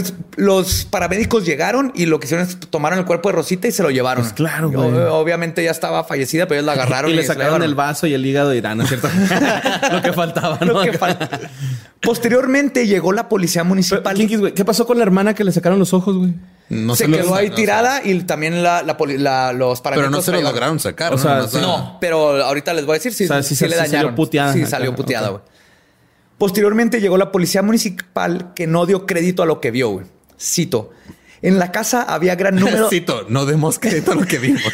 Pues, 0.00 0.14
los 0.36 0.84
paramédicos 0.84 1.44
llegaron 1.44 1.92
y 1.94 2.06
lo 2.06 2.20
que 2.20 2.26
hicieron 2.26 2.46
es 2.46 2.58
tomaron 2.58 2.98
el 3.00 3.04
cuerpo 3.04 3.30
de 3.30 3.34
Rosita 3.36 3.66
y 3.68 3.72
se 3.72 3.82
lo 3.82 3.90
llevaron. 3.90 4.22
Pues 4.22 4.32
claro, 4.32 4.70
güey. 4.70 4.88
obviamente 5.10 5.64
ya 5.64 5.70
estaba 5.70 6.04
fallecida, 6.04 6.46
pero 6.46 6.60
ellos 6.60 6.66
la 6.66 6.72
agarraron 6.80 7.10
y 7.10 7.14
le 7.14 7.22
se 7.22 7.28
la 7.28 7.34
sacaron 7.34 7.62
el 7.62 7.74
vaso 7.74 8.06
y 8.06 8.14
el 8.14 8.24
hígado 8.24 8.54
y 8.54 8.58
Irán, 8.58 8.78
¿no 8.78 8.84
es 8.84 8.90
cierto? 8.90 9.08
Lo 9.92 10.02
que 10.02 10.12
faltaba, 10.12 10.58
¿no? 10.60 10.72
Lo 10.74 10.82
que 10.82 10.92
falta. 10.96 11.28
Posteriormente 12.00 12.86
llegó 12.86 13.12
la 13.12 13.28
policía 13.28 13.62
Pero, 13.62 13.68
municipal. 13.70 14.16
¿Qué 14.54 14.64
pasó 14.64 14.86
con 14.86 14.98
la 14.98 15.02
hermana 15.02 15.34
que 15.34 15.42
le 15.44 15.52
sacaron 15.52 15.78
los 15.78 15.92
ojos, 15.92 16.16
güey? 16.16 16.32
No 16.68 16.94
se 16.94 17.08
lo- 17.08 17.16
quedó 17.16 17.34
ahí 17.34 17.48
no, 17.48 17.54
tirada 17.56 18.02
y 18.04 18.20
también 18.22 18.62
la, 18.62 18.82
la 18.82 18.96
poli- 18.96 19.18
la- 19.18 19.52
los 19.52 19.80
Pero 19.80 19.84
paramédicos 19.94 20.16
no 20.18 20.22
se 20.22 20.32
lo 20.32 20.40
lograron 20.42 20.78
sacar. 20.78 21.12
O 21.12 21.16
¿no? 21.16 21.22
sea, 21.22 21.34
Nomás 21.36 21.50
sí. 21.50 21.56
la- 21.56 21.62
No, 21.62 21.98
pero 22.00 22.44
ahorita 22.44 22.72
les 22.74 22.84
voy 22.86 22.94
a 22.94 22.98
decir 22.98 23.12
si, 23.14 23.24
O 23.24 23.28
sea, 23.28 23.42
sí 23.42 23.50
si 23.50 23.56
se- 23.56 23.68
le 23.68 23.76
dañaron. 23.76 24.00
salió 24.10 24.14
puteada. 24.14 24.52
Sí, 24.52 24.60
Acá, 24.60 24.70
salió 24.70 24.94
puteada, 24.94 25.28
güey. 25.30 25.42
Posteriormente 26.38 27.00
llegó 27.00 27.18
la 27.18 27.32
policía 27.32 27.62
municipal 27.62 28.52
que 28.54 28.66
no 28.66 28.86
dio 28.86 29.06
crédito 29.06 29.42
a 29.42 29.46
lo 29.46 29.60
que 29.60 29.70
vio, 29.70 29.90
güey. 29.90 30.06
Cito. 30.40 30.90
En 31.42 31.58
la 31.58 31.70
casa 31.72 32.02
había 32.02 32.34
gran 32.36 32.54
número. 32.60 32.88
Cito, 32.88 33.26
no 33.28 33.44
demos 33.46 33.78
crédito 33.78 34.12
a 34.12 34.14
lo 34.14 34.24
que 34.26 34.38
vimos. 34.38 34.62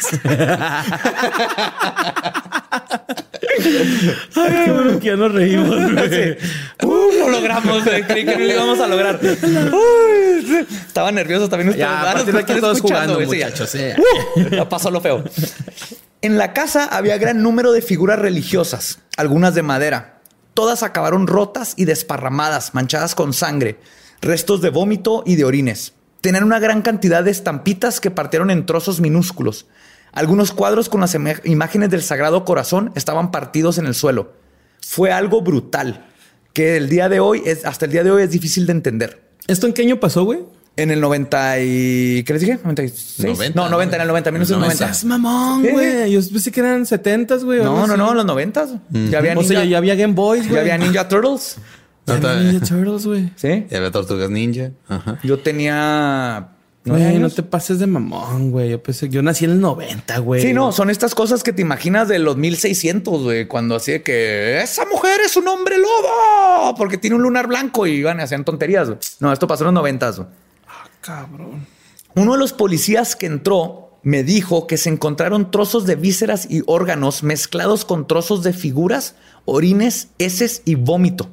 Ay, 4.35 4.61
qué 4.65 4.71
bueno 4.71 4.99
que 4.99 5.05
ya 5.07 5.15
nos 5.15 5.31
reímos, 5.31 5.69
güey. 5.91 6.37
Uh, 6.83 7.11
lo 7.19 7.29
logramos, 7.29 7.83
güey. 7.83 8.03
Creí 8.03 8.25
que 8.25 8.37
no 8.37 8.45
lo 8.45 8.51
íbamos 8.53 8.79
a 8.79 8.87
lograr. 8.87 9.19
Uy, 9.23 10.65
estaba 10.87 11.11
nervioso 11.11 11.49
también 11.49 11.69
ustedes. 11.69 11.87
Ya, 11.87 12.01
a 12.01 12.11
Ah, 12.11 12.23
de 12.23 12.39
aquí 12.39 12.53
todos 12.59 12.77
escuchando, 12.77 13.13
jugando, 13.13 13.25
güey, 13.25 13.29
sí, 13.29 13.37
ya. 13.39 13.45
muchachos. 13.47 13.69
sí. 13.69 13.79
Uh, 14.35 14.49
ya 14.55 14.69
pasó 14.69 14.91
lo 14.91 15.01
feo. 15.01 15.23
En 16.21 16.37
la 16.37 16.53
casa 16.53 16.85
había 16.85 17.17
gran 17.17 17.41
número 17.41 17.71
de 17.71 17.81
figuras 17.81 18.19
religiosas, 18.19 18.99
algunas 19.17 19.53
de 19.55 19.61
madera. 19.63 20.14
Todas 20.55 20.83
acabaron 20.83 21.27
rotas 21.27 21.73
y 21.75 21.83
desparramadas, 21.83 22.73
manchadas 22.73 23.13
con 23.13 23.33
sangre, 23.33 23.77
restos 24.21 24.61
de 24.61 24.69
vómito 24.69 25.21
y 25.25 25.35
de 25.35 25.43
orines. 25.43 25.91
Tenían 26.21 26.45
una 26.45 26.59
gran 26.59 26.81
cantidad 26.81 27.25
de 27.25 27.31
estampitas 27.31 27.99
que 27.99 28.09
partieron 28.09 28.49
en 28.49 28.65
trozos 28.65 29.01
minúsculos. 29.01 29.67
Algunos 30.13 30.53
cuadros 30.53 30.87
con 30.87 31.01
las 31.01 31.13
imágenes 31.43 31.89
del 31.89 32.01
Sagrado 32.01 32.45
Corazón 32.45 32.93
estaban 32.95 33.31
partidos 33.31 33.79
en 33.79 33.85
el 33.85 33.93
suelo. 33.93 34.31
Fue 34.79 35.11
algo 35.11 35.41
brutal 35.41 36.07
que 36.53 36.77
el 36.77 36.87
día 36.87 37.09
de 37.09 37.19
hoy 37.19 37.41
es 37.45 37.65
hasta 37.65 37.83
el 37.83 37.91
día 37.91 38.05
de 38.05 38.11
hoy 38.11 38.23
es 38.23 38.31
difícil 38.31 38.65
de 38.65 38.71
entender. 38.71 39.27
¿Esto 39.47 39.67
en 39.67 39.73
qué 39.73 39.81
año 39.81 39.99
pasó, 39.99 40.23
güey? 40.23 40.39
En 40.77 40.91
el 40.91 40.99
90 40.99 41.59
y 41.61 42.23
¿qué 42.23 42.33
les 42.33 42.41
dije? 42.41 42.59
96. 42.63 43.25
90, 43.37 43.61
no, 43.61 43.69
90 43.69 43.95
en 43.95 44.01
el 44.01 44.07
90, 44.09 44.31
1990. 44.31 44.85
Seas 44.85 45.05
mamón, 45.05 45.63
güey. 45.71 46.11
Yo 46.11 46.19
pensé 46.29 46.51
que 46.51 46.59
eran 46.59 46.85
70, 46.85 47.37
güey. 47.37 47.59
No, 47.59 47.75
no, 47.87 47.93
así. 47.93 47.97
no, 47.97 48.11
en 48.11 48.17
los 48.17 48.25
90 48.25 48.65
Ya 49.09 49.19
había 49.19 49.37
O 49.37 49.43
sea, 49.43 49.59
Ninja, 49.59 49.63
ya, 49.65 49.77
había 49.77 49.95
Game 49.95 50.13
Boys, 50.13 50.43
güey. 50.49 50.55
ya 50.55 50.61
había 50.61 50.77
Ninja 50.77 51.07
Turtles. 51.07 51.57
Ya 52.05 52.19
No, 52.19 52.27
había 52.27 52.51
Ninja 52.51 52.65
Turtles, 52.65 53.05
güey. 53.05 53.31
Sí. 53.35 53.65
Ya 53.69 53.77
había 53.77 53.91
tortugas 53.91 54.29
ninja. 54.29 54.71
Ajá. 54.87 55.19
Yo 55.23 55.39
tenía 55.39 56.49
Güey, 56.85 57.17
no 57.17 57.31
te 57.31 57.41
pases 57.41 57.79
de 57.79 57.87
mamón, 57.87 58.51
güey. 58.51 58.69
Yo 58.69 58.83
pensé, 58.83 59.09
yo 59.09 59.23
nací 59.23 59.45
en 59.45 59.51
el 59.51 59.59
90, 59.59 60.19
güey. 60.19 60.41
Sí, 60.41 60.53
no, 60.53 60.71
son 60.71 60.91
estas 60.91 61.15
cosas 61.15 61.41
que 61.41 61.51
te 61.51 61.63
imaginas 61.63 62.07
de 62.07 62.19
los 62.19 62.37
1600, 62.37 63.23
güey, 63.23 63.47
cuando 63.47 63.75
así 63.75 63.93
de 63.93 64.03
que 64.03 64.61
esa 64.61 64.85
mujer 64.85 65.19
es 65.25 65.35
un 65.35 65.47
hombre 65.47 65.77
lobo 65.79 66.75
porque 66.77 66.99
tiene 66.99 67.15
un 67.15 67.23
lunar 67.23 67.47
blanco 67.47 67.87
y 67.87 67.93
iban 67.93 68.19
y 68.19 68.21
hacían 68.21 68.45
tonterías. 68.45 68.87
güey. 68.87 68.99
No, 69.19 69.33
esto 69.33 69.47
pasó 69.47 69.63
en 69.63 69.73
los 69.73 69.73
90. 69.73 70.11
güey. 70.11 70.27
Cabrón. 71.05 71.67
Uno 72.15 72.33
de 72.33 72.39
los 72.39 72.53
policías 72.53 73.15
que 73.15 73.25
entró 73.25 73.99
me 74.01 74.23
dijo 74.23 74.67
que 74.67 74.77
se 74.77 74.89
encontraron 74.89 75.51
trozos 75.51 75.85
de 75.85 75.95
vísceras 75.95 76.47
y 76.49 76.63
órganos 76.65 77.23
mezclados 77.23 77.85
con 77.85 78.07
trozos 78.07 78.43
de 78.43 78.53
figuras, 78.53 79.15
orines, 79.45 80.09
heces 80.19 80.61
y 80.63 80.75
vómito. 80.75 81.29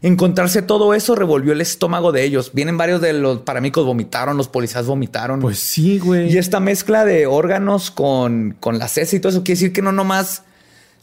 Encontrarse 0.00 0.62
todo 0.62 0.94
eso 0.94 1.14
revolvió 1.14 1.52
el 1.52 1.60
estómago 1.60 2.12
de 2.12 2.24
ellos. 2.24 2.52
Vienen 2.54 2.76
varios 2.78 3.00
de 3.00 3.12
los 3.12 3.40
paramicos 3.40 3.84
vomitaron, 3.84 4.36
los 4.36 4.48
policías 4.48 4.86
vomitaron. 4.86 5.40
Pues 5.40 5.58
sí, 5.58 5.98
güey. 5.98 6.32
y 6.32 6.38
esta 6.38 6.60
mezcla 6.60 7.04
de 7.04 7.26
órganos 7.26 7.90
con, 7.90 8.56
con 8.60 8.78
las 8.78 8.96
heces 8.96 9.14
y 9.14 9.20
todo 9.20 9.30
eso 9.30 9.42
quiere 9.42 9.58
decir 9.58 9.72
que 9.72 9.82
no 9.82 9.92
nomás 9.92 10.44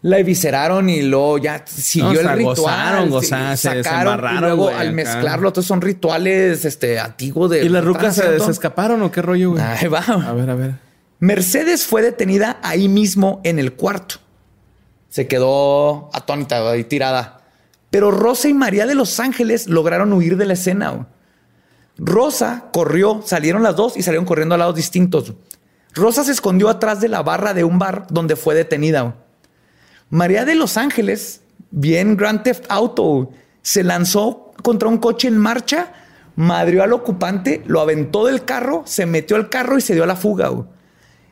la 0.05 0.19
evisceraron 0.19 0.87
y 0.87 1.01
luego 1.01 1.39
ya 1.39 1.63
siguió 1.65 2.11
No, 2.13 2.17
o 2.17 2.21
el 2.21 2.25
sea, 2.27 2.35
ritual. 2.35 2.55
gozaron, 2.55 3.09
gozaron, 3.09 3.57
se 3.57 3.83
sacaron 3.83 4.35
y 4.35 4.39
luego 4.39 4.69
al 4.69 4.93
mezclarlo, 4.93 5.51
todos 5.51 5.65
son 5.65 5.81
rituales 5.81 6.63
este, 6.63 6.99
antiguos 6.99 7.49
de. 7.49 7.65
¿Y 7.65 7.69
las 7.69 7.83
rucas 7.83 8.13
se, 8.13 8.35
escaparon 8.35 9.01
o 9.01 9.11
qué 9.11 9.23
rollo, 9.23 9.51
güey? 9.51 9.63
Ahí 9.63 9.87
va. 9.87 10.01
A 10.01 10.31
ver, 10.33 10.47
a 10.51 10.53
ver. 10.53 10.75
Mercedes 11.17 11.87
fue 11.87 12.03
detenida 12.03 12.59
ahí 12.61 12.87
mismo 12.87 13.41
en 13.43 13.57
el 13.57 13.73
cuarto. 13.73 14.17
Se 15.09 15.27
quedó 15.27 16.11
atónita 16.13 16.69
ahí 16.69 16.83
tirada. 16.83 17.41
Pero 17.89 18.11
Rosa 18.11 18.47
y 18.47 18.53
María 18.53 18.85
de 18.85 18.93
Los 18.93 19.19
Ángeles 19.19 19.65
lograron 19.67 20.13
huir 20.13 20.37
de 20.37 20.45
la 20.45 20.53
escena. 20.53 21.07
Rosa 21.97 22.65
corrió, 22.71 23.23
salieron 23.25 23.63
las 23.63 23.75
dos 23.75 23.97
y 23.97 24.03
salieron 24.03 24.25
corriendo 24.25 24.53
a 24.53 24.59
lados 24.59 24.75
distintos. 24.75 25.33
Rosa 25.95 26.23
se 26.23 26.31
escondió 26.31 26.69
atrás 26.69 27.01
de 27.01 27.07
la 27.07 27.23
barra 27.23 27.55
de 27.55 27.63
un 27.63 27.79
bar 27.79 28.05
donde 28.11 28.35
fue 28.35 28.53
detenida. 28.53 29.15
María 30.09 30.45
de 30.45 30.55
Los 30.55 30.77
Ángeles 30.77 31.41
bien 31.71 32.15
Grand 32.17 32.43
Theft 32.43 32.65
Auto. 32.69 33.31
Se 33.61 33.83
lanzó 33.83 34.53
contra 34.63 34.89
un 34.89 34.97
coche 34.97 35.27
en 35.27 35.37
marcha, 35.37 35.93
madrió 36.35 36.83
al 36.83 36.93
ocupante, 36.93 37.63
lo 37.67 37.81
aventó 37.81 38.25
del 38.25 38.45
carro, 38.45 38.83
se 38.85 39.05
metió 39.05 39.35
al 39.35 39.49
carro 39.49 39.77
y 39.77 39.81
se 39.81 39.93
dio 39.93 40.03
a 40.03 40.07
la 40.07 40.15
fuga. 40.15 40.47
güey. 40.49 40.67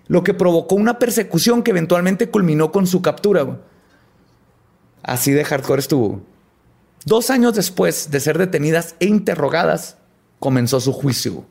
Lo 0.07 0.23
que 0.23 0.33
provocó 0.33 0.75
una 0.75 0.99
persecución 0.99 1.63
que 1.63 1.71
eventualmente 1.71 2.29
culminó 2.29 2.71
con 2.71 2.87
su 2.87 3.01
captura. 3.01 3.43
güey. 3.43 3.57
Así 5.01 5.31
de 5.31 5.45
hardcore 5.45 5.79
estuvo. 5.79 6.07
güey. 6.09 6.21
Dos 7.05 7.29
años 7.29 7.55
después 7.55 8.11
de 8.11 8.19
ser 8.19 8.37
detenidas 8.37 8.95
e 8.99 9.05
interrogadas, 9.05 9.97
comenzó 10.39 10.79
su 10.79 10.93
juicio. 10.93 11.45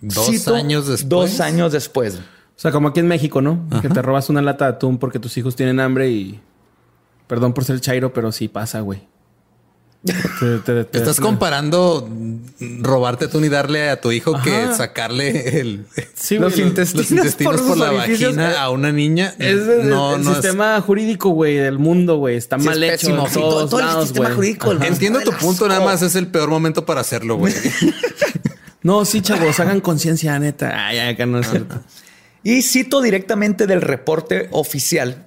Dos 0.00 0.26
Cito, 0.26 0.54
años 0.54 0.86
después. 0.86 1.08
Dos 1.08 1.40
años 1.40 1.72
después. 1.72 2.18
O 2.58 2.60
sea, 2.60 2.72
como 2.72 2.88
aquí 2.88 2.98
en 3.00 3.06
México, 3.06 3.40
¿no? 3.40 3.66
Que 3.80 3.88
te 3.88 4.02
robas 4.02 4.28
una 4.30 4.42
lata 4.42 4.64
de 4.64 4.70
atún 4.72 4.98
porque 4.98 5.20
tus 5.20 5.36
hijos 5.38 5.54
tienen 5.56 5.78
hambre 5.80 6.10
y. 6.10 6.40
Perdón 7.28 7.52
por 7.52 7.64
ser 7.64 7.80
chairo, 7.80 8.12
pero 8.12 8.32
sí 8.32 8.48
pasa, 8.48 8.80
güey. 8.80 9.06
Te- 10.04 10.58
te- 10.64 10.84
te- 10.84 10.98
Estás 10.98 11.20
comparando 11.20 12.08
robarte 12.80 13.26
tú 13.28 13.40
y 13.44 13.48
darle 13.48 13.90
a 13.90 14.00
tu 14.00 14.12
hijo 14.12 14.40
que 14.42 14.72
sacarle 14.72 15.60
el, 15.60 15.86
Sí, 16.14 16.38
Los 16.38 16.54
güey, 16.54 16.68
intestinos 16.68 17.10
los 17.10 17.18
intestinos 17.18 17.60
por 17.62 17.76
la 17.76 17.90
vagina 17.90 18.60
a 18.62 18.70
una 18.70 18.92
niña. 18.92 19.34
Es 19.38 19.54
el, 19.68 19.88
no, 19.90 20.14
el 20.16 20.24
no 20.24 20.30
es- 20.30 20.36
sistema 20.36 20.80
jurídico, 20.80 21.30
güey, 21.30 21.56
del 21.56 21.78
mundo, 21.78 22.16
güey. 22.18 22.36
Está 22.36 22.58
Sí, 22.60 22.66
mal 22.66 22.82
es 22.82 22.94
hecho 22.94 23.06
pésimo. 23.08 23.26
en 23.26 23.32
Sí, 23.32 23.40
todo- 23.40 23.50
todos 23.50 23.70
todo 23.70 23.80
el 23.80 23.86
lados, 23.86 24.04
sistema 24.06 24.26
güey. 24.26 24.36
jurídico, 24.36 24.72
Entiendo 24.72 25.20
tu 25.20 25.32
punto, 25.32 25.68
nada 25.68 25.84
más 25.84 26.00
es 26.02 26.14
el 26.14 26.28
peor 26.28 26.48
momento 26.48 26.84
para 26.86 27.00
hacerlo, 27.02 27.36
güey. 27.36 27.54
No, 28.82 29.04
sí, 29.04 29.20
chavos, 29.20 29.58
hagan 29.60 29.80
conciencia, 29.80 30.38
neta. 30.38 30.86
Ay, 30.86 31.00
acá 31.00 31.26
no 31.26 31.40
es 31.40 31.50
cierto. 31.50 31.80
Y 32.42 32.62
cito 32.62 33.00
directamente 33.00 33.66
del 33.66 33.80
reporte 33.80 34.48
oficial. 34.52 35.26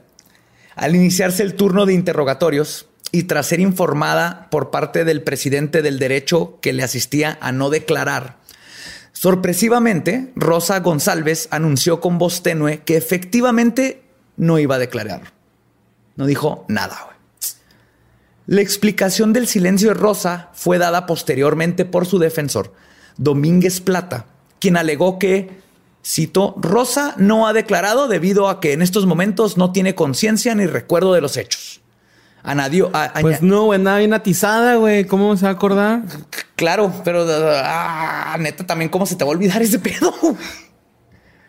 Al 0.75 0.95
iniciarse 0.95 1.43
el 1.43 1.55
turno 1.55 1.85
de 1.85 1.93
interrogatorios 1.93 2.87
y 3.11 3.23
tras 3.23 3.47
ser 3.47 3.59
informada 3.59 4.47
por 4.49 4.71
parte 4.71 5.03
del 5.03 5.21
presidente 5.21 5.81
del 5.81 5.99
derecho 5.99 6.59
que 6.61 6.73
le 6.73 6.83
asistía 6.83 7.37
a 7.41 7.51
no 7.51 7.69
declarar, 7.69 8.37
sorpresivamente 9.11 10.31
Rosa 10.35 10.79
González 10.79 11.47
anunció 11.51 11.99
con 11.99 12.17
voz 12.17 12.41
tenue 12.41 12.79
que 12.79 12.95
efectivamente 12.95 14.01
no 14.37 14.59
iba 14.59 14.75
a 14.75 14.79
declarar. 14.79 15.33
No 16.15 16.25
dijo 16.25 16.65
nada. 16.67 17.11
La 18.47 18.61
explicación 18.61 19.33
del 19.33 19.47
silencio 19.47 19.89
de 19.89 19.93
Rosa 19.93 20.49
fue 20.53 20.77
dada 20.77 21.05
posteriormente 21.05 21.85
por 21.85 22.05
su 22.05 22.19
defensor, 22.19 22.73
Domínguez 23.17 23.81
Plata, 23.81 24.25
quien 24.59 24.77
alegó 24.77 25.19
que, 25.19 25.60
cito, 26.05 26.55
Rosa 26.57 27.13
no 27.17 27.47
ha 27.47 27.53
declarado 27.53 28.07
debido 28.07 28.49
a 28.49 28.59
que 28.59 28.73
en 28.73 28.81
estos 28.81 29.05
momentos 29.05 29.57
no 29.57 29.71
tiene 29.71 29.95
conciencia 29.95 30.55
ni 30.55 30.65
recuerdo 30.65 31.13
de 31.13 31.21
los 31.21 31.37
hechos. 31.37 31.81
Añadió, 32.43 32.89
a- 32.93 33.13
Pues 33.21 33.43
no, 33.43 33.65
güey, 33.65 33.79
nada 33.79 33.99
bien 33.99 34.13
atizada, 34.13 34.75
güey. 34.75 35.05
¿Cómo 35.05 35.37
se 35.37 35.43
va 35.43 35.49
a 35.51 35.53
acordar? 35.53 36.01
claro, 36.55 36.91
pero 37.03 37.25
ah, 37.29 38.35
neta, 38.39 38.65
también 38.65 38.89
cómo 38.89 39.05
se 39.05 39.15
te 39.15 39.23
va 39.23 39.29
a 39.31 39.33
olvidar 39.33 39.61
ese 39.61 39.77
pedo. 39.79 40.13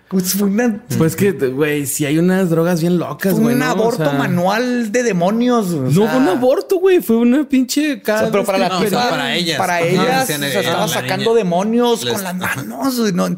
Pues 0.08 0.34
fue, 0.34 0.46
una- 0.46 0.84
Pues 0.98 1.16
que, 1.16 1.32
güey, 1.32 1.86
si 1.86 2.04
hay 2.04 2.18
unas 2.18 2.50
drogas 2.50 2.82
bien 2.82 2.98
locas, 2.98 3.32
fue 3.32 3.40
güey. 3.44 3.54
un 3.54 3.60
¿no? 3.60 3.68
O 3.68 3.70
aborto 3.70 4.04
sea, 4.04 4.12
manual 4.12 4.92
de 4.92 5.02
demonios. 5.04 5.70
o 5.72 5.80
No 5.84 5.90
sea, 5.90 6.10
fue 6.10 6.20
un 6.20 6.28
aborto, 6.28 6.76
güey. 6.80 7.00
Fue 7.00 7.16
una 7.16 7.48
pinche 7.48 7.94
O 7.94 8.02
cara. 8.02 8.20
sea, 8.20 8.30
pero 8.30 8.44
para 8.44 8.58
la 8.58 8.68
No, 8.68 8.76
o 8.76 8.80
sea, 8.80 8.88
tipa, 8.90 9.08
para 9.08 9.34
ellas. 9.34 9.56
Para 9.56 9.80
ellas, 9.80 10.28
o 10.28 10.32
eh, 10.34 10.36
sea, 10.50 10.60
estaba 10.60 10.80
la 10.82 10.88
sacando 10.88 11.30
niña 11.30 11.36
demonios 11.36 12.04
les- 12.04 12.12
con 12.12 12.24
las 12.24 12.34
manos. 12.34 13.12
no. 13.14 13.36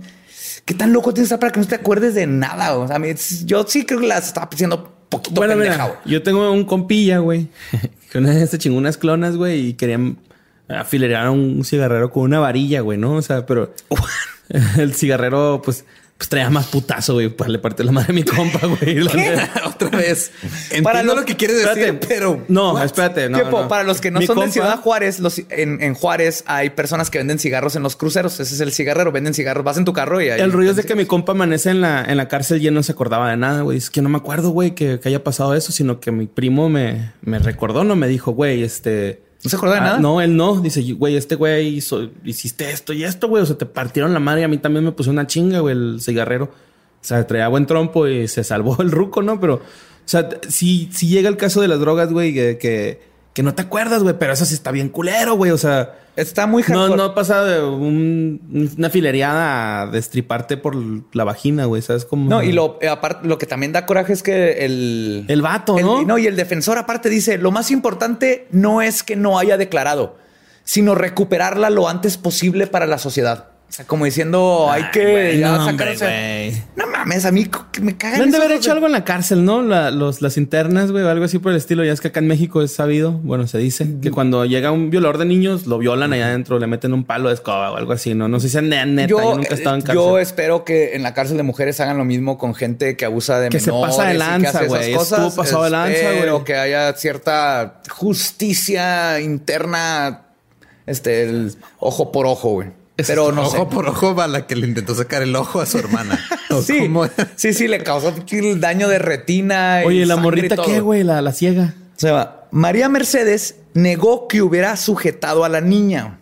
¿Qué 0.65 0.75
tan 0.75 0.93
loco 0.93 1.13
tienes 1.13 1.29
que 1.29 1.35
estar 1.35 1.41
para 1.41 1.53
que 1.53 1.61
no 1.61 1.67
te 1.67 1.75
acuerdes 1.75 2.15
de 2.15 2.27
nada? 2.27 2.77
O 2.77 2.87
sea, 2.87 2.97
a 2.97 2.99
mí, 2.99 3.09
es- 3.09 3.45
yo 3.47 3.65
sí 3.67 3.85
creo 3.85 4.01
que 4.01 4.07
las 4.07 4.27
estaba 4.29 4.49
diciendo 4.51 4.93
poquito 5.09 5.35
Bueno, 5.37 5.53
pendeja. 5.55 5.73
mira, 5.75 5.85
güey. 5.87 5.99
yo 6.07 6.23
tengo 6.23 6.51
un 6.51 6.65
compilla, 6.65 7.19
güey, 7.19 7.49
que 8.11 8.19
una 8.19 8.31
vez 8.31 8.51
se 8.51 8.59
chingó 8.59 8.79
unas 8.79 8.97
clonas, 8.97 9.37
güey, 9.37 9.69
y 9.69 9.75
querían 9.75 10.17
afilerar 10.69 11.27
a 11.27 11.31
un 11.31 11.63
cigarrero 11.65 12.11
con 12.11 12.23
una 12.25 12.41
varilla, 12.41 12.81
güey, 12.81 12.97
¿no? 12.99 13.13
O 13.15 13.23
sea, 13.23 13.45
pero 13.47 13.75
el 14.79 14.95
cigarrero, 14.95 15.61
pues, 15.65 15.85
pues 16.25 16.29
traía 16.31 16.49
más 16.49 16.67
putazo, 16.67 17.15
güey, 17.15 17.29
pues 17.29 17.51
le 17.51 17.59
partió 17.59 17.85
la 17.85 17.93
madre 17.93 18.11
a 18.11 18.15
mi 18.15 18.23
compa, 18.23 18.61
güey. 18.67 18.99
Otra 19.67 19.91
vez. 19.91 20.31
Entiendo 20.65 20.85
Para 20.85 21.03
los- 21.03 21.17
lo 21.17 21.25
que 21.25 21.37
quieres 21.37 21.59
decir, 21.59 21.83
Espérate. 21.85 22.07
pero. 22.07 22.45
No, 22.49 22.73
What? 22.73 22.85
espérate, 22.87 23.29
no. 23.29 23.37
Tiempo, 23.39 23.63
no. 23.63 23.69
para 23.69 23.83
los 23.85 24.01
que 24.01 24.11
no 24.11 24.21
Mi 24.21 24.27
son 24.27 24.37
de 24.37 24.47
compa- 24.47 24.51
Ciudad 24.53 24.81
Juárez, 24.81 25.21
los, 25.21 25.39
en, 25.51 25.83
en 25.83 25.95
Juárez 25.95 26.43
hay 26.47 26.71
personas 26.71 27.11
que 27.11 27.19
venden 27.19 27.39
cigarros 27.39 27.77
en 27.77 27.83
los 27.83 27.97
cruceros. 27.97 28.41
Ese 28.41 28.55
es 28.55 28.61
el 28.61 28.73
cigarrero, 28.73 29.13
venden 29.13 29.35
cigarros. 29.35 29.65
Vas 29.65 29.77
en 29.77 29.85
tu 29.85 29.93
carro 29.93 30.21
y 30.23 30.31
ahí. 30.31 30.41
El 30.41 30.53
rollo 30.53 30.71
es 30.71 30.77
de 30.77 30.85
que 30.85 30.95
mi 30.95 31.05
compa 31.05 31.33
amanece 31.33 31.71
en 31.71 31.81
la, 31.83 32.03
en 32.05 32.17
la 32.17 32.27
cárcel 32.29 32.63
y 32.63 32.67
él 32.69 32.75
no 32.75 32.83
se 32.83 32.93
acordaba 32.93 33.29
de 33.31 33.37
nada, 33.37 33.61
güey. 33.63 33.77
Es 33.79 33.91
que 33.91 34.01
no 34.01 34.09
me 34.09 34.17
acuerdo, 34.17 34.51
güey, 34.51 34.75
que, 34.75 34.99
que 35.01 35.09
haya 35.11 35.23
pasado 35.23 35.55
eso, 35.55 35.73
sino 35.73 36.01
que 36.01 36.11
mi 36.11 36.27
primo 36.27 36.69
me, 36.71 37.13
me 37.23 37.39
recordó, 37.39 37.85
no 37.85 37.97
me 37.97 38.09
dijo, 38.09 38.33
güey, 38.33 38.63
este. 38.63 39.23
¿No 39.45 39.51
se 39.51 39.57
acordaba 39.57 39.79
de 39.79 39.87
ah, 39.87 39.91
nada? 39.91 40.01
No, 40.01 40.23
él 40.23 40.37
no. 40.37 40.59
Dice, 40.61 40.81
güey, 40.95 41.17
este 41.17 41.35
güey 41.35 41.77
hizo, 41.77 42.09
hiciste 42.25 42.71
esto 42.71 42.95
y 42.95 43.05
esto, 43.05 43.29
güey. 43.29 43.43
O 43.43 43.47
sea, 43.47 43.59
te 43.59 43.67
partieron 43.67 44.15
la 44.15 44.19
madre 44.19 44.41
y 44.41 44.45
a 44.45 44.49
mí 44.49 44.57
también 44.57 44.87
me 44.87 44.93
puso 44.93 45.11
una 45.11 45.27
chinga, 45.27 45.61
güey, 45.61 45.77
el 45.77 45.99
cigarrero. 46.01 46.45
O 46.47 47.07
sea, 47.07 47.27
traía 47.27 47.49
buen 47.49 47.67
trompo 47.67 48.09
y 48.09 48.27
se 48.27 48.43
salvó 48.43 48.79
el 48.81 48.91
ruco, 48.91 49.21
¿no? 49.21 49.39
Pero, 49.39 49.57
o 49.57 49.61
sea, 50.07 50.31
si, 50.49 50.89
si 50.93 51.09
llega 51.09 51.29
el 51.29 51.37
caso 51.37 51.61
de 51.61 51.69
las 51.69 51.79
drogas, 51.79 52.11
güey, 52.11 52.33
que, 52.33 52.57
que, 52.57 53.03
que 53.35 53.43
no 53.43 53.55
te 53.55 53.61
acuerdas, 53.63 54.03
güey, 54.03 54.15
pero 54.19 54.33
eso 54.33 54.47
sí 54.47 54.55
está 54.55 54.71
bien 54.71 54.89
culero, 54.89 55.35
güey. 55.35 55.51
O 55.51 55.59
sea, 55.59 55.97
Está 56.17 56.47
muy 56.47 56.63
no, 56.69 56.79
hardcore. 56.79 56.97
no 56.97 57.13
pasa 57.15 57.43
de 57.43 57.61
un- 57.65 58.71
una 58.79 58.89
filereada 58.89 59.83
a 59.83 59.87
destriparte 59.89 60.57
por 60.57 60.77
la 61.13 61.25
vagina, 61.25 61.65
güey. 61.65 61.83
¿Sabes 61.83 62.05
cómo? 62.05 62.31
No, 62.31 62.41
y 62.43 62.53
lo 62.53 62.79
eh, 62.81 62.89
aparte, 62.89 63.27
lo 63.27 63.37
que 63.37 63.47
también 63.47 63.73
da 63.73 63.85
coraje 63.85 64.13
es 64.13 64.23
que 64.23 64.65
el. 64.65 65.25
El 65.27 65.43
vato, 65.43 65.77
el- 65.77 66.07
¿no? 66.07 66.17
y 66.19 66.29
el 66.29 66.37
defensor 66.37 66.79
aparte 66.79 67.09
dice: 67.11 67.37
lo 67.37 67.51
más 67.51 67.73
importante 67.73 68.47
no 68.53 68.81
es 68.81 69.03
que 69.03 69.17
no 69.17 69.41
haya 69.41 69.57
declarado, 69.57 70.17
sino 70.63 70.95
recuperarla 70.95 71.69
lo 71.69 71.89
antes 71.89 72.17
posible 72.17 72.69
para 72.69 72.87
la 72.87 72.99
sociedad. 72.99 73.49
Sea, 73.75 73.85
como 73.87 74.05
diciendo, 74.05 74.69
hay 74.71 74.85
que 74.93 75.37
ya 75.37 75.49
no, 75.51 75.57
sacar- 75.67 75.71
hombre, 75.71 75.91
o 75.95 75.97
sea. 75.97 76.65
No 76.77 76.87
mames, 76.87 77.25
a 77.25 77.33
mí 77.33 77.47
que 77.73 77.81
me 77.81 77.97
cagan. 77.97 78.19
Deben 78.21 78.31
de 78.31 78.37
esos 78.37 78.47
haber 78.47 78.57
hecho 78.59 78.71
algo 78.71 78.87
en 78.87 78.93
la 78.93 79.03
cárcel, 79.03 79.45
¿no? 79.45 79.63
La- 79.63 79.91
los, 79.91 80.23
las 80.23 80.37
internas, 80.37 80.93
güey, 80.93 81.03
o 81.03 81.09
algo 81.09 81.25
así 81.25 81.41
por 81.41 81.51
el 81.51 81.59
estilo. 81.59 81.83
Ya 81.83 81.93
es 81.93 82.01
que 82.01 82.07
acá 82.07 82.21
en 82.21 82.29
México 82.29 82.63
es 82.63 82.73
sabido, 82.73 83.11
bueno, 83.25 83.49
se 83.49 83.59
dice 83.59 83.89
que 84.01 84.13
cuando 84.13 84.45
llega 84.45 84.71
un 84.71 84.91
violador 84.91 85.19
de 85.19 85.25
niños, 85.25 85.67
lo 85.67 85.79
violan 85.79 86.13
allá 86.13 86.27
adentro, 86.29 86.61
le 86.61 86.69
meten 86.69 86.93
un 86.93 87.03
palo 87.03 87.31
de 87.31 87.35
escoba 87.35 87.73
o 87.73 87.77
algo 87.77 87.93
así, 87.95 88.15
¿no? 88.15 88.29
No 88.29 88.39
sé 88.39 88.49
si 88.49 88.57
ne- 88.59 88.87
neta, 88.87 89.09
yo, 89.09 89.35
nunca 89.35 89.49
he 89.51 89.55
estado 89.55 89.75
en 89.75 89.81
eh, 89.83 89.85
cárcel. 89.87 90.05
yo 90.05 90.19
espero 90.21 90.65
que 90.65 90.95
en 90.95 91.03
la 91.03 91.13
cárcel 91.13 91.37
de 91.37 91.43
mujeres 91.43 91.81
hagan 91.81 91.99
lo 91.99 92.05
mismo 92.05 92.39
con 92.39 92.55
gente 92.55 92.97
que 92.97 93.07
abusa 93.07 93.41
de 93.41 93.49
Que 93.49 93.59
se 93.59 93.73
menores 93.73 93.97
pasa 93.97 94.09
de 94.09 94.15
y 94.15 94.19
que 94.19 94.19
lanza, 94.19 94.65
güey. 94.67 94.95
Estuvo 94.95 95.35
pasado 95.35 95.65
de 95.65 95.71
lanza, 95.71 95.97
Espero 96.13 96.33
güey. 96.35 96.45
que 96.45 96.55
haya 96.55 96.93
cierta 96.93 97.81
justicia 97.91 99.19
interna, 99.21 100.27
este, 100.87 101.25
el 101.25 101.57
ojo 101.81 102.13
por 102.13 102.27
ojo, 102.27 102.51
güey. 102.51 102.84
Pero 102.97 103.33
no 103.33 103.43
ojo 103.43 103.51
sé. 103.57 103.67
por 103.67 103.89
ojo 103.89 104.15
va 104.15 104.27
la 104.29 104.47
que 104.47 104.55
le 104.55 104.67
intentó 104.69 104.95
sacar 104.95 105.23
el 105.23 105.35
ojo 105.35 105.61
a 105.61 105.67
su 105.67 105.79
hermana. 105.79 106.19
¿O 106.51 106.63
Sí, 106.63 106.89
sí, 107.37 107.53
sí, 107.53 107.67
le 107.69 107.83
causó 107.83 108.15
el 108.31 108.61
daño 108.61 108.89
de 108.89 108.99
retina. 108.99 109.83
y 109.83 109.87
Oye, 109.87 110.07
¿la 110.07 110.17
morrita 110.17 110.57
qué, 110.65 110.81
güey? 110.81 111.03
La, 111.03 111.21
la 111.21 111.33
ciega. 111.33 111.75
O 111.97 112.01
sea, 112.01 112.45
María 112.53 112.89
Mercedes 112.89 113.57
negó 113.75 114.29
que 114.29 114.43
hubiera 114.43 114.77
sujetado 114.77 115.45
a 115.45 115.49
la 115.49 115.61
niña. 115.61 116.21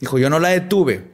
Dijo, 0.00 0.18
yo 0.18 0.30
no 0.30 0.38
la 0.38 0.50
detuve. 0.50 1.10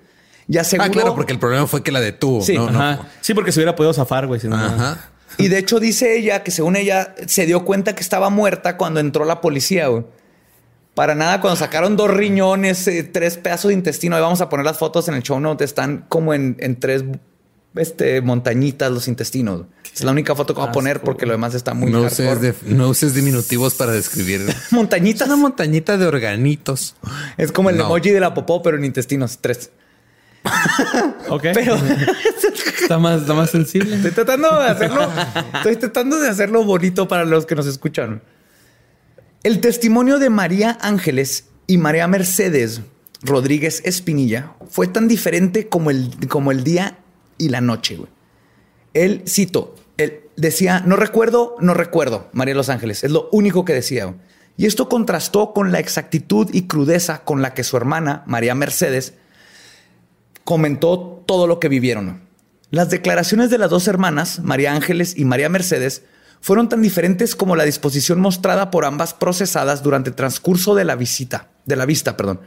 Y 0.47 0.57
aseguró... 0.59 0.89
Ah, 0.89 0.91
claro, 0.93 1.15
porque 1.15 1.33
el 1.33 1.39
problema 1.39 1.67
fue 1.67 1.83
que 1.83 1.93
la 1.93 2.01
detuvo. 2.01 2.43
Sí, 2.43 2.55
no, 2.57 2.71
no. 2.71 2.99
Sí, 3.21 3.35
porque 3.35 3.53
se 3.53 3.61
hubiera 3.61 3.75
podido 3.77 3.93
zafar, 3.93 4.27
güey. 4.27 4.41
si 4.41 4.49
no- 4.49 4.57
Ajá. 4.57 5.11
Y 5.37 5.49
de 5.49 5.59
hecho 5.59 5.79
dice 5.79 6.17
ella 6.19 6.43
que 6.43 6.51
según 6.51 6.75
ella 6.77 7.15
se 7.27 7.47
dio 7.47 7.65
cuenta 7.65 7.95
que 7.95 8.03
estaba 8.03 8.29
muerta 8.31 8.77
cuando 8.77 8.99
entró 9.01 9.25
la 9.25 9.41
policía, 9.41 9.89
güey. 9.89 10.05
Para 10.99 11.15
nada, 11.15 11.41
cuando 11.41 11.55
sacaron 11.55 11.97
dos 11.97 12.11
riñones, 12.11 12.89
eh, 12.89 13.05
tres 13.05 13.37
pedazos 13.37 13.69
de 13.69 13.75
intestino, 13.75 14.17
ahí 14.17 14.21
vamos 14.23 14.41
a 14.41 14.49
poner 14.49 14.67
las 14.67 14.79
fotos 14.79 15.07
en 15.07 15.15
el 15.15 15.23
show 15.23 15.39
note, 15.39 15.63
están 15.63 16.05
como 16.09 16.35
en, 16.35 16.57
en 16.59 16.75
tres 16.81 17.05
este, 17.77 18.21
montañitas 18.21 18.91
los 18.91 19.07
intestinos. 19.07 19.67
Es 19.95 20.03
la 20.03 20.11
única 20.11 20.35
foto 20.35 20.55
que 20.55 20.61
voy 20.61 20.69
a 20.71 20.73
poner 20.73 21.01
porque 21.01 21.25
lo 21.25 21.31
demás 21.31 21.55
está 21.55 21.73
muy 21.73 21.93
No 21.93 22.03
hardcore. 22.03 22.33
uses, 22.33 22.41
de- 22.65 22.75
no 22.75 22.89
uses 22.89 23.15
diminutivos 23.15 23.75
para 23.75 23.93
describir. 23.93 24.43
Montañitas. 24.73 25.29
Una 25.29 25.37
montañita 25.37 25.97
de 25.99 26.05
organitos. 26.05 26.97
Es 27.37 27.53
como 27.53 27.71
el 27.71 27.77
No. 27.77 27.85
emoji 27.85 28.11
de 28.11 28.19
la 28.19 28.35
popó, 28.35 28.61
pero 28.61 28.77
en 28.77 28.85
intestinos. 28.85 29.39
Tres. 29.41 29.71
Ok. 31.29 31.43
Pero 31.55 31.77
está, 32.83 32.99
más, 32.99 33.21
está 33.21 33.35
más 33.35 33.51
sensible. 33.51 33.95
estoy 33.95 34.11
tratando 34.11 34.49
de 34.61 34.67
hacerlo. 34.67 35.09
Estoy 35.55 35.77
tratando 35.77 36.19
de 36.19 36.29
hacerlo 36.29 36.65
bonito 36.65 37.07
para 37.07 37.25
los 37.25 37.47
que 37.47 37.55
nos 37.55 37.67
escuchan. 37.69 38.21
El 39.45 39.61
testimonio 39.61 40.19
de 40.19 40.31
María 40.31 40.77
Ángeles 40.81 41.45
y 41.69 41.79
María 41.79 42.09
Mercedes 42.09 42.81
Rodríguez 43.23 43.83
Espinilla 43.85 44.55
fue 44.69 44.89
tan 44.89 45.07
diferente 45.07 45.69
como 45.69 45.91
el, 45.91 46.11
como 46.29 46.51
el 46.51 46.65
día 46.65 46.99
y 47.39 47.49
la 47.49 47.61
noche. 47.61 47.97
güey. 47.97 48.11
Él, 48.95 49.23
cito, 49.29 49.77
él 49.97 50.23
decía, 50.37 50.83
no 50.85 50.97
recuerdo, 50.97 51.55
no 51.61 51.73
recuerdo, 51.75 52.29
María 52.33 52.57
Los 52.57 52.69
Ángeles. 52.69 53.05
Es 53.05 53.13
lo 53.13 53.29
único 53.31 53.65
que 53.65 53.75
decía. 53.75 54.13
Y 54.57 54.67
esto 54.67 54.89
contrastó 54.89 55.53
con 55.53 55.71
la 55.71 55.79
exactitud 55.79 56.49
y 56.53 56.63
crudeza 56.63 57.23
con 57.23 57.41
la 57.41 57.55
que 57.55 57.63
su 57.63 57.77
hermana, 57.77 58.25
María 58.27 58.57
Mercedes, 58.57 59.15
comentó 60.43 61.23
todo 61.27 61.47
lo 61.47 61.61
que 61.61 61.69
vivieron. 61.69 62.23
Las 62.71 62.91
declaraciones 62.91 63.51
de 63.51 63.59
las 63.59 63.71
dos 63.71 63.87
hermanas, 63.87 64.41
María 64.41 64.73
Ángeles 64.73 65.17
y 65.17 65.25
María 65.25 65.49
Mercedes, 65.49 66.03
fueron 66.41 66.69
tan 66.69 66.83
diferentes 66.83 67.35
como 67.35 67.57
la 67.57 67.65
disposición 67.65 68.21
mostrada 68.21 68.71
por 68.71 68.85
ambas 68.85 69.15
procesadas 69.15 69.83
durante 69.83 70.11
el 70.11 70.17
transcurso 70.17 70.75
de 70.75 70.85
la 70.85 70.97
visita, 70.97 71.49
de 71.65 71.77
la 71.77 71.87
vista, 71.87 72.17
perdón. 72.17 72.41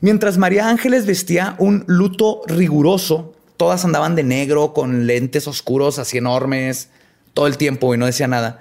Mientras 0.00 0.38
María 0.38 0.68
Ángeles 0.68 1.06
vestía 1.06 1.56
un 1.58 1.84
luto 1.86 2.42
riguroso, 2.46 3.34
todas 3.56 3.84
andaban 3.84 4.14
de 4.14 4.22
negro 4.22 4.72
con 4.72 5.06
lentes 5.06 5.46
oscuros 5.46 5.98
así 5.98 6.18
enormes 6.18 6.88
todo 7.34 7.46
el 7.46 7.56
tiempo 7.56 7.94
y 7.94 7.98
no 7.98 8.06
decía 8.06 8.26
nada. 8.26 8.60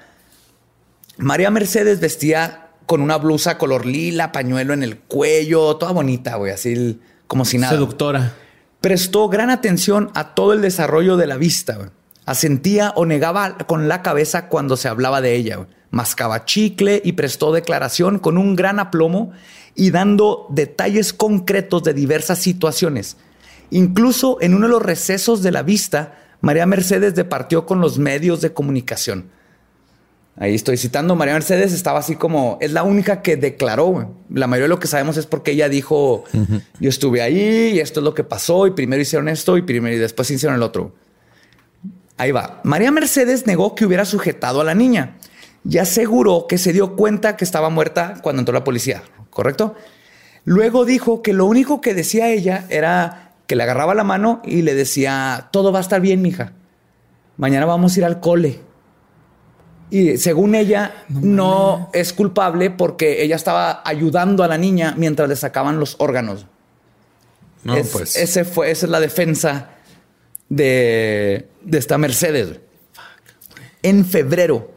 María 1.18 1.50
Mercedes 1.52 2.00
vestía 2.00 2.68
con 2.86 3.02
una 3.02 3.18
blusa 3.18 3.58
color 3.58 3.86
lila, 3.86 4.32
pañuelo 4.32 4.74
en 4.74 4.84
el 4.84 4.98
cuello, 4.98 5.76
toda 5.78 5.92
bonita, 5.92 6.36
güey, 6.36 6.52
así 6.52 7.00
como 7.28 7.46
si 7.46 7.58
nada. 7.58 7.74
Seductora. 7.74 8.34
Prestó 8.82 9.28
gran 9.28 9.50
atención 9.50 10.12
a 10.16 10.34
todo 10.34 10.54
el 10.54 10.62
desarrollo 10.62 11.18
de 11.18 11.28
la 11.28 11.38
vista, 11.38 11.76
güey. 11.76 11.90
Asentía 12.30 12.94
o 12.96 13.08
negaba 13.08 13.58
con 13.58 13.88
la 13.88 14.04
cabeza 14.04 14.50
cuando 14.50 14.78
se 14.78 14.88
hablaba 14.88 15.20
de 15.20 15.34
ella. 15.34 15.66
Mascaba 15.90 16.46
chicle 16.46 17.02
y 17.04 17.14
prestó 17.14 17.52
declaración 17.52 18.20
con 18.20 18.38
un 18.38 18.56
gran 18.56 18.78
aplomo 18.78 19.32
y 19.74 19.90
dando 19.90 20.46
detalles 20.52 21.12
concretos 21.12 21.82
de 21.82 21.96
diversas 21.96 22.38
situaciones. 22.38 23.18
Incluso 23.72 24.38
en 24.42 24.54
uno 24.54 24.68
de 24.68 24.74
los 24.74 24.84
recesos 24.84 25.42
de 25.42 25.52
la 25.52 25.64
vista, 25.64 26.20
María 26.40 26.68
Mercedes 26.68 27.16
departió 27.16 27.66
con 27.66 27.82
los 27.82 27.98
medios 27.98 28.42
de 28.42 28.54
comunicación. 28.54 29.32
Ahí 30.38 30.54
estoy 30.54 30.78
citando, 30.78 31.16
María 31.16 31.34
Mercedes 31.34 31.74
estaba 31.74 31.98
así 31.98 32.16
como, 32.16 32.60
es 32.62 32.72
la 32.74 32.84
única 32.84 33.24
que 33.24 33.38
declaró. 33.38 34.14
La 34.30 34.46
mayoría 34.46 34.66
de 34.66 34.76
lo 34.76 34.80
que 34.80 34.88
sabemos 34.88 35.18
es 35.18 35.26
porque 35.26 35.54
ella 35.54 35.68
dijo, 35.68 36.26
yo 36.80 36.90
estuve 36.90 37.24
ahí 37.24 37.72
y 37.74 37.80
esto 37.80 38.02
es 38.02 38.04
lo 38.04 38.14
que 38.14 38.24
pasó 38.24 38.68
y 38.68 38.72
primero 38.72 39.02
hicieron 39.02 39.30
esto 39.30 39.58
y 39.58 39.64
primero 39.64 39.96
y 39.96 40.00
después 40.00 40.30
hicieron 40.30 40.56
el 40.56 40.62
otro. 40.62 40.94
Ahí 42.20 42.34
va. 42.34 42.60
María 42.64 42.92
Mercedes 42.92 43.48
negó 43.48 43.76
que 43.76 43.86
hubiera 43.86 44.04
sujetado 44.04 44.60
a 44.60 44.66
la 44.66 44.76
niña 44.76 45.16
y 45.68 45.78
aseguró 45.78 46.48
que 46.48 46.58
se 46.58 46.74
dio 46.74 46.98
cuenta 46.98 47.38
que 47.38 47.46
estaba 47.46 47.70
muerta 47.70 48.16
cuando 48.22 48.42
entró 48.42 48.54
la 48.54 48.66
policía, 48.66 49.04
¿correcto? 49.30 49.74
Luego 50.44 50.84
dijo 50.84 51.22
que 51.22 51.32
lo 51.32 51.46
único 51.46 51.80
que 51.80 51.94
decía 51.94 52.28
ella 52.28 52.66
era 52.68 53.32
que 53.48 53.56
le 53.56 53.64
agarraba 53.64 53.96
la 53.96 54.04
mano 54.04 54.42
y 54.44 54.64
le 54.64 54.76
decía, 54.76 55.48
todo 55.54 55.72
va 55.72 55.80
a 55.80 55.82
estar 55.82 56.02
bien, 56.02 56.22
mija. 56.22 56.52
Mañana 57.38 57.66
vamos 57.66 57.96
a 57.96 58.00
ir 58.00 58.06
al 58.06 58.20
cole. 58.20 58.60
Y 59.90 60.18
según 60.18 60.56
ella, 60.56 61.06
no, 61.08 61.90
es 61.94 62.12
culpable 62.12 62.70
porque 62.70 63.24
ella 63.24 63.38
estaba 63.38 63.82
ayudando 63.86 64.44
a 64.44 64.50
la 64.50 64.58
niña 64.58 64.94
mientras 64.98 65.30
le 65.30 65.38
sacaban 65.38 65.80
los 65.80 65.96
órganos. 66.00 66.48
No, 67.64 67.76
pues. 67.94 68.18
Ese 68.18 68.44
fue, 68.44 68.72
esa 68.72 68.88
es 68.88 68.90
la 68.90 69.00
defensa 69.00 69.70
de, 70.50 71.48
de 71.64 71.78
esta 71.78 71.98
Mercedes. 71.98 72.60
En 73.82 74.06
febrero 74.06 74.72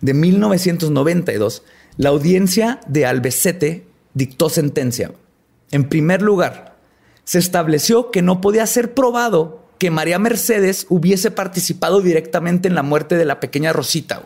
de 0.00 0.14
1992, 0.14 1.62
la 1.96 2.08
audiencia 2.10 2.80
de 2.86 3.06
Albacete 3.06 3.86
dictó 4.14 4.48
sentencia. 4.48 5.12
En 5.70 5.88
primer 5.88 6.22
lugar, 6.22 6.76
se 7.24 7.38
estableció 7.38 8.10
que 8.10 8.22
no 8.22 8.40
podía 8.40 8.66
ser 8.66 8.94
probado 8.94 9.68
que 9.78 9.90
María 9.90 10.18
Mercedes 10.18 10.86
hubiese 10.88 11.30
participado 11.30 12.00
directamente 12.00 12.68
en 12.68 12.74
la 12.74 12.82
muerte 12.82 13.16
de 13.16 13.24
la 13.24 13.38
pequeña 13.40 13.72
Rosita, 13.72 14.22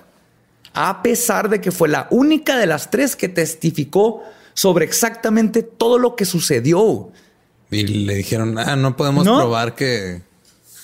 a 0.72 1.02
pesar 1.02 1.50
de 1.50 1.60
que 1.60 1.72
fue 1.72 1.88
la 1.88 2.08
única 2.10 2.56
de 2.56 2.66
las 2.66 2.90
tres 2.90 3.16
que 3.16 3.28
testificó 3.28 4.22
sobre 4.54 4.84
exactamente 4.84 5.62
todo 5.62 5.98
lo 5.98 6.16
que 6.16 6.24
sucedió. 6.24 7.10
Y 7.70 7.86
le 7.86 8.14
dijeron, 8.14 8.58
ah, 8.58 8.76
no 8.76 8.96
podemos 8.96 9.24
¿No? 9.24 9.38
probar 9.38 9.74
que, 9.74 10.22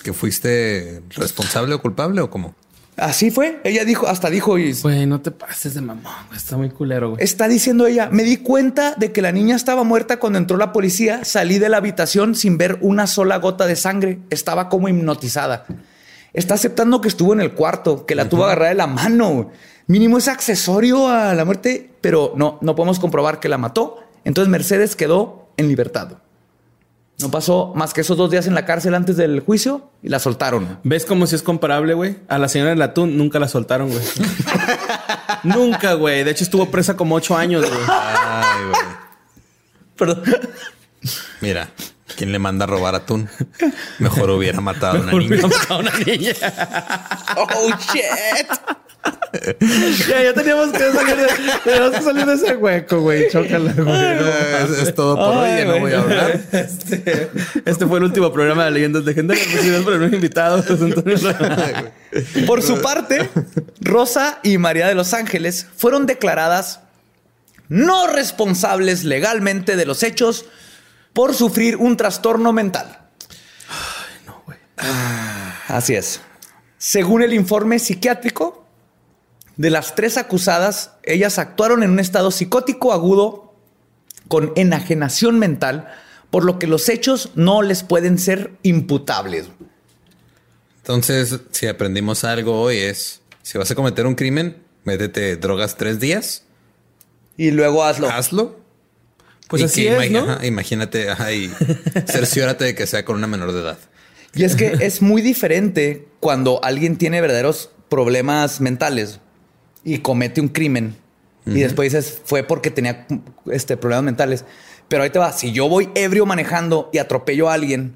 que 0.03 0.13
fuiste 0.13 1.03
responsable 1.11 1.75
o 1.75 1.81
culpable 1.83 2.21
o 2.21 2.31
cómo. 2.31 2.55
Así 2.97 3.31
fue. 3.31 3.61
Ella 3.63 3.85
dijo, 3.85 4.09
hasta 4.09 4.29
dijo, 4.29 4.59
y 4.59 4.73
Güey, 4.73 5.07
no 5.07 5.21
te 5.21 5.31
pases 5.31 5.75
de 5.75 5.81
mamón. 5.81 6.13
güey. 6.27 6.37
Está 6.37 6.57
muy 6.57 6.69
culero, 6.71 7.11
güey. 7.11 7.23
Está 7.23 7.47
diciendo 7.47 7.87
ella, 7.87 8.09
me 8.11 8.25
di 8.25 8.39
cuenta 8.39 8.95
de 8.97 9.13
que 9.13 9.23
la 9.23 9.31
niña 9.31 9.55
estaba 9.55 9.85
muerta 9.85 10.19
cuando 10.19 10.39
entró 10.39 10.57
la 10.57 10.73
policía, 10.73 11.25
salí 11.25 11.61
de 11.61 11.69
la 11.69 11.77
habitación 11.77 12.35
sin 12.35 12.59
ver 12.59 12.79
una 12.81 13.07
sola 13.07 13.37
gota 13.37 13.67
de 13.67 13.77
sangre, 13.77 14.19
estaba 14.31 14.69
como 14.69 14.89
hipnotizada. 14.89 15.65
Está 16.33 16.55
aceptando 16.55 17.01
que 17.01 17.07
estuvo 17.09 17.33
en 17.33 17.41
el 17.41 17.53
cuarto, 17.53 18.05
que 18.05 18.17
la 18.17 18.29
tuvo 18.29 18.45
agarrada 18.45 18.71
de 18.71 18.75
la 18.77 18.87
mano. 18.89 19.51
Mínimo 19.87 20.19
es 20.19 20.27
accesorio 20.27 21.09
a 21.09 21.35
la 21.35 21.45
muerte, 21.45 21.91
pero 22.01 22.35
no, 22.37 22.59
no 22.63 22.75
podemos 22.75 22.99
comprobar 22.99 23.39
que 23.39 23.49
la 23.49 23.59
mató. 23.59 23.99
Entonces 24.25 24.51
Mercedes 24.51 24.97
quedó 24.97 25.49
en 25.57 25.69
libertad. 25.69 26.19
No 27.21 27.31
pasó 27.33 27.73
más 27.75 27.93
que 27.93 28.03
esos 28.03 28.17
dos 28.17 28.31
días 28.31 28.47
en 28.47 28.55
la 28.55 28.65
cárcel 28.65 28.95
antes 28.95 29.17
del 29.17 29.41
juicio 29.41 29.91
y 30.05 30.09
la 30.09 30.21
soltaron. 30.21 30.79
¿Ves 30.85 31.05
cómo 31.05 31.27
si 31.27 31.35
es 31.35 31.43
comparable, 31.43 31.95
güey? 31.95 32.19
A 32.29 32.39
la 32.39 32.49
señora 32.49 32.71
del 32.71 32.81
atún 32.83 33.19
nunca 33.19 33.41
la 33.41 33.49
soltaron, 33.49 33.89
güey. 33.91 34.03
nunca, 35.43 35.95
güey. 35.95 36.23
De 36.23 36.31
hecho, 36.31 36.45
estuvo 36.45 36.71
presa 36.71 36.97
como 36.97 37.17
ocho 37.17 37.37
años, 37.37 37.69
güey. 37.69 37.81
Ay, 37.89 38.65
güey. 38.71 38.81
Perdón. 39.97 40.23
Mira, 41.41 41.71
¿quién 42.17 42.31
le 42.31 42.39
manda 42.39 42.67
a 42.67 42.69
robar 42.69 42.95
atún? 42.95 43.29
Mejor 43.99 44.31
hubiera 44.31 44.61
matado 44.61 44.99
a 44.99 45.01
una 45.01 45.11
Por 45.11 45.21
niña. 45.23 45.33
hubiera 45.35 45.49
matado 45.49 45.75
a 45.75 45.79
una 45.79 45.99
niña. 45.99 46.33
Oh, 47.37 47.69
shit. 47.93 48.47
Ya, 50.09 50.23
ya 50.23 50.35
teníamos 50.35 50.73
que 50.73 50.79
salir 50.93 51.17
de, 51.17 51.27
teníamos 51.65 51.91
que 51.91 52.03
salir 52.03 52.27
de 52.27 52.35
ese 52.35 52.57
hueco, 52.57 53.01
güey. 53.01 53.29
Chócala, 53.31 53.73
güey. 53.73 53.85
No 53.87 53.93
Es, 53.93 54.89
es 54.89 54.95
todo 54.95 55.17
por 55.17 55.37
hoy, 55.37 55.49
Ay, 55.51 55.59
ya 55.59 55.65
no 55.65 55.71
güey. 55.71 55.81
voy 55.83 55.93
a 55.93 56.01
hablar. 56.01 56.41
Este, 56.53 57.31
este 57.65 57.87
fue 57.87 57.99
el 57.99 58.05
último 58.05 58.33
programa 58.33 58.65
de 58.67 58.71
Leyendas 58.73 59.05
Legendarias. 59.05 59.47
Por 59.85 60.15
invitado, 60.15 60.63
José 60.63 60.85
Antonio 60.85 61.17
Ramírez. 61.17 62.47
Por 62.47 62.63
su 62.63 62.81
parte, 62.81 63.29
Rosa 63.81 64.39
y 64.43 64.59
María 64.59 64.87
de 64.89 64.95
los 64.95 65.15
Ángeles 65.15 65.67
fueron 65.77 66.07
declaradas 66.07 66.81
no 67.69 68.07
responsables 68.07 69.05
legalmente 69.05 69.77
de 69.77 69.85
los 69.85 70.03
hechos 70.03 70.47
por 71.13 71.35
sufrir 71.35 71.77
un 71.77 71.97
trastorno 71.97 72.53
mental. 72.53 72.99
Así 75.69 75.95
es. 75.95 76.21
Según 76.79 77.23
el 77.23 77.33
informe 77.35 77.79
psiquiátrico, 77.79 78.65
de 79.59 79.69
las 79.71 79.95
tres 79.95 80.17
acusadas, 80.17 80.93
ellas 81.03 81.39
actuaron 81.39 81.83
en 81.83 81.91
un 81.91 82.01
estado 82.01 82.31
psicótico 82.31 82.93
agudo 82.95 83.55
con 84.29 84.53
enajenación 84.57 85.39
mental, 85.39 85.89
por 86.31 86.45
lo 86.45 86.59
que 86.59 86.67
los 86.67 86.89
hechos 86.89 87.31
no 87.35 87.61
les 87.63 87.83
pueden 87.83 88.19
ser 88.19 88.53
imputables. 88.63 89.47
Entonces, 90.79 91.41
si 91.51 91.67
aprendimos 91.67 92.25
algo 92.25 92.61
hoy 92.61 92.79
es, 92.79 93.21
si 93.43 93.59
vas 93.59 93.71
a 93.71 93.75
cometer 93.75 94.07
un 94.07 94.15
crimen, 94.15 94.63
métete 94.85 95.37
drogas 95.37 95.77
tres 95.77 96.01
días, 96.01 96.45
Y 97.37 97.51
luego 97.51 97.85
hazlo. 97.85 98.09
hazlo. 98.11 98.59
Pues 99.49 99.63
Y 99.63 99.65
así 99.65 99.83
que 99.83 99.97
es, 99.97 100.11
ima- 100.11 100.25
¿no? 100.27 100.33
ajá, 100.33 100.47
imagínate, 100.47 101.09
ajá, 101.11 101.33
y 101.33 101.51
cerciórate 102.07 102.65
de 102.65 102.75
que 102.75 102.87
sea 102.87 103.05
con 103.05 103.17
una 103.17 103.27
menor 103.27 103.53
de 103.53 103.61
edad. 103.61 103.79
Y 104.35 104.45
es 104.45 104.55
que 104.57 104.77
es 104.81 105.01
muy 105.01 105.23
diferente 105.23 106.07
cuando 106.21 106.63
alguien 106.63 106.97
tiene 106.99 107.21
verdaderos 107.23 107.71
problemas 107.89 108.61
mentales 108.61 109.21
y 109.95 109.99
comete 109.99 110.41
un 110.41 110.49
crimen 110.49 110.97
y 111.47 111.61
después 111.61 111.91
dices 111.93 112.21
fue 112.27 112.43
porque 112.43 112.71
tenía 112.71 113.07
este, 113.51 113.79
problemas 113.79 114.05
mentales. 114.05 114.45
Pero 114.89 115.03
ahí 115.03 115.11
te 115.11 115.19
va, 115.19 115.33
si 115.33 115.53
yo 115.53 115.67
voy 115.69 115.89
ebrio 115.95 116.27
manejando 116.27 116.91
y 116.93 116.99
atropello 116.99 117.49
a 117.49 117.55
alguien, 117.55 117.95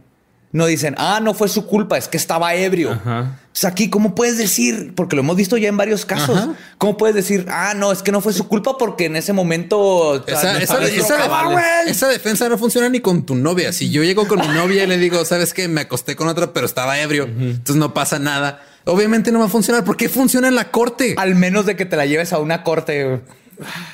no 0.53 0.64
dicen, 0.66 0.95
ah, 0.99 1.20
no 1.22 1.34
fue 1.34 1.49
su 1.49 1.66
culpa, 1.66 1.99
es 1.99 2.09
que 2.09 2.16
estaba 2.16 2.55
ebrio. 2.55 2.93
Ajá. 2.93 3.38
Entonces 3.43 3.64
aquí, 3.64 3.90
¿cómo 3.90 4.14
puedes 4.14 4.38
decir? 4.38 4.95
Porque 4.95 5.16
lo 5.16 5.20
hemos 5.20 5.36
visto 5.36 5.57
ya 5.59 5.68
en 5.68 5.76
varios 5.76 6.07
casos. 6.07 6.38
Ajá. 6.38 6.55
¿Cómo 6.78 6.97
puedes 6.97 7.14
decir, 7.14 7.47
ah, 7.51 7.74
no, 7.76 7.93
es 7.93 8.03
que 8.03 8.11
no 8.12 8.20
fue 8.22 8.32
su 8.32 8.49
culpa 8.49 8.76
porque 8.78 9.07
en 9.07 9.16
ese 9.16 9.32
momento... 9.34 10.22
Esa, 10.26 10.59
esa- 10.61 10.74
sabes 10.74 10.95
esa- 10.95 11.16
lo 11.18 11.22
que 11.22 11.28
va, 11.28 11.45
güey"? 11.53 11.64
esa 11.88 12.09
defensa 12.09 12.49
no 12.49 12.57
funciona 12.57 12.88
ni 12.88 13.01
con 13.01 13.24
tu 13.26 13.34
novia. 13.34 13.72
Si 13.72 13.90
yo 13.90 14.03
llego 14.03 14.26
con 14.28 14.40
mi 14.40 14.49
novia 14.49 14.84
y 14.84 14.86
le 14.86 14.97
digo, 14.99 15.24
sabes 15.26 15.53
que 15.55 15.68
me 15.68 15.82
acosté 15.82 16.16
con 16.16 16.28
otra, 16.28 16.55
pero 16.55 16.64
estaba 16.64 16.99
ebrio, 17.01 17.24
entonces 17.24 17.76
no 17.76 17.93
pasa 17.95 18.18
nada. 18.18 18.62
Obviamente 18.85 19.30
no 19.33 19.39
va 19.39 19.47
a 19.47 19.49
funcionar. 19.49 19.85
¿Por 19.85 19.97
qué 19.97 20.09
funciona 20.09 20.49
en 20.49 20.55
la 20.57 20.70
corte? 20.70 21.14
Al 21.18 21.35
menos 21.35 21.66
de 21.66 21.76
que 21.76 21.85
te 21.87 21.97
la 21.97 22.07
lleves 22.07 22.33
a 22.33 22.39
una 22.39 22.62
corte. 22.62 23.20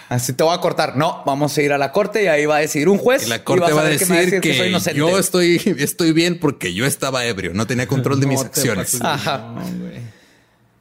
Así 0.09 0.33
te 0.33 0.43
voy 0.45 0.55
a 0.57 0.61
cortar. 0.61 0.97
No, 0.97 1.23
vamos 1.27 1.57
a 1.59 1.63
ir 1.63 1.73
a 1.73 1.79
la 1.79 1.93
corte 1.93 2.23
y 2.25 2.27
ahí 2.27 2.47
va 2.47 2.57
a 2.57 2.61
decidir 2.61 2.89
un 2.89 2.97
juez. 2.97 3.27
Y 3.27 3.29
la 3.29 3.45
corte 3.45 3.65
vas 3.65 3.77
va 3.77 3.81
a 3.81 3.85
ver 3.85 3.93
decir, 3.99 4.09
me 4.09 4.25
va 4.35 4.41
que, 4.41 4.55
soy 4.57 4.69
inocente. 4.69 4.99
yo 4.99 5.19
estoy, 5.19 5.61
estoy 5.79 6.13
bien 6.13 6.39
porque 6.41 6.73
yo 6.73 6.87
estaba 6.87 7.27
ebrio, 7.27 7.53
no 7.53 7.67
tenía 7.67 7.87
control 7.87 8.19
de 8.21 8.27
mis 8.27 8.41
No 8.41 8.47
acciones. 8.47 8.99
Ajá. 9.03 9.55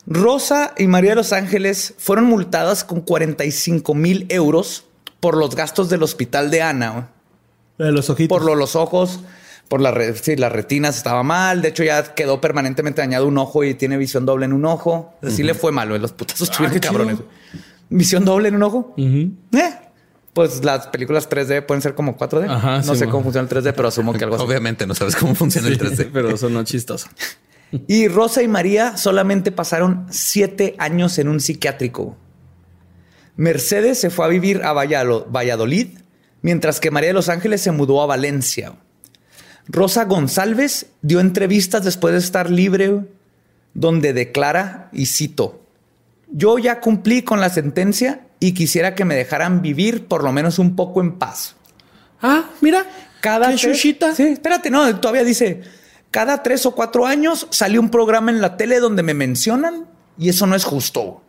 Rosa 0.06 0.74
y 0.78 0.88
María 0.88 1.12
de 1.12 1.16
los 1.18 1.34
Ángeles 1.34 1.94
fueron 1.98 2.26
multadas 2.26 2.84
con 2.84 3.02
45 3.02 3.94
mil 3.94 4.26
euros 4.30 4.86
por 5.20 5.36
los 5.36 5.56
gastos 5.56 5.90
del 5.90 6.04
hospital 6.04 6.50
de 6.50 6.62
Ana. 6.62 7.10
de 7.78 7.92
los 7.92 8.10
ojitos. 8.10 8.36
Por 8.36 8.46
lo- 8.46 8.56
los 8.56 8.76
ojos, 8.76 9.20
por 9.70 9.82
la 9.82 9.92
re- 9.92 10.16
sí, 10.16 10.36
las 10.36 10.52
retinas 10.52 10.98
estaba 10.98 11.24
mal. 11.24 11.62
De 11.62 11.70
hecho, 11.70 11.84
ya 11.84 12.14
quedó 12.16 12.40
permanentemente 12.42 13.02
dañado 13.02 13.28
un 13.28 13.38
ojo 13.38 13.64
y 13.64 13.74
tiene 13.74 13.98
visión 13.98 14.26
doble 14.26 14.46
en 14.46 14.54
un 14.54 14.66
ojo. 14.66 15.14
Así 15.22 15.44
le 15.44 15.54
fue 15.54 15.72
malo. 15.72 15.98
Los 15.98 16.14
putazos 16.14 16.50
estuvieron 16.50 16.74
qué 16.74 16.80
chido. 16.80 16.94
cabrones. 16.94 17.18
Visión 17.90 18.26
doble 18.26 18.48
en 18.50 18.56
un 18.56 18.64
ojo. 18.64 18.94
Eh, 18.98 19.74
Pues 20.34 20.64
las 20.64 20.88
películas 20.88 21.30
3D 21.30 21.66
pueden 21.66 21.82
ser 21.82 21.96
como 21.96 22.16
4D. 22.18 22.50
Ajá, 22.50 22.78
no 22.82 22.94
sí, 22.94 23.00
sé 23.00 23.06
mo. 23.06 23.12
cómo 23.14 23.24
funciona 23.26 23.48
el 23.50 23.56
3D, 23.56 23.74
pero 23.76 23.88
asumo 23.88 24.14
que 24.14 24.24
algo 24.24 24.36
así. 24.36 24.46
Obviamente 24.46 24.86
no 24.86 24.94
sabes 24.96 25.16
cómo 25.16 25.34
funciona 25.36 25.68
el 25.68 25.80
3D. 25.80 26.10
Pero 26.14 26.38
sonó 26.38 26.64
chistoso. 26.64 27.08
Y 27.88 28.08
Rosa 28.08 28.44
y 28.44 28.48
María 28.48 28.96
solamente 28.98 29.52
pasaron 29.52 30.06
siete 30.10 30.76
años 30.80 31.18
en 31.20 31.28
un 31.28 31.40
psiquiátrico. 31.42 32.16
Mercedes 33.36 34.00
se 34.00 34.10
fue 34.10 34.26
a 34.26 34.30
vivir 34.30 34.62
a 34.64 34.74
Valladolid, 34.74 35.98
mientras 36.42 36.80
que 36.80 36.92
María 36.92 37.10
de 37.10 37.14
los 37.14 37.30
Ángeles 37.30 37.62
se 37.62 37.72
mudó 37.72 38.02
a 38.02 38.06
Valencia. 38.06 38.74
Rosa 39.68 40.06
González 40.06 40.88
dio 41.02 41.20
entrevistas 41.20 41.84
después 41.84 42.14
de 42.14 42.20
estar 42.20 42.50
libre, 42.50 43.02
donde 43.74 44.14
declara, 44.14 44.90
y 44.92 45.08
cito, 45.08 45.62
yo 46.30 46.58
ya 46.58 46.80
cumplí 46.80 47.22
con 47.22 47.42
la 47.42 47.50
sentencia 47.50 48.22
y 48.40 48.54
quisiera 48.54 48.96
que 48.96 49.06
me 49.06 49.16
dejaran 49.16 49.62
vivir 49.62 50.08
por 50.08 50.24
lo 50.24 50.32
menos 50.32 50.60
un 50.60 50.76
poco 50.76 51.02
en 51.02 51.18
paz. 51.18 51.56
Ah, 52.22 52.46
mira, 52.62 52.86
cada 53.22 53.48
Sí, 54.16 54.24
espérate, 54.24 54.70
no, 54.70 55.00
todavía 55.00 55.24
dice, 55.24 55.62
cada 56.12 56.44
tres 56.44 56.66
o 56.66 56.74
cuatro 56.74 57.06
años 57.06 57.48
salió 57.52 57.82
un 57.82 57.90
programa 57.90 58.32
en 58.32 58.42
la 58.42 58.58
tele 58.58 58.80
donde 58.80 59.04
me 59.04 59.14
mencionan 59.14 59.86
y 60.18 60.30
eso 60.30 60.48
no 60.48 60.56
es 60.56 60.64
justo. 60.64 61.22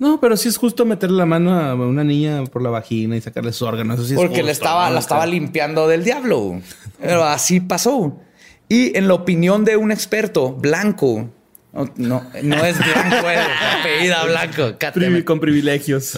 No, 0.00 0.18
pero 0.18 0.38
sí 0.38 0.48
es 0.48 0.56
justo 0.56 0.86
meterle 0.86 1.18
la 1.18 1.26
mano 1.26 1.54
a 1.54 1.74
una 1.74 2.02
niña 2.02 2.42
por 2.46 2.62
la 2.62 2.70
vagina 2.70 3.18
y 3.18 3.20
sacarle 3.20 3.52
sus 3.52 3.68
órganos. 3.68 4.00
Porque 4.14 4.42
le 4.42 4.50
estaba, 4.50 4.88
la 4.88 4.98
estaba 4.98 5.26
limpiando 5.26 5.86
del 5.86 6.04
diablo. 6.04 6.62
Pero 6.98 7.22
así 7.22 7.60
pasó. 7.60 8.18
Y 8.66 8.96
en 8.96 9.08
la 9.08 9.14
opinión 9.14 9.66
de 9.66 9.76
un 9.76 9.92
experto 9.92 10.52
blanco, 10.54 11.28
no, 11.74 12.24
no, 12.42 12.64
es 12.64 12.78
blanco, 12.78 13.28
es 13.28 13.40
apellida 13.80 14.24
blanco. 14.24 15.24
con 15.26 15.38
privilegios. 15.38 16.14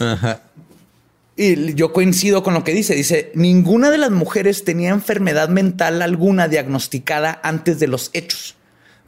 Y 1.34 1.74
yo 1.74 1.92
coincido 1.92 2.44
con 2.44 2.54
lo 2.54 2.62
que 2.62 2.74
dice. 2.74 2.94
Dice, 2.94 3.32
ninguna 3.34 3.90
de 3.90 3.98
las 3.98 4.12
mujeres 4.12 4.62
tenía 4.64 4.90
enfermedad 4.90 5.48
mental 5.48 6.02
alguna 6.02 6.46
diagnosticada 6.46 7.40
antes 7.42 7.80
de 7.80 7.88
los 7.88 8.10
hechos. 8.12 8.54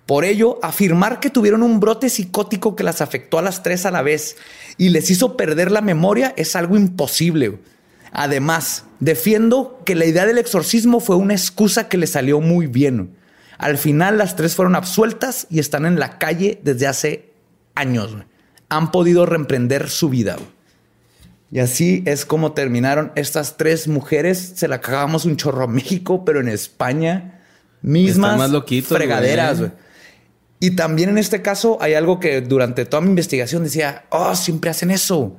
Por 0.06 0.24
ello, 0.24 0.58
afirmar 0.62 1.18
que 1.18 1.30
tuvieron 1.30 1.62
un 1.62 1.80
brote 1.80 2.10
psicótico 2.10 2.76
que 2.76 2.84
las 2.84 3.00
afectó 3.00 3.38
a 3.38 3.42
las 3.42 3.62
tres 3.62 3.86
a 3.86 3.90
la 3.90 4.02
vez 4.02 4.36
y 4.76 4.90
les 4.90 5.10
hizo 5.10 5.36
perder 5.36 5.70
la 5.70 5.80
memoria 5.80 6.34
es 6.36 6.56
algo 6.56 6.76
imposible. 6.76 7.58
Además, 8.12 8.84
defiendo 9.00 9.80
que 9.84 9.94
la 9.94 10.04
idea 10.04 10.26
del 10.26 10.38
exorcismo 10.38 11.00
fue 11.00 11.16
una 11.16 11.34
excusa 11.34 11.88
que 11.88 11.96
le 11.96 12.06
salió 12.06 12.40
muy 12.40 12.66
bien. 12.66 13.16
Al 13.56 13.78
final, 13.78 14.18
las 14.18 14.36
tres 14.36 14.54
fueron 14.54 14.76
absueltas 14.76 15.46
y 15.48 15.58
están 15.58 15.86
en 15.86 15.98
la 15.98 16.18
calle 16.18 16.60
desde 16.62 16.86
hace 16.86 17.32
años. 17.74 18.14
Han 18.68 18.90
podido 18.90 19.24
reemprender 19.24 19.88
su 19.88 20.10
vida. 20.10 20.36
Y 21.50 21.60
así 21.60 22.02
es 22.04 22.26
como 22.26 22.52
terminaron 22.52 23.12
estas 23.14 23.56
tres 23.56 23.88
mujeres. 23.88 24.52
Se 24.56 24.68
la 24.68 24.80
cagamos 24.80 25.24
un 25.24 25.36
chorro 25.36 25.64
a 25.64 25.68
México, 25.68 26.24
pero 26.24 26.40
en 26.40 26.48
España 26.48 27.40
mismas 27.80 28.38
más 28.38 28.50
fregaderas. 28.84 29.62
Y 30.64 30.70
también 30.70 31.10
en 31.10 31.18
este 31.18 31.42
caso 31.42 31.76
hay 31.82 31.92
algo 31.92 32.18
que 32.18 32.40
durante 32.40 32.86
toda 32.86 33.02
mi 33.02 33.10
investigación 33.10 33.64
decía, 33.64 34.06
oh, 34.08 34.34
siempre 34.34 34.70
hacen 34.70 34.90
eso. 34.90 35.36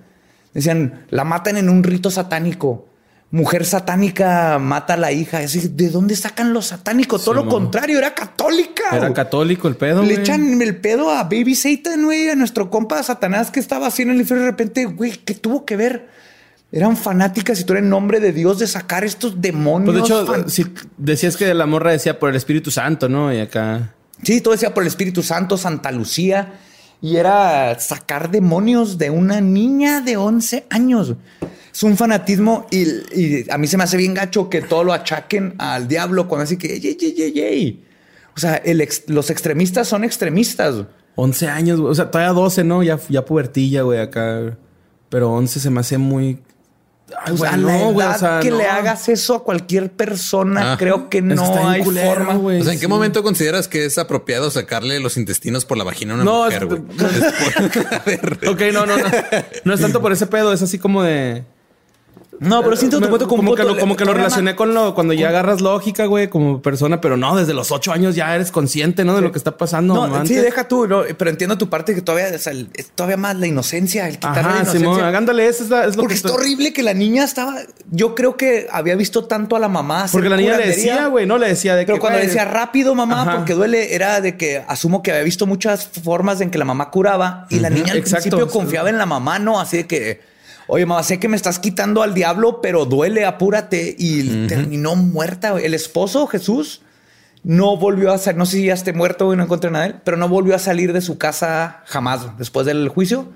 Decían, 0.54 1.08
la 1.10 1.24
matan 1.24 1.58
en 1.58 1.68
un 1.68 1.84
rito 1.84 2.12
satánico. 2.12 2.88
Mujer 3.32 3.66
satánica 3.66 4.60
mata 4.60 4.94
a 4.94 4.98
la 4.98 5.12
hija. 5.12 5.40
¿De 5.40 5.90
dónde 5.90 6.16
sacan 6.16 6.54
los 6.54 6.68
satánicos? 6.68 7.26
Todo 7.26 7.34
lo 7.34 7.48
contrario, 7.48 7.98
era 7.98 8.14
católica. 8.14 8.84
Era 8.96 9.12
católico 9.14 9.68
el 9.68 9.78
pedo. 9.78 10.04
Le 10.04 10.14
echan 10.14 10.62
el 10.62 10.78
pedo 10.78 11.10
a 11.10 11.24
Baby 11.24 11.56
Satan, 11.56 12.06
güey, 12.06 12.30
a 12.30 12.36
nuestro 12.36 12.70
compa 12.70 13.02
Satanás 13.02 13.50
que 13.50 13.60
estaba 13.60 13.88
así 13.88 14.04
en 14.04 14.12
el 14.12 14.18
infierno. 14.18 14.46
De 14.46 14.52
repente, 14.52 14.86
güey, 14.86 15.14
¿qué 15.26 15.34
tuvo 15.34 15.66
que 15.66 15.76
ver? 15.76 16.08
Eran 16.72 16.96
fanáticas 16.96 17.60
y 17.60 17.64
tú 17.64 17.74
eres 17.74 17.84
en 17.84 17.90
nombre 17.90 18.20
de 18.20 18.32
Dios 18.32 18.60
de 18.60 18.68
sacar 18.68 19.04
estos 19.04 19.42
demonios. 19.42 19.92
Pues 19.92 20.08
de 20.08 20.42
hecho, 20.44 20.50
si 20.50 20.68
decías 20.98 21.36
que 21.36 21.52
la 21.56 21.66
morra 21.66 21.90
decía 21.90 22.20
por 22.20 22.30
el 22.30 22.36
Espíritu 22.36 22.70
Santo, 22.70 23.10
¿no? 23.10 23.34
Y 23.34 23.40
acá. 23.40 23.96
Sí, 24.26 24.42
todo 24.42 24.54
decía 24.54 24.74
por 24.74 24.84
el 24.84 24.88
Espíritu 24.88 25.22
Santo, 25.22 25.56
Santa 25.58 25.92
Lucía. 25.92 26.60
Y 27.02 27.18
era 27.18 27.78
sacar 27.80 28.32
demonios 28.32 28.98
de 28.98 29.12
una 29.12 29.40
niña 29.40 30.02
de 30.02 30.18
11 30.18 30.66
años. 30.72 31.14
Es 31.72 31.84
un 31.84 31.96
fanatismo 31.96 32.66
y, 32.72 33.50
a 33.52 33.58
mí 33.58 33.68
se 33.68 33.78
me 33.78 33.84
hace 33.84 33.98
bien 33.98 34.14
gacho 34.14 34.50
que 34.50 34.62
todo 34.62 34.84
lo 34.84 34.94
achaquen 34.94 35.54
al 35.60 35.88
diablo 35.88 36.28
cuando 36.28 36.46
así 36.46 36.58
que, 36.58 36.80
yey, 36.80 36.96
yey, 36.96 37.34
yey, 37.34 37.84
O 38.36 38.40
sea, 38.40 38.64
los 39.08 39.30
extremistas 39.30 39.88
son 39.88 40.04
extremistas. 40.04 40.86
11 41.16 41.48
años, 41.48 41.80
o 41.80 41.94
sea, 41.94 42.10
todavía 42.10 42.34
12, 42.34 42.64
¿no? 42.64 42.82
Ya, 42.82 43.00
ya 43.10 43.24
pubertilla, 43.26 43.84
güey, 43.84 44.00
acá. 44.00 44.58
Pero 45.10 45.32
11 45.34 45.60
se 45.60 45.70
me 45.70 45.82
hace 45.82 45.98
muy 45.98 46.40
o 47.32 47.38
sea, 47.38 47.56
no, 47.58 47.92
güey. 47.92 48.08
O 48.08 48.18
sea, 48.18 48.40
que 48.42 48.52
le 48.52 48.66
hagas 48.66 49.10
eso 49.10 49.36
a 49.36 49.44
cualquier 49.44 49.92
persona, 49.92 50.76
creo 50.78 51.10
que 51.10 51.22
no 51.22 51.68
hay 51.68 51.84
forma. 51.84 52.36
güey. 52.36 52.62
O 52.62 52.64
sea, 52.64 52.74
¿en 52.74 52.80
qué 52.80 52.88
momento 52.88 53.24
consideras 53.24 53.68
que 53.68 53.86
es 53.86 53.98
apropiado 53.98 54.50
sacarle 54.52 55.00
los 55.00 55.18
intestinos 55.18 55.66
por 55.66 55.78
la 55.78 55.84
vagina 55.84 56.14
a 56.14 56.16
una 56.16 56.26
mujer, 56.26 56.66
güey? 56.66 56.82
ok, 58.48 58.62
no, 58.74 58.86
no, 58.86 58.98
no. 58.98 59.06
No 59.64 59.74
es 59.74 59.82
tanto 59.82 60.02
por 60.02 60.12
ese 60.12 60.28
pedo, 60.28 60.54
es 60.54 60.62
así 60.62 60.80
como 60.80 61.04
de. 61.04 61.44
No, 62.40 62.64
pero 62.64 62.76
siento 62.76 63.00
como, 63.00 63.18
como, 63.18 63.56
que 63.56 63.64
lo, 63.64 63.78
como 63.78 63.96
que 63.96 64.06
lo 64.06 64.14
relacioné 64.14 64.56
con 64.56 64.74
lo 64.74 64.94
cuando 64.94 65.14
ya 65.14 65.30
agarras 65.30 65.62
lógica, 65.62 66.06
güey, 66.06 66.30
como 66.30 66.62
persona, 66.62 67.02
pero 67.02 67.18
no, 67.18 67.36
desde 67.36 67.54
los 67.54 67.72
ocho 67.72 67.92
años 67.92 68.16
ya 68.16 68.36
eres 68.36 68.52
consciente, 68.52 69.06
¿no? 69.06 69.16
De 69.16 69.22
lo 69.22 69.32
que 69.32 69.38
está 69.38 69.58
pasando. 69.58 70.08
No, 70.08 70.26
sí, 70.26 70.36
deja 70.36 70.68
tú, 70.68 70.88
pero 71.18 71.30
entiendo 71.30 71.58
tu 71.58 71.70
parte 71.70 71.96
que 71.96 72.02
todavía 72.02 72.28
es 72.28 72.50
todavía 72.96 73.18
más 73.18 73.36
la 73.38 73.48
inocencia, 73.48 74.08
el 74.08 74.16
quitarle 74.16 74.42
la 74.42 74.50
inocencia. 74.62 74.80
Simón, 74.80 75.02
hagándole 75.02 75.48
eso, 75.48 75.64
es, 75.64 75.96
lo 75.96 76.02
Porque 76.02 76.16
es 76.16 76.26
horrible 76.26 76.74
que 76.74 76.84
la 76.84 76.94
niña 76.94 77.24
estaba. 77.24 77.56
Yo 77.92 78.16
creo 78.16 78.38
que 78.38 78.68
había 78.72 78.96
visto 78.96 79.26
tanto 79.26 79.56
a 79.56 79.60
la 79.60 79.70
mamá. 79.70 80.08
Porque 80.12 80.30
la 80.30 80.38
niña 80.38 80.58
le 80.58 80.68
decía, 80.68 81.08
güey, 81.08 81.26
no 81.26 81.38
le 81.38 81.48
decía 81.48 81.76
de 81.76 81.86
pero 81.86 81.96
que. 81.96 82.00
Pero 82.00 82.02
cuando 82.02 82.20
le 82.20 82.28
decía 82.28 82.46
rápido, 82.46 82.96
mamá, 82.96 83.36
porque 83.36 83.54
duele, 83.54 83.96
era 83.96 84.22
de 84.22 84.38
que 84.38 84.64
asumo 84.68 85.02
que 85.02 85.12
había 85.12 85.24
visto 85.24 85.46
muchas 85.46 85.88
formas 85.88 86.42
en 86.42 86.52
que 86.52 86.58
la 86.58 86.66
mamá 86.66 86.92
curaba 86.92 87.48
y 87.50 87.60
la 87.60 87.70
niña 87.70 87.94
al 87.94 88.02
principio 88.02 88.48
confiaba 88.48 88.90
en 88.90 88.98
la 88.98 89.06
mamá, 89.06 89.40
no 89.40 89.60
así 89.60 89.78
de 89.78 89.88
que 89.88 90.35
Oye, 90.68 90.86
mamá, 90.86 91.04
sé 91.04 91.20
que 91.20 91.28
me 91.28 91.36
estás 91.36 91.60
quitando 91.60 92.02
al 92.02 92.14
diablo, 92.14 92.60
pero 92.62 92.86
duele, 92.86 93.26
apúrate. 93.26 93.96
Y 93.98 94.48
terminó 94.48 94.96
muerta. 94.96 95.60
El 95.60 95.74
esposo, 95.74 96.28
Jesús, 96.28 96.82
no 97.44 97.78
volvió 97.78 98.12
a 98.12 98.18
salir. 98.18 98.38
No 98.38 98.46
sé 98.46 98.58
si 98.58 98.66
ya 98.66 98.74
esté 98.74 98.94
muerto 98.94 99.32
y 99.34 99.38
no 99.38 99.44
encontré 99.44 99.70
nada 99.72 99.86
de 99.86 99.92
él, 99.92 100.02
pero 100.04 100.18
no 100.18 100.28
volvió 100.28 100.56
a 100.56 100.60
salir 100.60 100.94
de 100.94 101.02
su 101.02 101.18
casa 101.18 101.84
jamás. 101.86 102.38
Después 102.38 102.66
del 102.66 102.90
juicio, 102.90 103.30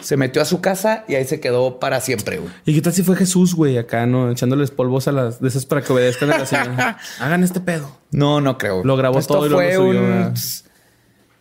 se 0.00 0.16
metió 0.16 0.42
a 0.42 0.44
su 0.44 0.60
casa 0.60 1.04
y 1.08 1.14
ahí 1.14 1.24
se 1.24 1.40
quedó 1.40 1.78
para 1.78 2.00
siempre, 2.00 2.38
güey. 2.38 2.52
¿Y 2.64 2.74
qué 2.74 2.80
tal 2.80 2.92
si 2.92 3.02
fue 3.02 3.16
Jesús, 3.16 3.54
güey, 3.54 3.78
acá, 3.78 4.06
no? 4.06 4.30
Echándoles 4.30 4.70
polvos 4.70 5.08
a 5.08 5.12
las 5.12 5.40
de 5.40 5.48
esas 5.48 5.66
para 5.66 5.82
que 5.82 5.92
obedezcan 5.92 6.32
a 6.32 6.38
la 6.38 6.46
señora. 6.46 6.98
Hagan 7.20 7.44
este 7.44 7.60
pedo. 7.60 7.98
No, 8.10 8.40
no 8.40 8.58
creo. 8.58 8.82
Lo 8.84 8.96
grabó 8.96 9.20
todo 9.22 9.46
y 9.46 9.48
lo 9.50 9.56
fue 9.56 9.78
un 9.78 10.34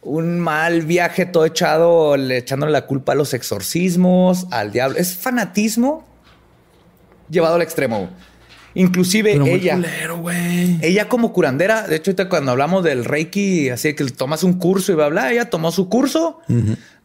un 0.02 0.39
mal 0.39 0.82
viaje 0.82 1.26
todo 1.26 1.45
echado, 1.45 2.16
echándole 2.16 2.72
la 2.72 2.86
culpa 2.86 3.12
a 3.12 3.16
los 3.16 3.34
exorcismos, 3.34 4.47
al 4.52 4.72
diablo. 4.72 4.97
Es 4.97 5.16
fanatismo 5.16 6.04
llevado 7.30 7.56
al 7.56 7.62
extremo. 7.62 8.10
Inclusive 8.74 9.34
ella. 9.34 9.80
ella 10.82 11.10
como 11.10 11.34
curandera, 11.34 11.88
de 11.88 11.97
hecho, 11.97 12.14
cuando 12.30 12.52
hablamos 12.52 12.84
del 12.84 13.04
Reiki, 13.04 13.70
así 13.70 13.93
que 13.93 14.06
tomas 14.06 14.43
un 14.43 14.54
curso 14.54 14.93
y 14.93 14.95
bla, 14.95 15.10
bla, 15.10 15.32
ella 15.32 15.49
tomó 15.49 15.72
su 15.72 15.89
curso 15.89 16.39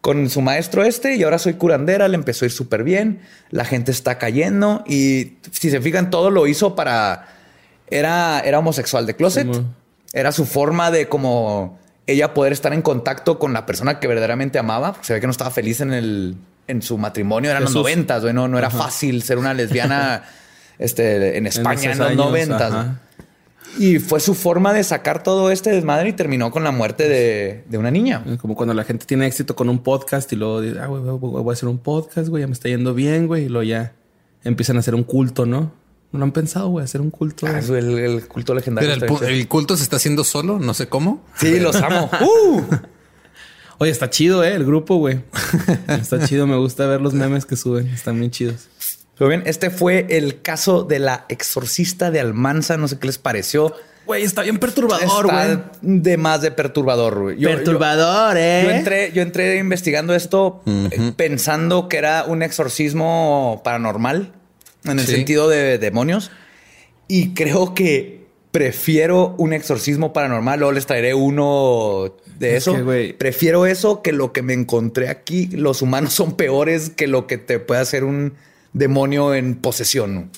con 0.00 0.30
su 0.30 0.40
maestro 0.42 0.84
este 0.84 1.16
y 1.16 1.24
ahora 1.24 1.38
soy 1.40 1.54
curandera, 1.54 2.06
le 2.06 2.14
empezó 2.14 2.44
a 2.44 2.46
ir 2.46 2.52
súper 2.52 2.84
bien, 2.84 3.20
la 3.50 3.64
gente 3.64 3.90
está 3.90 4.18
cayendo 4.18 4.84
y 4.86 5.38
si 5.50 5.70
se 5.70 5.80
fijan, 5.80 6.10
todo 6.10 6.30
lo 6.30 6.46
hizo 6.46 6.74
para... 6.74 7.28
Era, 7.88 8.40
era 8.40 8.58
homosexual 8.58 9.06
de 9.06 9.14
closet, 9.14 9.48
era 10.12 10.32
su 10.32 10.44
forma 10.44 10.90
de 10.90 11.08
como 11.08 11.78
ella 12.06 12.34
poder 12.34 12.52
estar 12.52 12.72
en 12.72 12.82
contacto 12.82 13.38
con 13.38 13.52
la 13.52 13.66
persona 13.66 13.98
que 14.00 14.06
verdaderamente 14.06 14.58
amaba. 14.58 14.96
Se 15.02 15.12
ve 15.12 15.20
que 15.20 15.26
no 15.26 15.32
estaba 15.32 15.50
feliz 15.50 15.80
en 15.80 15.92
el 15.92 16.36
en 16.68 16.82
su 16.82 16.98
matrimonio, 16.98 17.50
eran 17.50 17.62
los 17.62 17.74
noventas, 17.74 18.24
no, 18.34 18.48
no 18.48 18.58
era 18.58 18.70
fácil 18.70 19.22
ser 19.22 19.38
una 19.38 19.54
lesbiana 19.54 20.24
este, 20.78 21.38
en 21.38 21.46
España 21.46 21.92
en, 21.92 21.98
los 21.98 22.16
noventas. 22.16 22.96
Y 23.78 23.98
fue 23.98 24.20
su 24.20 24.34
forma 24.34 24.72
de 24.72 24.82
sacar 24.82 25.22
todo 25.22 25.50
este 25.50 25.70
desmadre 25.70 26.08
y 26.08 26.12
terminó 26.12 26.50
con 26.50 26.64
la 26.64 26.70
muerte 26.70 27.08
de, 27.08 27.64
de, 27.68 27.78
una 27.78 27.90
niña. 27.90 28.24
Como 28.40 28.56
cuando 28.56 28.74
la 28.74 28.84
gente 28.84 29.06
tiene 29.06 29.26
éxito 29.26 29.54
con 29.54 29.68
un 29.68 29.80
podcast 29.80 30.32
y 30.32 30.36
luego 30.36 30.60
dice, 30.60 30.80
ah, 30.80 30.86
güey, 30.86 31.02
voy 31.02 31.50
a 31.50 31.52
hacer 31.52 31.68
un 31.68 31.78
podcast, 31.78 32.28
güey, 32.28 32.40
ya 32.40 32.46
me 32.46 32.54
está 32.54 32.68
yendo 32.68 32.94
bien, 32.94 33.26
güey, 33.26 33.44
y 33.44 33.48
luego 33.48 33.64
ya 33.64 33.92
empiezan 34.44 34.76
a 34.76 34.80
hacer 34.80 34.94
un 34.94 35.04
culto, 35.04 35.46
¿no? 35.46 35.72
No 36.12 36.20
lo 36.20 36.24
han 36.24 36.32
pensado, 36.32 36.68
güey, 36.68 36.84
hacer 36.84 37.00
un 37.00 37.10
culto. 37.10 37.46
Ah, 37.46 37.58
el, 37.58 38.26
culto 38.28 38.54
legendario. 38.54 38.90
Pero 39.00 39.26
el, 39.26 39.48
culto 39.48 39.76
se 39.76 39.82
está 39.82 39.96
haciendo 39.96 40.24
solo, 40.24 40.58
no 40.58 40.72
sé 40.72 40.88
cómo. 40.88 41.24
Sí, 41.36 41.58
los 41.58 41.76
amo. 41.76 42.10
Uh. 42.20 42.62
Oye, 43.78 43.90
está 43.90 44.08
chido, 44.08 44.42
¿eh? 44.42 44.54
El 44.54 44.64
grupo, 44.64 44.96
güey. 44.96 45.20
Está 45.88 46.26
chido, 46.26 46.46
me 46.46 46.56
gusta 46.56 46.86
ver 46.86 47.00
los 47.00 47.12
memes 47.12 47.44
que 47.44 47.56
suben, 47.56 47.88
están 47.88 48.18
bien 48.18 48.30
chidos. 48.30 48.68
Pero 49.18 49.28
bien, 49.28 49.42
este 49.46 49.70
fue 49.70 50.06
el 50.10 50.40
caso 50.40 50.84
de 50.84 50.98
la 50.98 51.26
exorcista 51.28 52.10
de 52.10 52.20
Almanza, 52.20 52.76
no 52.76 52.88
sé 52.88 52.98
qué 52.98 53.06
les 53.06 53.18
pareció. 53.18 53.74
Güey, 54.06 54.22
está 54.22 54.42
bien 54.42 54.58
perturbador, 54.58 55.26
güey. 55.26 55.58
De 55.82 56.16
más 56.16 56.40
de 56.40 56.52
perturbador, 56.52 57.20
güey. 57.22 57.40
Perturbador, 57.42 58.36
¿eh? 58.38 58.62
Yo 58.64 58.70
entré, 58.70 59.12
yo 59.12 59.22
entré 59.22 59.58
investigando 59.58 60.14
esto 60.14 60.62
eh, 60.64 61.12
pensando 61.16 61.88
que 61.88 61.96
era 61.98 62.24
un 62.24 62.42
exorcismo 62.42 63.60
paranormal 63.64 64.32
en 64.92 64.98
el 64.98 65.06
sentido 65.06 65.48
de 65.48 65.78
demonios. 65.78 66.30
Y 67.08 67.34
creo 67.34 67.74
que 67.74 68.26
prefiero 68.50 69.34
un 69.38 69.52
exorcismo 69.52 70.12
paranormal. 70.12 70.58
Luego 70.58 70.72
les 70.72 70.86
traeré 70.86 71.14
uno 71.14 72.14
de 72.38 72.56
eso. 72.56 72.74
prefiero 73.18 73.66
eso 73.66 74.02
que 74.02 74.12
lo 74.12 74.32
que 74.32 74.42
me 74.42 74.54
encontré 74.54 75.08
aquí. 75.08 75.46
Los 75.48 75.82
humanos 75.82 76.14
son 76.14 76.36
peores 76.36 76.90
que 76.90 77.06
lo 77.06 77.26
que 77.26 77.38
te 77.38 77.58
puede 77.58 77.80
hacer 77.80 78.04
un 78.04 78.34
demonio 78.72 79.34
en 79.34 79.56
posesión. 79.56 80.30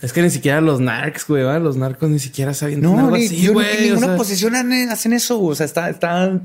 Es 0.00 0.12
que 0.12 0.22
ni 0.22 0.30
siquiera 0.30 0.60
los 0.60 0.80
narcs, 0.80 1.26
güey, 1.26 1.42
los 1.60 1.76
narcos 1.76 2.08
ni 2.08 2.18
siquiera 2.18 2.54
saben 2.54 2.80
no, 2.80 2.98
algo 2.98 3.16
así, 3.16 3.48
güey. 3.48 3.66
En 3.76 3.84
ninguna 3.84 4.16
posesión 4.16 4.54
hacen 4.56 5.12
eso. 5.12 5.40
O 5.40 5.54
sea, 5.54 5.66
está, 5.66 5.90
está 5.90 6.40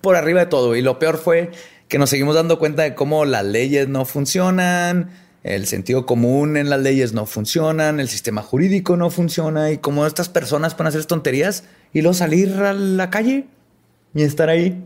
por 0.00 0.16
arriba 0.16 0.40
de 0.40 0.46
todo. 0.46 0.76
Y 0.76 0.82
lo 0.82 0.98
peor 0.98 1.18
fue 1.18 1.50
que 1.88 1.98
nos 1.98 2.10
seguimos 2.10 2.36
dando 2.36 2.58
cuenta 2.58 2.82
de 2.82 2.94
cómo 2.94 3.24
las 3.24 3.44
leyes 3.44 3.88
no 3.88 4.04
funcionan, 4.04 5.10
el 5.44 5.66
sentido 5.66 6.06
común 6.06 6.56
en 6.56 6.70
las 6.70 6.80
leyes 6.80 7.12
no 7.12 7.26
funcionan, 7.26 8.00
el 8.00 8.08
sistema 8.08 8.42
jurídico 8.42 8.96
no 8.96 9.10
funciona 9.10 9.70
y 9.70 9.78
cómo 9.78 10.06
estas 10.06 10.30
personas 10.30 10.74
pueden 10.74 10.88
hacer 10.88 11.04
tonterías 11.04 11.64
y 11.92 12.00
luego 12.00 12.14
salir 12.14 12.50
a 12.54 12.72
la 12.72 13.10
calle 13.10 13.46
y 14.14 14.22
estar 14.22 14.48
ahí. 14.48 14.82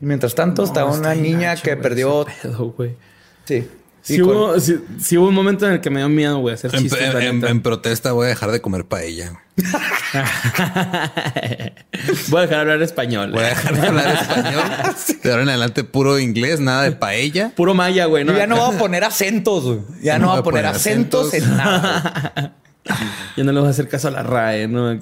mientras 0.00 0.34
tanto, 0.34 0.62
está 0.62 0.84
una 0.84 1.14
niña 1.14 1.56
que 1.56 1.76
perdió. 1.76 2.26
sí. 3.46 3.66
Sí 4.14 4.22
hubo, 4.22 4.54
hubo, 4.54 5.28
un 5.28 5.34
momento 5.34 5.66
en 5.66 5.74
el 5.74 5.80
que 5.80 5.90
me 5.90 6.00
dio 6.00 6.08
miedo, 6.08 6.38
güey, 6.38 6.54
hacer 6.54 6.72
chistes. 6.72 7.14
En, 7.14 7.62
protesta 7.62 8.12
voy 8.12 8.26
a 8.26 8.28
dejar 8.30 8.50
de 8.50 8.60
comer 8.60 8.84
paella. 8.84 9.40
voy 12.28 12.38
a 12.38 12.42
dejar 12.42 12.48
de 12.48 12.56
hablar 12.56 12.82
español. 12.82 13.30
Voy 13.30 13.44
a 13.44 13.48
dejar 13.48 13.80
de 13.80 13.86
hablar 13.86 14.08
español. 14.08 14.64
De 15.22 15.30
ahora 15.30 15.42
en 15.42 15.48
adelante 15.50 15.84
puro 15.84 16.18
inglés, 16.18 16.60
nada 16.60 16.82
de 16.84 16.92
paella. 16.92 17.52
Puro 17.54 17.74
maya, 17.74 18.06
güey. 18.06 18.24
¿no? 18.24 18.36
ya 18.36 18.46
no 18.46 18.56
voy 18.56 18.74
a 18.74 18.78
poner 18.78 19.04
acentos, 19.04 19.64
güey. 19.64 19.80
Ya 20.02 20.18
no, 20.18 20.28
voy 20.28 20.38
a 20.38 20.42
poner, 20.42 20.66
acentos, 20.66 21.34
en 21.34 21.56
nada. 21.56 22.54
ya 23.36 23.44
no 23.44 23.52
le 23.52 23.60
voy 23.60 23.68
a 23.68 23.70
hacer 23.70 23.88
caso 23.88 24.08
a 24.08 24.10
la 24.10 24.22
RAE, 24.22 24.66
¿no? 24.66 24.98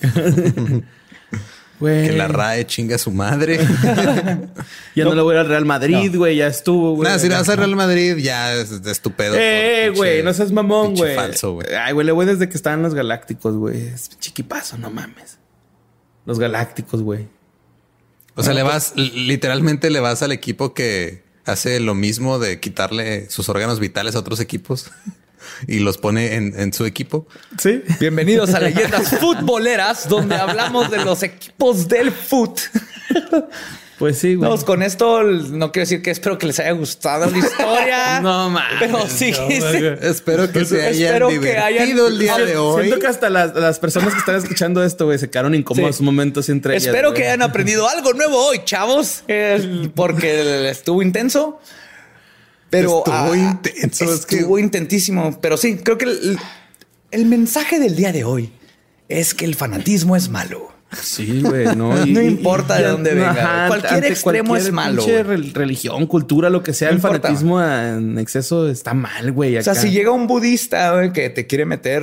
Que 1.80 2.12
la 2.12 2.28
RAE 2.28 2.66
chinga 2.66 2.96
a 2.96 2.98
su 2.98 3.10
madre. 3.10 3.58
ya 4.94 5.04
no. 5.04 5.14
le 5.14 5.22
voy 5.22 5.36
al 5.36 5.48
Real 5.48 5.64
Madrid, 5.64 6.14
güey. 6.16 6.36
Ya 6.36 6.48
estuvo, 6.48 6.96
güey. 6.96 7.06
Nada, 7.06 7.18
si 7.18 7.28
le 7.28 7.36
vas 7.36 7.48
al 7.48 7.58
Real 7.58 7.76
Madrid, 7.76 8.16
ya 8.16 8.54
es 8.54 8.72
estupendo. 8.72 9.36
Eh, 9.38 9.92
güey, 9.94 10.22
no 10.22 10.32
seas 10.34 10.50
mamón, 10.50 10.94
güey. 10.94 11.14
falso, 11.14 11.54
güey. 11.54 11.68
Ay, 11.74 11.92
güey, 11.92 12.04
le 12.04 12.12
voy 12.12 12.26
desde 12.26 12.48
que 12.48 12.56
estaban 12.56 12.82
los 12.82 12.94
Galácticos, 12.94 13.54
güey. 13.54 13.88
Es 13.88 14.10
chiquipazo, 14.18 14.76
no 14.78 14.90
mames. 14.90 15.38
Los 16.26 16.38
Galácticos, 16.38 17.02
güey. 17.02 17.28
O 18.34 18.42
sea, 18.42 18.54
le 18.54 18.62
vas, 18.62 18.94
literalmente 18.96 19.90
le 19.90 20.00
vas 20.00 20.22
al 20.22 20.32
equipo 20.32 20.74
que 20.74 21.24
hace 21.44 21.80
lo 21.80 21.94
mismo 21.94 22.38
de 22.38 22.60
quitarle 22.60 23.28
sus 23.30 23.48
órganos 23.48 23.80
vitales 23.80 24.14
a 24.14 24.20
otros 24.20 24.38
equipos 24.40 24.90
y 25.66 25.80
los 25.80 25.98
pone 25.98 26.34
en, 26.34 26.72
su 26.72 26.84
equipo. 26.84 27.26
Sí. 27.58 27.82
Bienvenidos 28.00 28.54
a 28.54 28.60
Leyendas 28.60 29.16
Futboleras, 29.20 30.08
donde 30.08 30.36
hablamos 30.36 30.90
de 30.90 31.04
los 31.04 31.22
equipos 31.22 31.88
del 31.88 32.12
foot. 32.12 32.60
Pues 33.98 34.16
sí, 34.18 34.36
güey. 34.36 34.56
con 34.64 34.84
esto 34.84 35.24
no 35.24 35.72
quiero 35.72 35.82
decir 35.82 36.02
que 36.02 36.12
espero 36.12 36.38
que 36.38 36.46
les 36.46 36.60
haya 36.60 36.70
gustado 36.70 37.28
la 37.28 37.36
historia. 37.36 38.20
no 38.22 38.48
mames. 38.48 38.78
Pero 38.78 39.08
sí, 39.08 39.32
espero 40.00 40.52
que 40.52 40.64
se 40.64 40.86
hayan 40.86 41.28
divertido 41.28 42.06
el 42.06 42.18
día 42.18 42.38
de 42.38 42.56
hoy. 42.56 42.84
Siento 42.84 43.00
que 43.00 43.08
hasta 43.08 43.28
las, 43.28 43.78
personas 43.80 44.12
que 44.12 44.20
están 44.20 44.36
escuchando 44.36 44.84
esto, 44.84 45.06
güey, 45.06 45.18
se 45.18 45.28
quedaron 45.28 45.54
incómodos 45.54 46.00
momentos 46.00 46.48
entre 46.48 46.74
ellas. 46.74 46.86
Espero 46.86 47.12
que 47.12 47.24
hayan 47.24 47.42
aprendido 47.42 47.88
algo 47.88 48.12
nuevo 48.12 48.38
hoy, 48.38 48.60
chavos, 48.64 49.24
eh, 49.26 49.90
porque 49.96 50.70
estuvo 50.70 51.02
intenso. 51.02 51.58
Pero 52.70 52.98
estuvo 52.98 53.32
ah, 53.32 53.36
intenso. 53.36 54.12
Estuvo 54.12 54.58
intentísimo. 54.58 55.38
Pero 55.40 55.56
sí, 55.56 55.78
creo 55.78 55.98
que 55.98 56.06
el, 57.10 57.26
mensaje 57.26 57.78
del 57.78 57.96
día 57.96 58.12
de 58.12 58.24
hoy 58.24 58.52
es 59.08 59.34
que 59.34 59.44
el 59.44 59.54
fanatismo 59.54 60.16
es 60.16 60.28
malo. 60.28 60.68
Sí, 61.02 61.42
güey, 61.42 61.76
no. 61.76 62.06
no 62.06 62.22
importa 62.22 62.78
de 62.78 62.88
dónde 62.88 63.14
venga. 63.14 63.68
cualquier 63.68 64.06
extremo 64.06 64.56
es 64.56 64.72
malo. 64.72 65.04
religión, 65.52 66.06
cultura, 66.06 66.50
lo 66.50 66.62
que 66.62 66.72
sea, 66.72 66.90
el 66.90 67.00
fanatismo 67.00 67.62
en 67.62 68.18
exceso 68.18 68.68
está 68.68 68.94
mal, 68.94 69.32
güey. 69.32 69.56
O 69.56 69.62
sea, 69.62 69.74
si 69.74 69.90
llega 69.90 70.10
un 70.10 70.26
budista 70.26 71.12
que 71.12 71.30
te 71.30 71.46
quiere 71.46 71.64
meter 71.64 72.02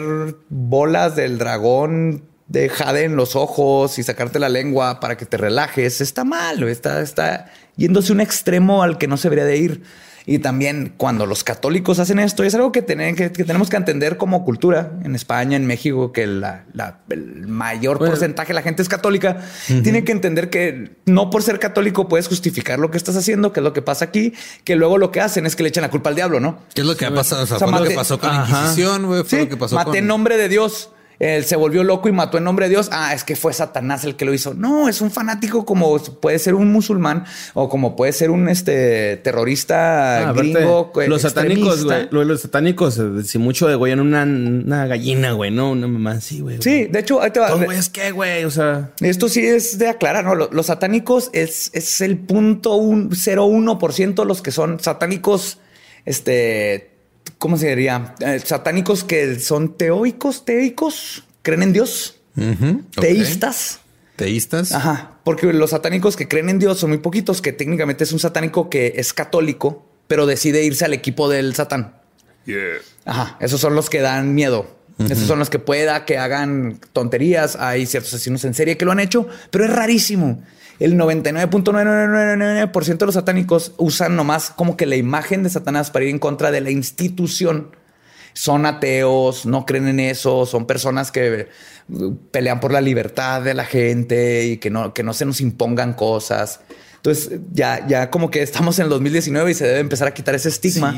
bolas 0.50 1.16
del 1.16 1.38
dragón 1.38 2.24
de 2.48 2.70
jade 2.70 3.06
en 3.06 3.16
los 3.16 3.36
ojos 3.36 3.98
y 3.98 4.04
sacarte 4.04 4.38
la 4.38 4.50
lengua 4.50 5.00
para 5.00 5.18
que 5.18 5.26
te 5.26 5.38
relajes, 5.38 6.00
está 6.00 6.24
mal, 6.24 6.62
está, 6.64 7.02
está 7.02 7.52
yéndose 7.76 8.12
un 8.12 8.22
extremo 8.22 8.84
al 8.84 8.98
que 9.00 9.08
no 9.08 9.18
se 9.18 9.30
debería 9.30 9.46
de 9.46 9.58
ir. 9.58 9.84
Y 10.26 10.40
también 10.40 10.94
cuando 10.98 11.26
los 11.26 11.44
católicos 11.44 12.00
hacen 12.00 12.20
esto, 12.20 12.44
es 12.44 12.56
algo 12.56 12.72
que, 12.72 12.84
que, 12.84 13.30
tenemos 13.30 13.70
que 13.70 13.78
entender 13.78 14.18
como 14.18 14.44
cultura 14.44 14.92
en 15.04 15.16
España, 15.16 15.56
en 15.56 15.68
México, 15.68 16.12
que 16.12 16.26
la, 16.26 16.66
el 17.10 17.48
mayor 17.48 18.00
porcentaje 18.00 18.50
de 18.50 18.54
la 18.56 18.62
gente 18.62 18.82
es 18.82 18.90
católica, 18.90 19.42
tiene 19.84 20.04
que 20.04 20.12
entender 20.12 20.50
que 20.50 20.98
no 21.06 21.30
por 21.30 21.44
ser 21.44 21.60
católico 21.60 22.08
puedes 22.08 22.28
justificar 22.28 22.80
lo 22.80 22.90
que 22.90 22.98
estás 22.98 23.16
haciendo, 23.16 23.54
que 23.54 23.60
es 23.60 23.64
lo 23.64 23.74
que 23.74 23.82
pasa 23.82 24.06
aquí, 24.06 24.34
que 24.64 24.76
luego 24.76 24.98
lo 24.98 25.12
que 25.12 25.22
hacen 25.22 25.46
es 25.46 25.56
que 25.56 25.64
le 25.64 25.70
echan 25.70 25.84
la 25.84 25.92
culpa 25.92 26.10
al 26.10 26.16
diablo, 26.16 26.40
¿no? 26.40 26.60
¿Qué 26.74 26.82
es 26.82 26.88
lo 26.88 26.98
que 26.98 27.06
ha 27.06 27.14
pasado? 27.14 27.44
O 27.44 27.46
sea, 27.46 27.60
fue 27.60 27.72
lo 27.72 27.84
que 27.84 27.96
pasó 27.96 28.20
con 28.20 28.30
la 28.30 28.48
Inquisición, 28.48 29.06
güey. 29.06 29.24
Fue 29.24 29.40
lo 29.42 29.50
que 29.50 29.58
pasó 29.58 29.76
Mate 29.76 30.00
en 30.00 30.08
nombre 30.08 30.38
de 30.38 30.50
Dios 30.50 30.90
él 31.20 31.46
se 31.46 31.56
volvió 31.56 31.84
loco 31.84 32.10
y 32.10 32.12
mató 32.12 32.38
en 32.38 32.44
nombre 32.44 32.66
de 32.66 32.72
Dios. 32.72 32.90
Ah, 32.92 33.14
es 33.14 33.24
que 33.24 33.36
fue 33.36 33.54
Satanás 33.54 34.04
el 34.04 34.16
que 34.16 34.26
lo 34.26 34.34
hizo. 34.34 34.54
No, 34.54 34.90
es 34.90 35.02
un 35.02 35.12
fanático 35.12 35.66
como 35.66 35.98
puede 35.98 36.40
ser 36.40 36.56
un 36.56 36.72
musulmán 36.72 37.26
o 37.54 37.70
como 37.70 37.96
puede 37.96 38.14
ser 38.14 38.32
un 38.32 38.50
este 38.50 39.18
terrorista 39.18 40.30
ah, 40.30 40.34
gringo. 40.34 40.92
los 41.08 41.22
satánicos, 41.22 41.86
güey. 41.86 42.08
Los 42.12 42.42
satánicos, 42.42 42.98
eh, 42.98 43.24
si 43.24 43.38
mucho 43.38 43.68
de 43.68 43.76
güey, 43.76 43.94
en 43.94 44.00
una, 44.00 44.24
una 44.24 44.88
gallina, 44.88 45.32
güey, 45.32 45.52
no 45.52 45.72
una 45.72 45.88
mamá 45.88 46.12
así, 46.12 46.42
güey. 46.42 46.62
Sí, 46.62 46.86
de 46.86 47.00
hecho, 47.00 47.22
ahí 47.22 47.32
te 47.32 47.40
va. 47.40 47.52
¿Cómo 47.52 47.72
es 47.72 47.90
que, 47.90 48.12
güey? 48.12 48.44
O 48.46 48.52
sea, 48.52 48.92
esto 49.00 49.30
sí 49.30 49.46
es 49.46 49.78
de 49.78 49.88
aclarar, 49.88 50.26
no? 50.26 50.36
Los, 50.36 50.66
satánicos 50.66 51.30
es, 51.34 51.70
es 51.74 52.02
el 52.02 52.18
punto 52.18 52.76
un, 52.76 53.12
0.1% 53.12 54.26
los 54.26 54.42
que 54.42 54.52
son 54.52 54.80
satánicos, 54.80 55.60
este 56.06 56.95
¿cómo 57.46 57.58
se 57.58 57.68
diría? 57.68 58.16
Eh, 58.22 58.42
satánicos 58.44 59.04
que 59.04 59.40
son 59.40 59.78
teoicos, 59.78 60.46
teicos, 60.46 61.26
creen 61.44 61.62
en 61.62 61.74
Dios, 61.74 62.20
teístas. 63.00 63.82
Teístas. 64.16 64.72
Ajá, 64.72 65.20
porque 65.24 65.54
los 65.54 65.70
satánicos 65.70 66.16
que 66.16 66.28
creen 66.28 66.50
en 66.50 66.58
Dios 66.58 66.80
son 66.80 66.90
muy 66.90 66.98
poquitos, 66.98 67.44
que 67.44 67.54
técnicamente 67.54 68.04
es 68.04 68.12
un 68.12 68.18
satánico 68.18 68.68
que 68.68 68.94
es 68.96 69.14
católico, 69.14 69.86
pero 70.08 70.26
decide 70.26 70.64
irse 70.64 70.86
al 70.86 70.96
equipo 70.96 71.30
del 71.30 71.54
satán. 71.54 71.94
Ajá, 73.06 73.38
esos 73.40 73.62
son 73.62 73.76
los 73.76 73.92
que 73.92 74.02
dan 74.02 74.34
miedo. 74.34 74.66
Esos 74.98 75.28
son 75.28 75.40
los 75.40 75.50
que 75.50 75.60
pueda 75.60 76.06
que 76.06 76.18
hagan 76.18 76.80
tonterías. 76.94 77.58
Hay 77.58 77.86
ciertos 77.86 78.14
asesinos 78.14 78.46
en 78.46 78.54
serie 78.54 78.78
que 78.78 78.86
lo 78.86 78.94
han 78.94 79.00
hecho, 79.00 79.28
pero 79.52 79.66
es 79.66 79.70
rarísimo 79.70 80.42
el 80.80 80.98
99.999% 80.98 82.98
de 82.98 83.06
los 83.06 83.16
satánicos 83.16 83.74
usan 83.78 84.16
nomás 84.16 84.50
como 84.50 84.78
que 84.78 84.86
la 84.86 84.96
imagen 84.96 85.44
de 85.44 85.50
Satanás 85.50 85.90
para 85.90 86.06
ir 86.06 86.12
en 86.12 86.20
contra 86.20 86.52
de 86.52 86.62
la 86.62 86.70
institución. 86.70 87.76
Son 88.34 88.66
ateos, 88.66 89.46
no 89.46 89.66
creen 89.66 89.88
en 89.88 90.00
eso, 90.02 90.46
son 90.46 90.66
personas 90.66 91.12
que 91.12 91.48
uh, 91.88 92.16
pelean 92.32 92.60
por 92.60 92.74
la 92.74 92.82
libertad 92.82 93.42
de 93.42 93.54
la 93.54 93.64
gente 93.64 94.44
y 94.44 94.58
que 94.58 94.70
no, 94.70 94.94
que 94.94 95.04
no 95.04 95.14
se 95.14 95.24
nos 95.26 95.40
impongan 95.40 95.94
cosas. 95.94 96.60
Entonces 97.06 97.40
ya, 97.54 97.86
ya 97.88 98.10
como 98.10 98.32
que 98.32 98.42
estamos 98.42 98.80
en 98.80 98.86
el 98.86 98.90
2019 98.90 99.52
y 99.52 99.54
se 99.54 99.68
debe 99.68 99.80
empezar 99.80 100.08
a 100.08 100.14
quitar 100.16 100.34
ese 100.34 100.50
estigma 100.50 100.98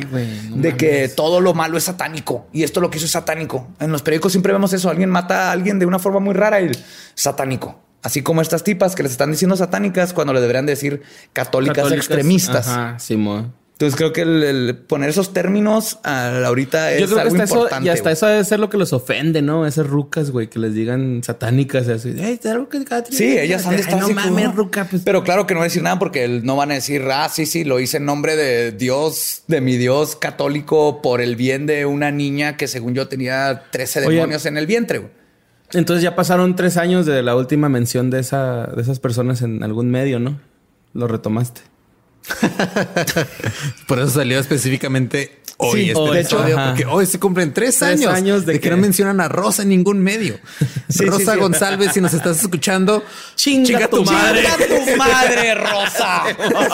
de 0.56 0.78
que 0.78 1.10
todo 1.10 1.42
lo 1.42 1.54
malo 1.54 1.78
es 1.78 1.84
satánico 1.84 2.48
y 2.54 2.64
esto 2.64 2.80
lo 2.80 2.90
que 2.90 2.98
hizo 2.98 3.08
es 3.08 3.12
satánico. 3.12 3.68
En 3.82 3.92
los 3.92 4.04
periódicos 4.04 4.32
siempre 4.32 4.54
vemos 4.54 4.72
eso. 4.72 4.90
Alguien 4.90 5.10
mata 5.10 5.50
a 5.50 5.52
alguien 5.52 5.80
de 5.80 5.86
una 5.86 6.00
forma 6.00 6.22
muy 6.22 6.34
rara 6.34 6.62
y 6.62 6.72
satánico. 7.14 7.82
Así 8.04 8.22
como 8.22 8.42
estas 8.42 8.64
tipas 8.64 8.96
que 8.96 9.04
les 9.04 9.12
están 9.12 9.32
diciendo 9.32 9.58
satánicas 9.58 10.14
cuando 10.14 10.32
le 10.32 10.40
deberían 10.40 10.66
decir 10.66 11.02
católicas, 11.34 11.92
extremistas. 11.92 12.70
Ajá, 12.70 13.00
sí, 13.00 13.18
Entonces 13.78 13.96
creo 13.96 14.12
que 14.12 14.22
el, 14.24 14.76
poner 14.88 15.10
eesos 15.10 15.34
términos 15.34 16.00
ahorita 16.02 16.94
es 16.94 17.02
Yo 17.02 17.06
creo 17.06 17.20
algo 17.20 17.36
que 17.36 17.44
importante. 17.44 17.76
Eso, 17.76 17.86
y 17.86 17.90
hasta 17.90 18.12
eso 18.12 18.26
debe 18.26 18.44
ser 18.44 18.60
lo 18.60 18.72
que 18.72 18.78
los 18.78 18.92
ofende, 18.92 19.44
¿no? 19.44 19.68
Esas 19.68 19.86
rucas, 19.86 20.32
güey, 20.32 20.48
que 20.48 20.58
les 20.58 20.74
digan 20.74 21.22
satánicas. 21.24 21.88
Así, 21.88 22.16
sí, 23.12 23.38
ellas 23.38 23.68
han 23.68 23.76
de 23.76 23.82
estar 23.82 24.00
no 24.00 24.10
mames, 24.10 24.56
ruca, 24.56 24.88
pues". 24.90 25.04
Pero 25.06 25.24
claro 25.24 25.46
que 25.46 25.54
no 25.54 25.60
voy 25.60 25.66
a 25.66 25.70
decir 25.70 25.84
nada 25.84 26.00
porque 26.00 26.28
no 26.28 26.56
van 26.56 26.72
a 26.72 26.74
decir, 26.74 27.08
ah, 27.12 27.30
sí, 27.30 27.46
sí, 27.46 27.66
lo 27.66 27.80
hice 27.80 27.98
en 27.98 28.06
nombre 28.06 28.36
de 28.36 28.72
Dios, 28.72 29.44
de 29.46 29.62
mi 29.62 29.78
Dios 29.78 30.16
católico 30.16 31.04
por 31.04 31.22
el 31.22 31.36
bien 31.36 31.68
de 31.68 31.86
una 31.86 32.10
niña 32.10 32.58
que 32.58 32.68
según 32.68 32.96
yo 32.96 33.08
tenía 33.08 33.66
13 33.70 34.02
demonios 34.02 34.48
en 34.48 34.58
el 34.58 34.66
vientre, 34.66 34.98
güey. 34.98 35.12
Entonces 35.74 36.02
ya 36.02 36.16
pasaron 36.16 36.56
tres 36.56 36.78
años 36.78 37.06
de 37.06 37.22
la 37.22 37.36
última 37.36 37.70
mención 37.70 38.10
de, 38.10 38.22
esa, 38.22 38.66
de 38.76 38.82
esas 38.82 39.00
personas 39.00 39.44
en 39.44 39.62
algún 39.62 39.92
medio, 39.92 40.18
¿no? 40.18 40.40
Lo 40.94 41.08
retomaste. 41.08 41.62
Por 43.88 44.00
eso 44.00 44.10
salió 44.10 44.40
específicamente 44.40 45.40
hoy 45.60 45.82
Sí, 45.86 45.88
este 45.90 46.00
hoy, 46.00 46.18
episodio, 46.20 46.58
ajá. 46.58 46.68
porque 46.70 46.86
hoy 46.86 47.06
se 47.08 47.20
cumplen 47.20 47.52
tres, 47.52 47.78
Tres 47.80 47.82
años, 48.00 48.14
años 48.14 48.46
de 48.46 48.54
de, 48.54 48.60
que... 48.60 48.66
que- 48.66 48.70
no 48.76 48.78
mencionan 48.78 49.20
a 49.22 49.28
Rosa 49.28 49.64
en 49.64 49.70
ningún 49.70 50.00
medio. 50.00 50.40
Sí, 50.90 51.04
Rosa 51.06 51.20
sí, 51.20 51.32
sí. 51.34 51.40
González, 51.40 51.92
si 51.94 52.00
nos 52.00 52.14
estás 52.14 52.40
escuchando, 52.42 53.04
Chinga 53.36 53.90
tu 53.90 54.06
madre. 54.06 54.42
¡Chinga 54.44 54.86
tu 54.92 54.98
madre, 54.98 55.54
Rosa! 55.56 56.24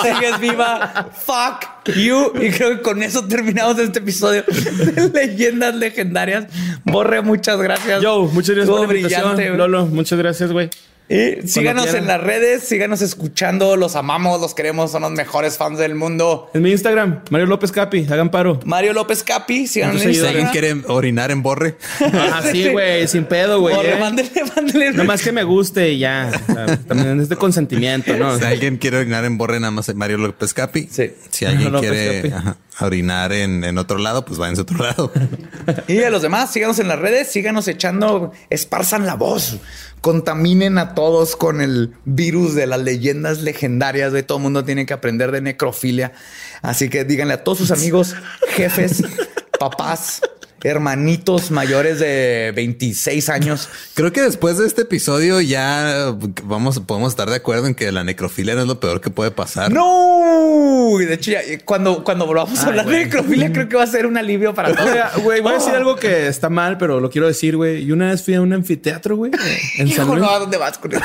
Sigues 0.04 0.40
viva. 0.40 1.10
Fuck 1.26 1.96
you. 1.96 2.32
Y 2.40 2.52
creo 2.52 2.78
que 2.78 2.82
con 2.84 3.02
eso 3.02 3.26
terminamos 3.26 3.80
este 3.80 4.00
episodio 4.00 4.44
de 4.48 5.10
leyendas 5.28 5.74
legendarias. 5.76 6.46
Borre, 6.84 7.22
muchas 7.24 7.58
gracias. 7.60 8.04
Yo, 8.04 8.26
muchas 8.26 8.56
gracias 8.56 8.70
Estuvo 8.70 8.86
por 8.86 8.94
la 8.94 9.00
invitación. 9.00 9.58
Lolo, 9.58 9.86
muchas 9.88 10.20
gracias, 10.20 10.52
güey. 10.52 10.70
Y 11.10 11.48
síganos 11.48 11.84
quieran. 11.84 12.04
en 12.04 12.08
las 12.08 12.22
redes, 12.22 12.64
síganos 12.64 13.02
escuchando, 13.02 13.76
los 13.76 13.96
amamos, 13.96 14.40
los 14.42 14.54
queremos, 14.54 14.92
son 14.92 15.02
los 15.04 15.12
mejores 15.12 15.58
fans 15.58 15.78
del 15.78 15.96
mundo. 15.96 16.50
En 16.54 16.62
mi 16.62 16.72
Instagram, 16.72 17.20
Mario 17.30 17.48
López 17.48 17.72
Capi, 17.72 18.08
hagan 18.10 18.32
paro. 18.32 18.60
Mario 18.66 18.94
López 18.94 19.22
Capi, 19.24 19.68
síganos 19.68 20.02
en 20.02 20.08
Muchos 20.10 20.22
si 20.22 20.26
alguien 20.28 20.46
Instagram. 20.48 20.82
quiere 20.82 20.94
orinar 20.94 21.32
en 21.32 21.44
borre, 21.44 21.76
Ah, 22.00 22.42
sí, 22.52 22.70
güey, 22.70 23.08
sin 23.08 23.26
pedo, 23.26 23.60
güey. 23.60 23.76
Borre, 23.76 23.94
eh. 23.96 24.00
mándele, 24.00 24.32
mándele. 24.56 24.92
Nada 24.92 25.04
más 25.04 25.22
que 25.22 25.32
me 25.32 25.44
guste 25.44 25.92
y 25.92 26.00
ya. 26.00 26.32
O 26.50 26.54
sea, 26.54 26.78
también 26.88 27.20
es 27.20 27.30
de 27.30 27.36
consentimiento, 27.36 28.16
¿no? 28.18 28.38
si 28.38 28.44
alguien 28.46 28.78
quiere 28.78 28.98
orinar 28.98 29.26
en 29.26 29.38
borre, 29.38 29.60
nada 29.60 29.72
más 29.72 29.90
es 29.90 29.96
Mario 29.96 30.18
López 30.18 30.54
Capi. 30.54 30.88
Sí. 30.90 31.12
Si 31.30 31.46
alguien 31.46 31.72
López 31.74 31.90
quiere 31.92 32.30
Capi. 32.30 32.34
ajá, 32.34 32.58
orinar 32.80 33.32
en, 33.32 33.64
en 33.64 33.78
otro 33.78 33.98
lado, 33.98 34.26
pues 34.26 34.40
váyanse 34.40 34.62
a 34.62 34.64
otro 34.64 34.78
lado. 34.78 35.12
Y 35.88 36.04
a 36.04 36.10
los 36.10 36.22
demás, 36.22 36.52
síganos 36.52 36.80
en 36.80 36.88
las 36.88 37.00
redes, 37.00 37.32
síganos 37.32 37.68
echando, 37.68 38.32
esparzan 38.50 39.06
la 39.06 39.16
voz, 39.16 39.58
contaminen 40.02 40.78
a 40.78 40.94
todos 40.94 41.36
con 41.36 41.62
el 41.62 41.94
virus 42.06 42.56
de 42.56 42.68
las 42.68 42.82
leyendas 42.82 43.42
legendarias. 43.42 44.12
De 44.12 44.24
todo 44.24 44.40
el 44.40 44.44
mundo 44.44 44.64
tiene 44.66 44.86
que 44.86 44.94
aprender 44.94 45.32
de 45.32 45.42
necrofilia. 45.42 46.14
Así 46.62 46.90
que 46.90 47.06
díganle 47.06 47.36
a 47.36 47.44
todos 47.44 47.60
sus 47.60 47.72
amigos, 47.72 48.16
jefes, 48.50 49.04
papás, 49.60 50.22
hermanitos 50.64 51.52
mayores 51.52 52.00
de 52.00 52.54
26 52.56 53.30
años. 53.30 53.70
Creo 53.94 54.12
que 54.14 54.22
después 54.22 54.58
de 54.58 54.66
este 54.66 54.84
episodio 54.84 55.42
ya 55.42 56.16
vamos, 56.44 56.80
podemos 56.80 57.12
estar 57.12 57.30
de 57.30 57.36
acuerdo 57.36 57.68
en 57.68 57.76
que 57.76 57.92
la 57.92 58.04
necrofilia 58.04 58.56
no 58.56 58.62
es 58.62 58.68
lo 58.68 58.80
peor 58.80 59.02
que 59.02 59.10
puede 59.10 59.32
pasar. 59.32 59.72
No, 59.72 60.96
de 60.98 61.14
hecho, 61.14 61.32
ya, 61.32 61.42
cuando, 61.66 62.04
cuando 62.04 62.26
volvamos 62.26 62.60
a 62.60 62.68
hablar 62.68 62.86
de 62.86 63.06
necrofilia, 63.06 63.52
creo 63.52 63.68
que 63.68 63.76
va 63.76 63.84
a 63.84 63.88
ser 63.88 64.06
un 64.06 64.18
alivio 64.18 64.54
para 64.54 64.74
todos. 64.76 65.24
Güey, 65.24 65.42
voy 65.42 65.52
a 65.54 65.56
decir 65.56 65.74
algo 65.76 65.96
que 65.98 66.28
está 66.28 66.50
mal, 66.50 66.78
pero 66.78 67.00
lo 67.00 67.10
quiero 67.10 67.28
decir, 67.28 67.56
güey. 67.58 67.84
Y 67.84 67.92
una 67.92 68.10
vez 68.12 68.24
fui 68.24 68.34
a 68.36 68.42
un 68.42 68.54
anfiteatro, 68.54 69.16
güey, 69.18 69.32
en 69.78 69.88
San 69.90 70.06
Hijo, 70.06 70.16
Luis. 70.16 70.22
no, 70.26 70.30
¿a 70.32 70.40
dónde 70.40 70.58
vas 70.58 70.78
con 70.78 70.94
eso? 70.94 71.04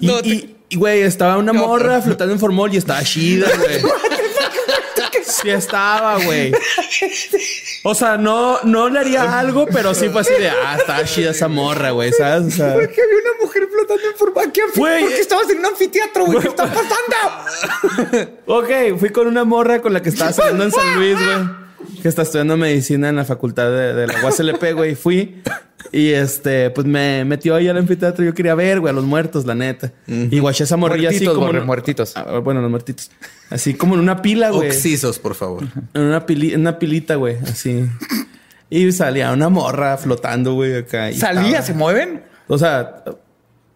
Y, 0.00 0.06
No, 0.06 0.22
te- 0.22 0.28
y- 0.28 0.56
y, 0.68 0.76
güey, 0.76 1.02
estaba 1.02 1.36
una 1.36 1.52
No. 1.52 1.66
morra 1.66 2.00
flotando 2.02 2.32
en 2.34 2.40
formol 2.40 2.72
y 2.74 2.76
estaba 2.78 3.02
chida, 3.04 3.46
güey. 3.56 3.80
Sí 5.42 5.50
estaba, 5.50 6.18
güey. 6.24 6.52
O 7.82 7.94
sea, 7.94 8.16
no, 8.16 8.60
no 8.64 8.88
le 8.88 8.98
haría 8.98 9.38
algo, 9.38 9.66
pero 9.66 9.94
sí 9.94 10.08
fue 10.08 10.22
así 10.22 10.32
de, 10.34 10.48
ah, 10.48 10.76
está 10.78 11.04
chida 11.04 11.30
esa 11.30 11.48
morra, 11.48 11.90
güey, 11.90 12.12
¿sabes? 12.12 12.54
O 12.54 12.56
sea, 12.56 12.74
¿Por 12.74 12.88
qué 12.88 13.00
había 13.02 13.16
una 13.16 13.42
mujer 13.42 13.68
flotando 13.70 14.08
en 14.08 14.16
forma? 14.16 14.52
¿Qué 14.52 14.62
Güey, 14.74 15.02
¿Por 15.02 15.10
qué 15.14 15.20
estabas 15.20 15.50
en 15.50 15.58
un 15.58 15.66
anfiteatro, 15.66 16.24
güey? 16.26 16.40
¿Qué 16.40 16.48
está 16.48 16.64
pasando? 16.64 18.26
ok, 18.46 18.98
fui 18.98 19.10
con 19.10 19.26
una 19.26 19.44
morra 19.44 19.80
con 19.80 19.92
la 19.92 20.02
que 20.02 20.08
estaba 20.08 20.32
saliendo 20.32 20.64
en 20.64 20.72
San 20.72 20.96
Luis, 20.96 21.14
güey. 21.14 21.65
Que 22.02 22.08
está 22.08 22.22
estudiando 22.22 22.56
medicina 22.56 23.08
en 23.08 23.16
la 23.16 23.24
facultad 23.24 23.70
de, 23.70 23.94
de 23.94 24.06
la 24.06 24.14
UASLP, 24.24 24.74
güey. 24.74 24.94
Fui 24.94 25.42
y 25.92 26.10
este, 26.10 26.70
pues 26.70 26.86
me 26.86 27.24
metió 27.24 27.54
ahí 27.54 27.68
al 27.68 27.76
anfiteatro. 27.78 28.24
Yo 28.24 28.34
quería 28.34 28.54
ver, 28.54 28.80
güey, 28.80 28.90
a 28.90 28.94
los 28.94 29.04
muertos, 29.04 29.46
la 29.46 29.54
neta. 29.54 29.92
Y 30.06 30.38
guaché 30.38 30.64
esa 30.64 30.76
morrilla 30.76 31.10
así 31.10 31.24
como. 31.26 31.40
borre, 31.46 31.58
en- 31.60 31.66
muertitos. 31.66 32.16
Ah, 32.16 32.38
bueno, 32.38 32.60
los 32.60 32.70
muertitos. 32.70 33.10
Así 33.50 33.74
como 33.74 33.94
en 33.94 34.00
una 34.00 34.22
pila, 34.22 34.50
güey. 34.50 34.68
Oxisos, 34.70 35.18
por 35.18 35.34
favor. 35.34 35.64
En 35.94 36.02
una, 36.02 36.26
pili- 36.26 36.52
en 36.54 36.60
una 36.60 36.78
pilita, 36.78 37.14
güey, 37.16 37.36
así. 37.44 37.84
Y 38.68 38.90
salía 38.92 39.32
una 39.32 39.48
morra 39.48 39.96
flotando, 39.96 40.54
güey, 40.54 40.74
acá. 40.76 41.10
y 41.10 41.14
¿Salía? 41.14 41.42
estaba- 41.60 41.62
¿Se 41.66 41.74
mueven? 41.74 42.22
O 42.48 42.58
sea, 42.58 43.04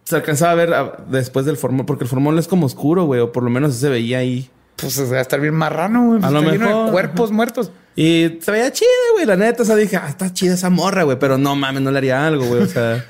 se 0.03 0.15
alcanzaba 0.17 0.51
a 0.51 0.55
ver 0.55 0.73
a- 0.73 0.97
después 1.09 1.45
del 1.45 1.55
formol, 1.57 1.85
porque 1.85 2.03
el 2.03 2.09
formol 2.09 2.37
es 2.39 2.47
como 2.47 2.65
oscuro, 2.65 3.05
güey, 3.05 3.21
o 3.21 3.31
por 3.31 3.43
lo 3.43 3.49
menos 3.49 3.75
se 3.75 3.87
veía 3.89 4.17
ahí. 4.19 4.49
Pues 4.75 5.11
va 5.11 5.17
a 5.17 5.21
estar 5.21 5.39
bien 5.39 5.53
marrano, 5.53 6.05
güey. 6.07 6.17
A 6.17 6.21
Pues 6.21 6.31
lo 6.33 6.39
está 6.39 6.51
lleno 6.51 6.65
de 6.67 6.73
mejor. 6.73 6.91
cuerpos 6.91 7.31
muertos. 7.31 7.71
Y 7.95 8.39
se 8.41 8.51
veía 8.51 8.71
chida, 8.71 8.87
güey, 9.13 9.25
la 9.25 9.35
neta. 9.35 9.63
O 9.63 9.65
sea, 9.65 9.75
dije, 9.75 9.97
ah, 9.97 10.07
está 10.07 10.33
chida 10.33 10.53
esa 10.53 10.69
morra, 10.69 11.03
güey, 11.03 11.19
pero 11.19 11.37
no 11.37 11.55
mames, 11.55 11.81
no 11.81 11.91
le 11.91 11.97
haría 11.97 12.25
algo, 12.25 12.45
güey, 12.45 12.63
o 12.63 12.67
sea. 12.67 13.05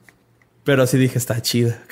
pero 0.64 0.86
sí 0.86 0.98
dije, 0.98 1.18
está 1.18 1.40
chida. 1.40 1.82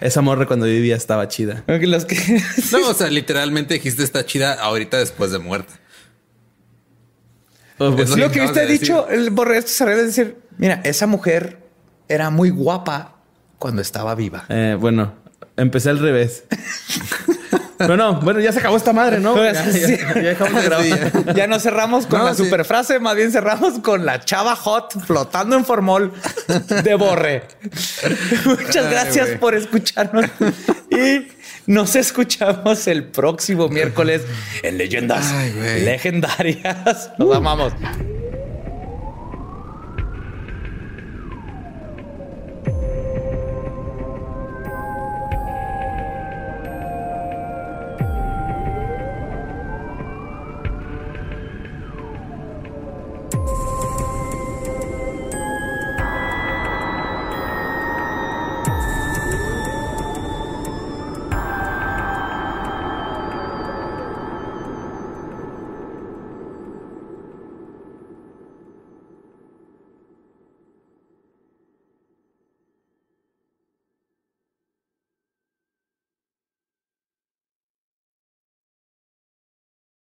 Esa 0.00 0.22
morra 0.22 0.46
cuando 0.46 0.66
vivía 0.66 0.96
estaba 0.96 1.28
chida. 1.28 1.62
Aunque 1.68 1.86
Los 1.86 2.04
que... 2.04 2.42
No, 2.72 2.88
o 2.88 2.94
sea, 2.94 3.08
literalmente 3.08 3.74
dijiste 3.74 4.02
está 4.02 4.24
chida 4.24 4.54
ahorita 4.54 4.98
después 4.98 5.30
de 5.30 5.38
muerta. 5.38 5.74
Pues, 7.76 8.10
sí. 8.10 8.18
Lo 8.18 8.30
que 8.30 8.40
ha 8.40 8.52
de 8.52 8.66
dicho, 8.66 9.08
el 9.08 9.30
borre 9.30 9.58
esto 9.58 9.70
se 9.70 9.86
debe 9.86 10.04
decir, 10.04 10.36
mira, 10.58 10.80
esa 10.84 11.06
mujer 11.06 11.58
era 12.08 12.28
muy 12.28 12.50
guapa 12.50 13.16
cuando 13.58 13.80
estaba 13.80 14.14
viva. 14.14 14.44
Eh, 14.48 14.76
bueno, 14.78 15.14
empecé 15.60 15.90
al 15.90 15.98
revés. 15.98 16.44
Pero 17.78 17.96
no, 17.96 18.20
bueno, 18.20 18.40
ya 18.40 18.52
se 18.52 18.58
acabó 18.58 18.76
esta 18.76 18.92
madre, 18.92 19.20
¿no? 19.20 19.34
Ya, 19.42 19.52
ya- 19.52 19.72
Sí. 19.72 19.96
ya 19.96 20.14
dejamos 20.14 20.54
de 20.62 20.68
grabar. 20.68 21.34
Ya 21.34 21.46
no 21.46 21.58
cerramos 21.58 22.06
con 22.06 22.18
No, 22.18 22.26
la 22.26 22.34
sí. 22.34 22.44
super 22.44 22.66
frase, 22.66 22.98
más 23.00 23.16
bien 23.16 23.32
cerramos 23.32 23.78
con 23.78 24.04
la 24.04 24.20
chava 24.20 24.54
hot 24.54 25.00
flotando 25.06 25.56
en 25.56 25.64
formol 25.64 26.12
de 26.82 26.94
borre. 26.94 27.44
Muchas 28.44 28.84
Ay, 28.84 28.90
gracias 28.90 29.28
por 29.38 29.54
escucharnos 29.54 30.26
y 30.90 31.28
nos 31.66 31.96
escuchamos 31.96 32.86
el 32.86 33.04
próximo 33.04 33.68
miércoles 33.70 34.22
en 34.62 34.76
Leyendas 34.76 35.32
Ay. 35.32 35.80
Legendarias. 35.82 37.12
Nos 37.16 37.34
amamos. 37.34 37.72